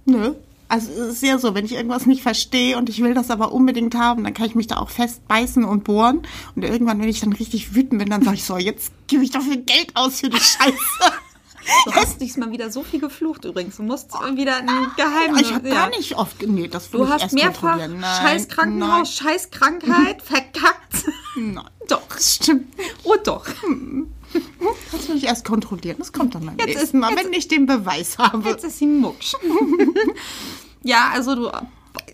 Nö. 0.05 0.33
Also, 0.69 0.91
es 0.91 1.15
ist 1.15 1.23
ja 1.23 1.37
so, 1.37 1.55
wenn 1.55 1.65
ich 1.65 1.73
irgendwas 1.73 2.05
nicht 2.05 2.21
verstehe 2.21 2.77
und 2.77 2.89
ich 2.89 3.01
will 3.01 3.13
das 3.13 3.31
aber 3.31 3.53
unbedingt 3.53 3.95
haben, 3.95 4.23
dann 4.23 4.33
kann 4.33 4.45
ich 4.47 4.55
mich 4.55 4.67
da 4.67 4.77
auch 4.77 4.89
festbeißen 4.89 5.63
und 5.63 5.85
bohren. 5.85 6.21
Und 6.55 6.63
irgendwann, 6.63 6.99
wenn 6.99 7.07
ich 7.07 7.21
dann 7.21 7.33
richtig 7.33 7.73
wütend 7.73 7.99
bin, 7.99 8.09
dann 8.09 8.21
sage 8.21 8.35
ich 8.35 8.43
so, 8.43 8.57
jetzt 8.57 8.91
gebe 9.07 9.23
ich 9.23 9.31
dafür 9.31 9.57
Geld 9.57 9.95
aus 9.95 10.19
für 10.19 10.29
die 10.29 10.39
Scheiße. 10.39 10.73
Du 11.85 11.93
hast 11.93 12.19
diesmal 12.21 12.51
wieder 12.51 12.71
so 12.71 12.83
viel 12.83 12.99
geflucht 12.99 13.45
übrigens. 13.45 13.77
Du 13.77 13.83
musst 13.83 14.11
wieder 14.35 14.57
ein 14.57 14.65
Geheimnis. 14.95 15.41
ich 15.41 15.53
habe 15.53 15.69
gar 15.69 15.89
nicht 15.89 16.15
oft. 16.17 16.41
Nee, 16.47 16.67
das 16.67 16.89
Du 16.91 17.07
hast 17.07 17.33
mehrfach. 17.33 17.77
Nein, 17.77 18.01
scheiß 18.01 18.47
Krankenhaus, 18.47 19.13
scheiß 19.15 19.51
Krankheit, 19.51 20.21
verkackt. 20.23 21.05
Nein. 21.35 21.63
Doch. 21.87 22.01
Stimmt. 22.19 22.73
Oh 23.03 23.15
doch. 23.23 23.45
Das 24.91 25.07
will 25.07 25.15
ich 25.17 25.23
erst 25.25 25.45
kontrollieren. 25.45 25.97
Das 25.99 26.11
kommt 26.11 26.35
dann 26.35 26.45
beim 26.45 26.57
Jetzt 26.67 26.81
ist- 26.83 26.93
Mal, 26.93 27.11
jetzt- 27.11 27.23
wenn 27.25 27.33
ich 27.33 27.47
den 27.47 27.65
Beweis 27.65 28.17
habe. 28.17 28.47
Jetzt 28.49 28.63
ist 28.65 28.77
sie 28.79 28.87
mucksch. 28.87 29.33
ja, 30.83 31.09
also 31.13 31.35
du 31.35 31.51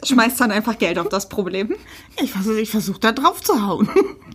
schmeißt 0.03 0.39
dann 0.39 0.51
einfach 0.51 0.77
Geld 0.77 0.99
auf 0.99 1.09
das 1.09 1.29
Problem. 1.29 1.75
Ich 2.21 2.31
versuche 2.31 2.59
ich 2.59 2.69
versuch 2.69 2.97
da 2.97 3.11
drauf 3.11 3.41
zu 3.41 3.65
hauen. 3.65 3.89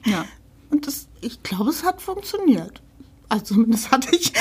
Ja. 0.04 0.24
Und 0.70 0.86
das, 0.86 1.06
ich 1.20 1.42
glaube, 1.42 1.70
es 1.70 1.84
hat 1.84 2.00
funktioniert. 2.02 2.80
Also 3.28 3.46
zumindest 3.46 3.90
hatte 3.90 4.14
ich 4.14 4.32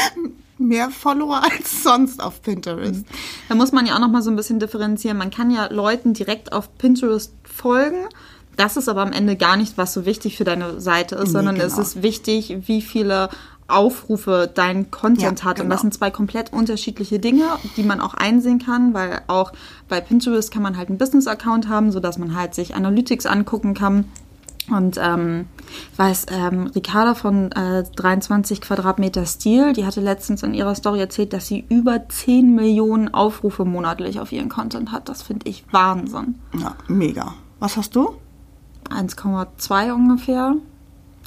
mehr 0.57 0.89
Follower 0.89 1.41
als 1.51 1.83
sonst 1.83 2.21
auf 2.21 2.41
Pinterest. 2.41 3.05
Da 3.49 3.55
muss 3.55 3.71
man 3.71 3.85
ja 3.85 3.95
auch 3.95 3.99
noch 3.99 4.09
mal 4.09 4.21
so 4.21 4.29
ein 4.29 4.35
bisschen 4.35 4.59
differenzieren. 4.59 5.17
Man 5.17 5.29
kann 5.29 5.51
ja 5.51 5.67
Leuten 5.71 6.13
direkt 6.13 6.51
auf 6.51 6.77
Pinterest 6.77 7.33
folgen. 7.43 8.07
Das 8.55 8.75
ist 8.75 8.89
aber 8.89 9.01
am 9.01 9.11
Ende 9.11 9.35
gar 9.35 9.55
nicht, 9.55 9.77
was 9.77 9.93
so 9.93 10.05
wichtig 10.05 10.35
für 10.35 10.43
deine 10.43 10.81
Seite 10.81 11.15
ist, 11.15 11.25
Nee, 11.25 11.31
sondern 11.31 11.55
es 11.57 11.73
genau. 11.73 11.81
ist 11.81 12.01
wichtig, 12.01 12.57
wie 12.65 12.81
viele 12.81 13.29
Aufrufe 13.67 14.49
dein 14.51 14.89
Content 14.91 15.39
Ja, 15.41 15.45
hat. 15.45 15.59
Und 15.59 15.65
genau. 15.65 15.75
das 15.75 15.81
sind 15.81 15.93
zwei 15.93 16.09
komplett 16.09 16.53
unterschiedliche 16.53 17.19
Dinge, 17.19 17.43
die 17.75 17.83
man 17.83 17.99
auch 17.99 18.13
einsehen 18.13 18.59
kann, 18.59 18.93
weil 18.93 19.21
auch 19.27 19.51
bei 19.89 20.01
Pinterest 20.01 20.51
kann 20.51 20.63
man 20.63 20.77
halt 20.77 20.89
einen 20.89 20.97
Business-Account 20.97 21.67
haben, 21.67 21.91
sodass 21.91 22.17
man 22.17 22.35
halt 22.35 22.55
sich 22.55 22.75
Analytics 22.75 23.25
angucken 23.25 23.73
kann. 23.73 24.05
Und 24.69 24.99
ähm, 25.01 25.45
ich 25.93 25.99
weiß, 25.99 26.25
ähm, 26.31 26.67
Ricarda 26.67 27.15
von 27.15 27.51
äh, 27.53 27.83
23 27.95 28.59
Quadratmeter 28.59 29.25
Stil, 29.25 29.73
die 29.73 29.85
hatte 29.85 30.01
letztens 30.01 30.43
in 30.43 30.53
ihrer 30.53 30.75
Story 30.75 30.99
erzählt, 30.99 31.31
dass 31.33 31.47
sie 31.47 31.65
über 31.69 32.07
10 32.09 32.53
Millionen 32.53 33.13
Aufrufe 33.13 33.63
monatlich 33.63 34.19
auf 34.19 34.31
ihren 34.31 34.49
Content 34.49 34.91
hat. 34.91 35.07
Das 35.07 35.21
finde 35.21 35.49
ich 35.49 35.63
Wahnsinn. 35.71 36.35
Ja, 36.59 36.75
mega. 36.87 37.33
Was 37.59 37.77
hast 37.77 37.95
du? 37.95 38.15
1,2 38.89 39.93
ungefähr. 39.93 40.55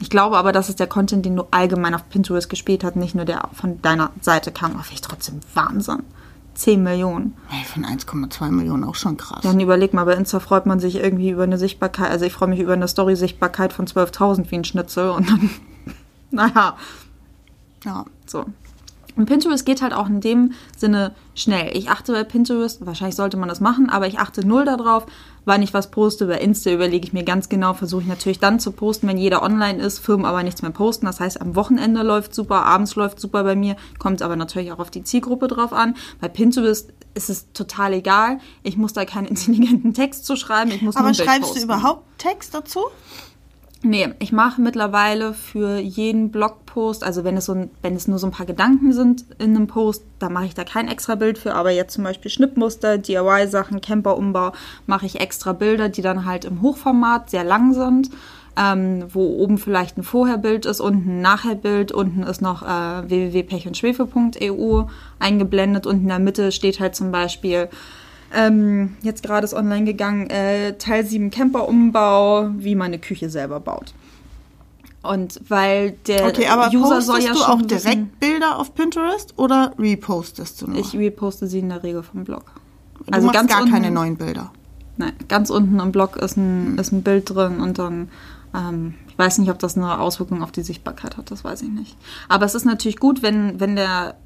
Ich 0.01 0.11
glaube 0.11 0.39
aber, 0.39 0.53
das 0.53 0.69
ist 0.69 0.81
der 0.81 0.87
Content, 0.87 1.27
den 1.27 1.37
du 1.37 1.45
allgemein 1.51 1.95
auf 1.95 2.09
Pinterest 2.09 2.49
gespielt 2.49 2.85
hast, 2.85 2.97
nicht 2.97 3.15
nur 3.15 3.27
der 3.27 3.49
von 3.53 3.83
deiner 3.83 4.11
Seite 4.21 4.51
kam. 4.51 4.73
Aber 4.73 4.83
finde 4.83 4.95
ich 4.95 5.01
trotzdem 5.03 5.41
Wahnsinn. 5.55 6.03
10 6.61 6.83
Millionen. 6.83 7.37
Hey, 7.49 7.65
von 7.65 7.85
1,2 7.85 8.51
Millionen 8.51 8.85
auch 8.85 8.95
schon 8.95 9.17
krass. 9.17 9.41
Dann 9.43 9.59
überleg 9.61 9.95
mal, 9.95 10.05
bei 10.05 10.15
Insta 10.15 10.41
freut 10.41 10.67
man 10.67 10.79
sich 10.81 10.97
irgendwie 10.97 11.31
über 11.31 11.43
eine 11.45 11.59
Sichtbarkeit, 11.59 12.11
also 12.11 12.25
ich 12.27 12.33
freue 12.33 12.49
mich 12.49 12.61
über 12.61 12.75
eine 12.75 12.87
Story-Sichtbarkeit 12.89 13.73
von 13.73 13.87
12.000 13.87 14.51
wie 14.51 14.57
ein 14.57 14.65
Schnitzel 14.65 15.11
und 15.11 15.29
dann, 15.29 15.51
naja, 16.31 16.77
Ja. 17.85 18.05
so. 18.27 18.45
Und 19.17 19.27
Pinterest 19.27 19.67
geht 19.67 19.83
halt 19.83 19.93
auch 19.93 20.07
in 20.09 20.21
dem 20.21 20.53
Sinne 20.77 21.15
schnell. 21.35 21.77
Ich 21.77 21.91
achte 21.91 22.13
bei 22.13 22.25
Pinterest, 22.25 22.87
wahrscheinlich 22.87 23.17
sollte 23.17 23.37
man 23.37 23.49
das 23.49 23.61
machen, 23.61 23.91
aber 23.91 24.07
ich 24.07 24.19
achte 24.19 24.47
null 24.47 24.65
darauf, 24.65 25.05
wann 25.45 25.63
ich 25.63 25.75
was 25.75 25.91
poste. 25.91 26.27
Bei 26.27 26.39
Insta 26.39 26.71
überlege 26.71 27.07
ich 27.07 27.13
mir 27.13 27.25
ganz 27.25 27.49
genau, 27.49 27.75
versuche 27.75 28.03
ich 28.03 28.09
natürlich 28.09 28.39
dann 28.39 28.61
zu 28.61 28.73
posten, 28.73 29.09
wenn 29.09 29.19
jeder 29.19 29.43
online 29.43 29.83
ist, 29.83 29.99
Firmen 29.99 30.27
aber 30.27 30.43
nichts 30.43 30.63
mehr 30.63 30.71
posten. 30.71 31.07
Das 31.07 31.21
heißt, 31.21 31.41
am 31.41 31.55
Wochenende 31.57 32.03
läuft 32.03 32.35
super, 32.35 32.65
abends 32.65 32.95
läuft 32.97 33.21
super 33.21 33.45
bei 33.45 33.55
mir, 33.55 33.77
kommt 33.99 34.23
aber 34.23 34.37
natürlich 34.37 34.73
auch 34.73 34.79
auf 34.79 34.91
die 34.91 35.03
Zielgruppe 35.03 35.49
drauf 35.49 35.73
an. 35.73 35.97
Bei 36.21 36.29
Pinterest 36.29 36.93
ist 37.15 37.31
es 37.31 37.53
total 37.53 37.95
egal. 37.95 38.39
Ich 38.63 38.77
muss 38.77 38.93
da 38.93 39.05
keinen 39.05 39.27
intelligenten 39.29 39.95
Text 39.95 40.25
zu 40.25 40.37
schreiben. 40.37 40.71
Ich 40.71 40.83
muss 40.83 40.97
Aber 40.97 41.15
schreibst 41.15 41.41
posten. 41.43 41.59
du 41.59 41.65
überhaupt 41.65 42.05
Text 42.19 42.55
dazu? 42.55 42.81
Nee, 43.83 44.11
ich 44.19 44.31
mache 44.31 44.61
mittlerweile 44.61 45.33
für 45.33 45.79
jeden 45.79 46.31
Blogpost, 46.31 47.03
also 47.03 47.25
wenn 47.25 47.39
es, 47.39 47.47
so 47.47 47.55
ein, 47.55 47.71
wenn 47.81 47.97
es 47.97 48.09
nur 48.09 48.19
so 48.19 48.27
ein 48.27 48.31
paar 48.31 48.45
Gedanken 48.45 48.93
sind 48.93 49.25
in 49.39 49.57
einem 49.57 49.69
Post, 49.69 50.05
da 50.19 50.29
mache 50.29 50.45
ich 50.45 50.55
da 50.55 50.65
kein 50.65 50.87
extra 50.87 51.15
Bild 51.15 51.39
für, 51.39 51.55
aber 51.55 51.71
jetzt 51.71 51.95
zum 51.95 52.05
Beispiel 52.05 52.31
Schnittmuster, 52.31 52.99
DIY-Sachen, 52.99 53.81
Camperumbau, 53.81 54.53
mache 54.87 55.07
ich 55.07 55.19
extra 55.21 55.55
Bilder, 55.55 55.89
die 55.89 56.03
dann 56.03 56.27
halt 56.27 56.45
im 56.45 56.61
Hochformat 56.61 57.31
sehr 57.31 57.45
lang 57.45 57.73
sind. 57.73 58.11
ähm, 58.57 59.05
wo 59.09 59.37
oben 59.43 59.59
vielleicht 59.59 59.97
ein 59.97 60.03
Vorherbild 60.03 60.67
ist, 60.67 60.81
unten 60.81 61.09
ein 61.09 61.21
Nachherbild, 61.23 61.93
unten 61.93 62.25
ist 62.25 62.43
noch 62.43 62.63
äh, 62.63 63.09
www.pechundschwefel.eu 63.09 64.83
eingeblendet 65.19 65.87
und 65.87 66.03
in 66.03 66.09
der 66.09 66.19
Mitte 66.19 66.53
steht 66.53 66.81
halt 66.81 66.95
zum 66.97 67.13
Beispiel 67.13 67.69
ähm, 68.35 68.97
jetzt 69.03 69.23
gerade 69.23 69.45
ist 69.45 69.55
online 69.55 69.85
gegangen, 69.85 70.29
äh, 70.31 70.75
Teil 70.79 71.05
7 71.05 71.31
Camper-Umbau, 71.31 72.51
wie 72.59 72.75
man 72.75 72.87
eine 72.89 72.99
Küche 72.99 73.31
selber 73.31 73.61
baut. 73.61 73.93
Und 75.03 75.41
weil 75.49 75.93
der 76.07 76.27
Okay, 76.29 76.47
aber 76.47 76.67
User 76.69 76.81
postest 76.97 77.07
soll 77.07 77.21
ja 77.23 77.33
du 77.33 77.41
auch 77.41 77.59
wissen- 77.59 77.69
direkt 77.69 78.21
Bilder 78.21 78.59
auf 78.59 78.75
Pinterest 78.75 79.33
oder 79.39 79.73
repostest 79.79 80.61
du 80.61 80.67
nur? 80.69 80.79
Ich 80.79 80.95
reposte 80.95 81.47
sie 81.47 81.61
in 81.61 81.71
der 81.71 81.83
Regel 81.83 82.03
vom 82.03 82.25
Blog. 82.25 82.45
du 83.07 83.11
machst 83.11 83.33
gar 83.33 83.43
Also 83.43 83.63
unten, 83.63 83.71
keine 83.73 83.91
neuen 83.91 84.17
Bilder. 84.17 84.53
Nein, 84.99 85.13
ganz 85.29 85.49
unten 85.49 85.81
im 85.81 85.91
Blog 85.93 86.17
ist 86.17 86.37
ein, 86.37 86.77
ist 86.77 86.93
ein 86.93 87.03
Bild 87.03 87.31
drin 87.31 87.61
und 87.61 87.79
dann, 87.79 88.11
ähm, 88.55 88.95
ich 89.09 89.19
weiß 89.19 89.39
nicht, 89.39 89.51
ob 89.51 89.59
das 89.59 89.79
eine 89.79 89.99
Auswirkung 89.99 90.43
auf 90.43 90.53
die 90.53 90.63
Sichtbarkeit 90.63 91.17
hat, 91.17 91.31
das 91.31 91.43
weiß 91.45 91.63
ich 91.63 91.71
nicht. 91.71 91.97
Aber 92.29 92.45
es 92.45 92.55
ist 92.55 92.67
natürlich 92.67 92.99
gut, 92.99 93.23
wenn, 93.23 93.59
wenn 93.59 93.77
der 93.77 94.17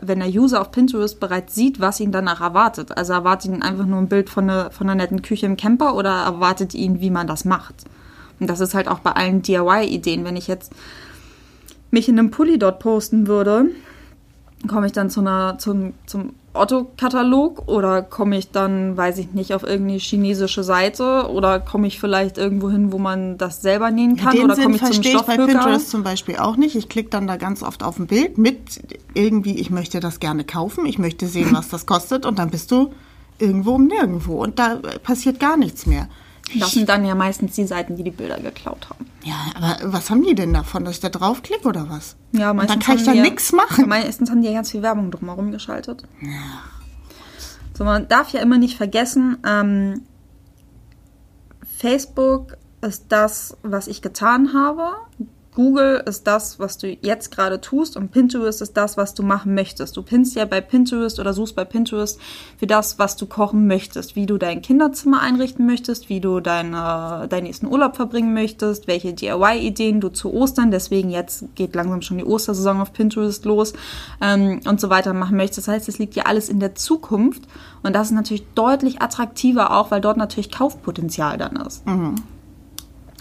wenn 0.00 0.20
der 0.20 0.28
User 0.28 0.60
auf 0.60 0.70
Pinterest 0.70 1.18
bereits 1.20 1.54
sieht, 1.54 1.80
was 1.80 2.00
ihn 2.00 2.12
danach 2.12 2.40
erwartet. 2.40 2.96
Also 2.96 3.12
erwartet 3.12 3.52
ihn 3.52 3.62
einfach 3.62 3.86
nur 3.86 3.98
ein 3.98 4.08
Bild 4.08 4.30
von 4.30 4.48
einer, 4.48 4.70
von 4.70 4.88
einer 4.88 5.02
netten 5.02 5.22
Küche 5.22 5.46
im 5.46 5.56
Camper 5.56 5.94
oder 5.94 6.10
erwartet 6.10 6.74
ihn, 6.74 7.00
wie 7.00 7.10
man 7.10 7.26
das 7.26 7.44
macht. 7.44 7.74
Und 8.40 8.48
das 8.48 8.60
ist 8.60 8.74
halt 8.74 8.88
auch 8.88 9.00
bei 9.00 9.12
allen 9.12 9.42
DIY-Ideen. 9.42 10.24
Wenn 10.24 10.36
ich 10.36 10.46
jetzt 10.46 10.72
mich 11.90 12.08
in 12.08 12.18
einem 12.18 12.30
Pulli 12.30 12.58
dort 12.58 12.80
posten 12.80 13.26
würde, 13.26 13.66
komme 14.66 14.86
ich 14.86 14.92
dann 14.92 15.10
zu 15.10 15.20
einer, 15.20 15.58
zum, 15.58 15.94
zum 16.06 16.34
Otto-Katalog 16.58 17.68
oder 17.68 18.02
komme 18.02 18.38
ich 18.38 18.50
dann, 18.50 18.96
weiß 18.96 19.18
ich 19.18 19.32
nicht, 19.32 19.54
auf 19.54 19.62
irgendeine 19.62 19.98
chinesische 19.98 20.62
Seite 20.62 21.30
oder 21.30 21.60
komme 21.60 21.86
ich 21.86 21.98
vielleicht 22.00 22.38
irgendwo 22.38 22.70
hin, 22.70 22.92
wo 22.92 22.98
man 22.98 23.38
das 23.38 23.62
selber 23.62 23.90
nähen 23.90 24.16
kann 24.16 24.32
Den 24.32 24.44
oder 24.44 24.54
komme 24.54 24.76
ich 24.76 24.80
zum 24.80 24.92
verstehe 24.92 25.16
ich 25.16 25.22
bei? 25.22 25.36
Pinterest 25.36 25.90
zum 25.90 26.02
Beispiel 26.02 26.36
auch 26.36 26.56
nicht. 26.56 26.74
Ich 26.76 26.88
klicke 26.88 27.10
dann 27.10 27.26
da 27.26 27.36
ganz 27.36 27.62
oft 27.62 27.82
auf 27.82 27.98
ein 27.98 28.06
Bild 28.06 28.38
mit 28.38 28.80
irgendwie, 29.14 29.58
ich 29.58 29.70
möchte 29.70 30.00
das 30.00 30.20
gerne 30.20 30.44
kaufen, 30.44 30.86
ich 30.86 30.98
möchte 30.98 31.26
sehen, 31.26 31.50
was 31.52 31.68
das 31.68 31.86
kostet 31.86 32.26
und 32.26 32.38
dann 32.38 32.50
bist 32.50 32.70
du 32.70 32.92
irgendwo 33.38 33.72
um 33.72 33.86
nirgendwo 33.86 34.42
und 34.42 34.58
da 34.58 34.76
passiert 35.02 35.40
gar 35.40 35.56
nichts 35.56 35.86
mehr. 35.86 36.08
Das 36.58 36.70
sind 36.72 36.88
dann 36.88 37.04
ja 37.04 37.14
meistens 37.14 37.54
die 37.54 37.66
Seiten, 37.66 37.96
die 37.96 38.04
die 38.04 38.10
Bilder 38.10 38.38
geklaut 38.40 38.88
haben. 38.88 39.06
Ja, 39.24 39.34
aber 39.54 39.92
was 39.92 40.08
haben 40.10 40.22
die 40.22 40.34
denn 40.34 40.52
davon, 40.54 40.84
dass 40.84 40.94
ich 40.94 41.00
da 41.00 41.08
draufklicke 41.08 41.68
oder 41.68 41.88
was? 41.90 42.16
Ja, 42.32 42.50
und 42.50 42.56
dann 42.58 42.66
meistens 42.66 42.84
kann 42.86 42.96
ich 42.98 43.04
da 43.04 43.12
ja- 43.12 43.22
nichts 43.22 43.52
machen. 43.52 43.88
Meistens 43.88 44.30
haben 44.30 44.40
die 44.40 44.48
ja 44.48 44.54
ganz 44.54 44.70
viel 44.70 44.82
Werbung 44.82 45.10
drumherum 45.10 45.50
geschaltet. 45.50 46.04
So, 47.76 47.84
man 47.84 48.08
darf 48.08 48.30
ja 48.30 48.40
immer 48.40 48.58
nicht 48.58 48.76
vergessen, 48.76 49.38
ähm, 49.46 50.02
Facebook 51.78 52.56
ist 52.80 53.06
das, 53.08 53.56
was 53.62 53.86
ich 53.86 54.02
getan 54.02 54.52
habe. 54.54 54.92
Google 55.58 56.04
ist 56.06 56.28
das, 56.28 56.60
was 56.60 56.78
du 56.78 56.86
jetzt 57.02 57.32
gerade 57.32 57.60
tust 57.60 57.96
und 57.96 58.12
Pinterest 58.12 58.62
ist 58.62 58.76
das, 58.76 58.96
was 58.96 59.14
du 59.14 59.24
machen 59.24 59.56
möchtest. 59.56 59.96
Du 59.96 60.02
pinnst 60.04 60.36
ja 60.36 60.44
bei 60.44 60.60
Pinterest 60.60 61.18
oder 61.18 61.32
suchst 61.32 61.56
bei 61.56 61.64
Pinterest 61.64 62.20
für 62.56 62.68
das, 62.68 63.00
was 63.00 63.16
du 63.16 63.26
kochen 63.26 63.66
möchtest, 63.66 64.14
wie 64.14 64.26
du 64.26 64.38
dein 64.38 64.62
Kinderzimmer 64.62 65.20
einrichten 65.20 65.66
möchtest, 65.66 66.08
wie 66.10 66.20
du 66.20 66.38
deine, 66.38 67.26
deinen 67.28 67.42
nächsten 67.42 67.66
Urlaub 67.66 67.96
verbringen 67.96 68.34
möchtest, 68.34 68.86
welche 68.86 69.12
DIY-Ideen 69.14 70.00
du 70.00 70.10
zu 70.10 70.32
Ostern, 70.32 70.70
deswegen 70.70 71.10
jetzt 71.10 71.46
geht 71.56 71.74
langsam 71.74 72.02
schon 72.02 72.18
die 72.18 72.24
Ostersaison 72.24 72.80
auf 72.80 72.92
Pinterest 72.92 73.44
los 73.44 73.72
ähm, 74.20 74.60
und 74.64 74.80
so 74.80 74.90
weiter 74.90 75.12
machen 75.12 75.36
möchtest. 75.36 75.66
Das 75.66 75.74
heißt, 75.74 75.88
es 75.88 75.98
liegt 75.98 76.14
ja 76.14 76.26
alles 76.26 76.48
in 76.48 76.60
der 76.60 76.76
Zukunft 76.76 77.42
und 77.82 77.96
das 77.96 78.06
ist 78.06 78.14
natürlich 78.14 78.46
deutlich 78.54 79.02
attraktiver 79.02 79.76
auch, 79.76 79.90
weil 79.90 80.00
dort 80.00 80.18
natürlich 80.18 80.52
Kaufpotenzial 80.52 81.36
dann 81.36 81.56
ist. 81.56 81.82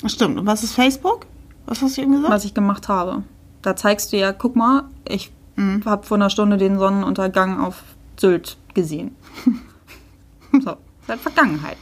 Stimmt. 0.05 0.37
Und 0.37 0.45
was 0.45 0.61
ist 0.61 0.73
Facebook? 0.73 1.25
Was 1.67 1.81
hast 1.81 1.97
du 1.97 2.01
eben 2.01 2.13
gesagt? 2.13 2.33
was 2.33 2.45
ich 2.45 2.53
gemacht 2.53 2.87
habe. 2.87 3.23
Da 3.61 3.75
zeigst 3.75 4.11
du 4.11 4.17
ja, 4.17 4.33
guck 4.33 4.55
mal, 4.55 4.85
ich 5.07 5.31
habe 5.85 6.05
vor 6.05 6.15
einer 6.15 6.29
Stunde 6.29 6.57
den 6.57 6.79
Sonnenuntergang 6.79 7.59
auf 7.59 7.83
Sylt 8.19 8.57
gesehen. 8.73 9.15
so, 10.51 10.71
ist 10.71 11.09
halt 11.09 11.19
Vergangenheit. 11.19 11.77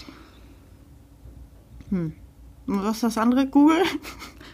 Und 1.91 2.13
was 2.67 2.95
ist 2.95 3.03
das 3.03 3.17
andere? 3.17 3.45
Google? 3.47 3.83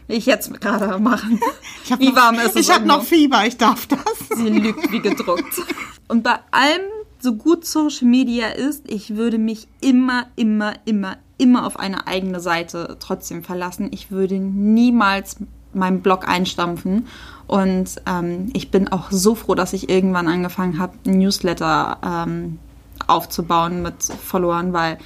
Will 0.08 0.18
ich 0.18 0.26
jetzt 0.26 0.60
gerade 0.60 1.00
machen. 1.00 1.40
Wie 1.98 2.10
noch, 2.10 2.16
warm 2.16 2.36
ist 2.36 2.56
es 2.56 2.68
Ich 2.68 2.74
habe 2.74 2.86
noch 2.86 3.04
Fieber, 3.04 3.46
ich 3.46 3.58
darf 3.58 3.88
das. 3.88 4.02
Sie 4.36 4.50
lügt 4.50 4.92
wie 4.92 5.00
gedruckt. 5.00 5.62
Und 6.08 6.24
bei 6.24 6.40
allem, 6.52 6.82
so 7.20 7.36
gut 7.36 7.66
Social 7.66 8.08
Media 8.08 8.48
ist, 8.48 8.90
ich 8.90 9.16
würde 9.16 9.38
mich 9.38 9.68
immer, 9.80 10.28
immer, 10.36 10.74
immer, 10.86 11.18
immer 11.42 11.66
auf 11.66 11.80
eine 11.80 12.08
eigene 12.08 12.40
Seite 12.40 12.98
trotzdem 13.00 13.44
verlassen. 13.44 13.90
Ich 13.92 14.12
würde 14.12 14.36
niemals 14.36 15.38
meinen 15.74 16.02
Blog 16.02 16.28
einstampfen. 16.28 17.08
Und 17.48 18.02
ähm, 18.06 18.50
ich 18.54 18.72
bin 18.72 18.88
auch 18.90 19.12
so 19.12 19.36
froh, 19.36 19.56
dass 19.56 19.74
ich 19.74 19.90
irgendwann 19.90 20.28
angefangen 20.28 20.80
habe, 20.80 20.94
Newsletter 21.06 21.98
ähm, 22.06 22.60
aufzubauen 23.08 23.82
mit 23.82 24.04
Followern, 24.04 24.72
weil 24.74 25.00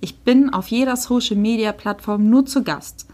ich 0.00 0.20
bin 0.20 0.52
auf 0.52 0.68
jeder 0.68 0.96
Social 0.96 1.36
Media 1.36 1.72
Plattform 1.72 2.30
nur 2.30 2.46
zu 2.46 2.62
Gast. 2.62 3.06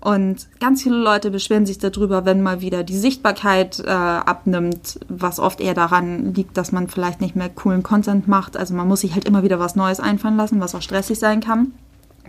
Und 0.00 0.46
ganz 0.60 0.82
viele 0.82 0.96
Leute 0.96 1.30
beschweren 1.30 1.66
sich 1.66 1.78
darüber, 1.78 2.24
wenn 2.24 2.42
mal 2.42 2.60
wieder 2.60 2.84
die 2.84 2.98
Sichtbarkeit 2.98 3.80
äh, 3.80 3.88
abnimmt, 3.90 5.00
was 5.08 5.40
oft 5.40 5.60
eher 5.60 5.74
daran 5.74 6.34
liegt, 6.34 6.56
dass 6.56 6.70
man 6.70 6.88
vielleicht 6.88 7.20
nicht 7.20 7.34
mehr 7.34 7.48
coolen 7.48 7.82
Content 7.82 8.28
macht. 8.28 8.56
Also 8.56 8.74
man 8.74 8.86
muss 8.86 9.00
sich 9.00 9.14
halt 9.14 9.24
immer 9.24 9.42
wieder 9.42 9.58
was 9.58 9.74
Neues 9.74 10.00
einfallen 10.00 10.36
lassen, 10.36 10.60
was 10.60 10.74
auch 10.74 10.82
stressig 10.82 11.18
sein 11.18 11.40
kann. 11.40 11.72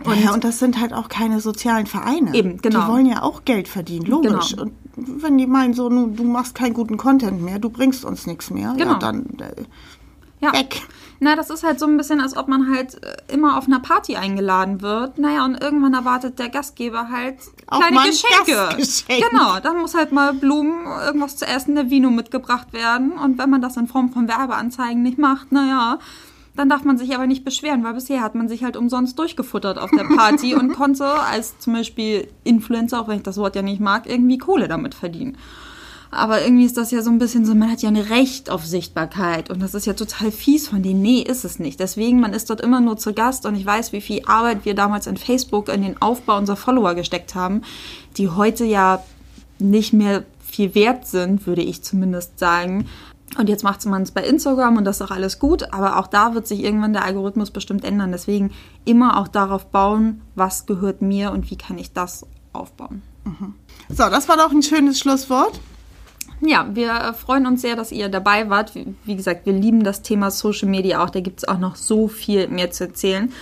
Und, 0.04 0.20
ja, 0.22 0.32
und 0.32 0.44
das 0.44 0.58
sind 0.58 0.80
halt 0.80 0.92
auch 0.92 1.08
keine 1.08 1.40
sozialen 1.40 1.86
Vereine. 1.86 2.34
Eben, 2.34 2.58
genau. 2.62 2.82
Die 2.82 2.88
wollen 2.92 3.06
ja 3.06 3.22
auch 3.22 3.44
Geld 3.44 3.68
verdienen, 3.68 4.06
logisch. 4.06 4.50
Genau. 4.50 4.62
Und 4.62 4.72
wenn 4.96 5.36
die 5.38 5.46
meinen, 5.46 5.74
so, 5.74 5.88
du 5.88 6.24
machst 6.24 6.54
keinen 6.54 6.74
guten 6.74 6.96
Content 6.96 7.42
mehr, 7.42 7.58
du 7.58 7.70
bringst 7.70 8.04
uns 8.04 8.26
nichts 8.26 8.50
mehr, 8.50 8.74
Genau. 8.76 8.92
ja, 8.92 8.98
dann 8.98 9.26
äh, 9.38 9.62
Ja. 10.40 10.52
weg. 10.52 10.82
Na, 11.22 11.36
das 11.36 11.50
ist 11.50 11.64
halt 11.64 11.78
so 11.78 11.84
ein 11.86 11.98
bisschen, 11.98 12.18
als 12.18 12.34
ob 12.34 12.48
man 12.48 12.74
halt 12.74 13.02
äh, 13.04 13.34
immer 13.34 13.58
auf 13.58 13.66
einer 13.66 13.80
Party 13.80 14.16
eingeladen 14.16 14.80
wird. 14.80 15.18
Naja, 15.18 15.44
und 15.44 15.62
irgendwann 15.62 15.92
erwartet 15.92 16.38
der 16.38 16.48
Gastgeber 16.48 17.10
halt 17.10 17.36
kleine 17.70 18.08
Geschenke. 18.08 18.74
Gastgeschenk. 18.74 19.22
Genau, 19.30 19.60
dann 19.60 19.76
muss 19.78 19.94
halt 19.94 20.12
mal 20.12 20.32
Blumen, 20.32 20.86
irgendwas 21.04 21.36
zu 21.36 21.46
essen, 21.46 21.74
der 21.74 21.90
Vino 21.90 22.08
mitgebracht 22.10 22.72
werden. 22.72 23.12
Und 23.12 23.36
wenn 23.36 23.50
man 23.50 23.60
das 23.60 23.76
in 23.76 23.86
Form 23.86 24.12
von 24.14 24.28
Werbeanzeigen 24.28 25.02
nicht 25.02 25.18
macht, 25.18 25.52
naja, 25.52 25.98
dann 26.60 26.68
darf 26.68 26.84
man 26.84 26.98
sich 26.98 27.14
aber 27.14 27.26
nicht 27.26 27.42
beschweren, 27.42 27.82
weil 27.84 27.94
bisher 27.94 28.20
hat 28.20 28.34
man 28.34 28.46
sich 28.46 28.62
halt 28.62 28.76
umsonst 28.76 29.18
durchgefuttert 29.18 29.78
auf 29.78 29.90
der 29.96 30.04
Party 30.04 30.54
und 30.60 30.74
konnte 30.74 31.06
als 31.06 31.58
zum 31.58 31.72
Beispiel 31.72 32.28
Influencer, 32.44 33.00
auch 33.00 33.08
wenn 33.08 33.16
ich 33.16 33.22
das 33.22 33.38
Wort 33.38 33.56
ja 33.56 33.62
nicht 33.62 33.80
mag, 33.80 34.06
irgendwie 34.06 34.36
Kohle 34.36 34.68
damit 34.68 34.94
verdienen. 34.94 35.38
Aber 36.10 36.42
irgendwie 36.42 36.66
ist 36.66 36.76
das 36.76 36.90
ja 36.90 37.00
so 37.00 37.08
ein 37.08 37.18
bisschen 37.18 37.46
so, 37.46 37.54
man 37.54 37.70
hat 37.70 37.80
ja 37.80 37.88
ein 37.88 37.96
Recht 37.96 38.50
auf 38.50 38.66
Sichtbarkeit 38.66 39.48
und 39.48 39.62
das 39.62 39.72
ist 39.72 39.86
ja 39.86 39.94
total 39.94 40.30
fies 40.30 40.68
von 40.68 40.82
denen. 40.82 41.00
Nee, 41.00 41.22
ist 41.22 41.46
es 41.46 41.60
nicht. 41.60 41.80
Deswegen, 41.80 42.20
man 42.20 42.34
ist 42.34 42.50
dort 42.50 42.60
immer 42.60 42.80
nur 42.80 42.98
zu 42.98 43.14
Gast 43.14 43.46
und 43.46 43.54
ich 43.54 43.64
weiß, 43.64 43.94
wie 43.94 44.02
viel 44.02 44.20
Arbeit 44.26 44.66
wir 44.66 44.74
damals 44.74 45.06
in 45.06 45.16
Facebook 45.16 45.70
in 45.70 45.80
den 45.80 46.02
Aufbau 46.02 46.36
unserer 46.36 46.56
Follower 46.56 46.94
gesteckt 46.94 47.34
haben, 47.34 47.62
die 48.18 48.28
heute 48.28 48.66
ja 48.66 49.02
nicht 49.58 49.94
mehr 49.94 50.24
viel 50.44 50.74
wert 50.74 51.06
sind, 51.06 51.46
würde 51.46 51.62
ich 51.62 51.80
zumindest 51.82 52.38
sagen. 52.38 52.86
Und 53.38 53.48
jetzt 53.48 53.62
macht 53.62 53.84
man 53.86 54.02
es 54.02 54.10
bei 54.10 54.24
Instagram 54.24 54.76
und 54.76 54.84
das 54.84 55.00
ist 55.00 55.02
auch 55.02 55.12
alles 55.12 55.38
gut, 55.38 55.72
aber 55.72 55.98
auch 55.98 56.08
da 56.08 56.34
wird 56.34 56.48
sich 56.48 56.64
irgendwann 56.64 56.92
der 56.92 57.04
Algorithmus 57.04 57.50
bestimmt 57.50 57.84
ändern. 57.84 58.10
Deswegen 58.10 58.50
immer 58.84 59.18
auch 59.18 59.28
darauf 59.28 59.66
bauen, 59.66 60.22
was 60.34 60.66
gehört 60.66 61.00
mir 61.00 61.30
und 61.30 61.50
wie 61.50 61.56
kann 61.56 61.78
ich 61.78 61.92
das 61.92 62.26
aufbauen. 62.52 63.02
So, 63.88 64.08
das 64.08 64.28
war 64.28 64.36
doch 64.36 64.50
ein 64.50 64.62
schönes 64.62 64.98
Schlusswort. 64.98 65.60
Ja, 66.40 66.66
wir 66.72 67.14
freuen 67.14 67.46
uns 67.46 67.60
sehr, 67.60 67.76
dass 67.76 67.92
ihr 67.92 68.08
dabei 68.08 68.48
wart. 68.48 68.74
Wie, 68.74 68.94
wie 69.04 69.16
gesagt, 69.16 69.44
wir 69.44 69.52
lieben 69.52 69.84
das 69.84 70.02
Thema 70.02 70.30
Social 70.30 70.68
Media 70.68 71.04
auch. 71.04 71.10
Da 71.10 71.20
gibt 71.20 71.40
es 71.40 71.48
auch 71.48 71.58
noch 71.58 71.76
so 71.76 72.08
viel 72.08 72.48
mehr 72.48 72.70
zu 72.70 72.84
erzählen. 72.84 73.32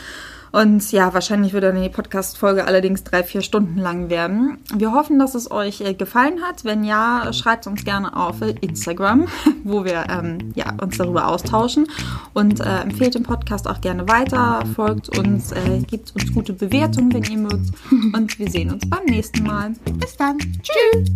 Und 0.53 0.91
ja, 0.93 1.13
wahrscheinlich 1.15 1.53
wird 1.53 1.65
dann 1.65 1.81
die 1.81 1.89
Podcast-Folge 1.89 2.65
allerdings 2.65 3.05
drei, 3.05 3.23
vier 3.23 3.43
Stunden 3.43 3.79
lang 3.79 4.11
werden. 4.11 4.59
Wir 4.75 4.93
hoffen, 4.93 5.19
dass 5.19 5.35
es 5.35 5.51
euch 5.51 5.81
äh, 5.81 5.95
gefallen 5.95 6.43
hat. 6.43 6.65
Wenn 6.65 6.85
ja, 6.85 7.33
schreibt 7.33 7.67
uns 7.67 7.85
gerne 7.85 8.17
auf 8.17 8.37
Instagram, 8.41 9.27
wo 9.65 9.85
wir 9.85 10.07
ähm, 10.09 10.53
ja, 10.55 10.73
uns 10.81 10.97
darüber 10.97 11.29
austauschen. 11.29 11.87
Und 12.35 12.61
äh, 12.61 12.81
empfehlt 12.81 13.15
den 13.15 13.23
Podcast 13.23 13.69
auch 13.69 13.81
gerne 13.81 14.09
weiter, 14.09 14.63
folgt 14.75 15.17
uns, 15.19 15.53
äh, 15.53 15.81
gebt 15.87 16.15
uns 16.15 16.33
gute 16.33 16.53
Bewertungen, 16.53 17.13
wenn 17.13 17.25
ihr 17.25 17.39
mögt. 17.39 17.71
Und 17.91 18.39
wir 18.39 18.51
sehen 18.51 18.73
uns 18.73 18.89
beim 18.89 19.05
nächsten 19.05 19.43
Mal. 19.45 19.73
Bis 19.99 20.17
dann. 20.17 20.39
Tschüss! 20.63 21.09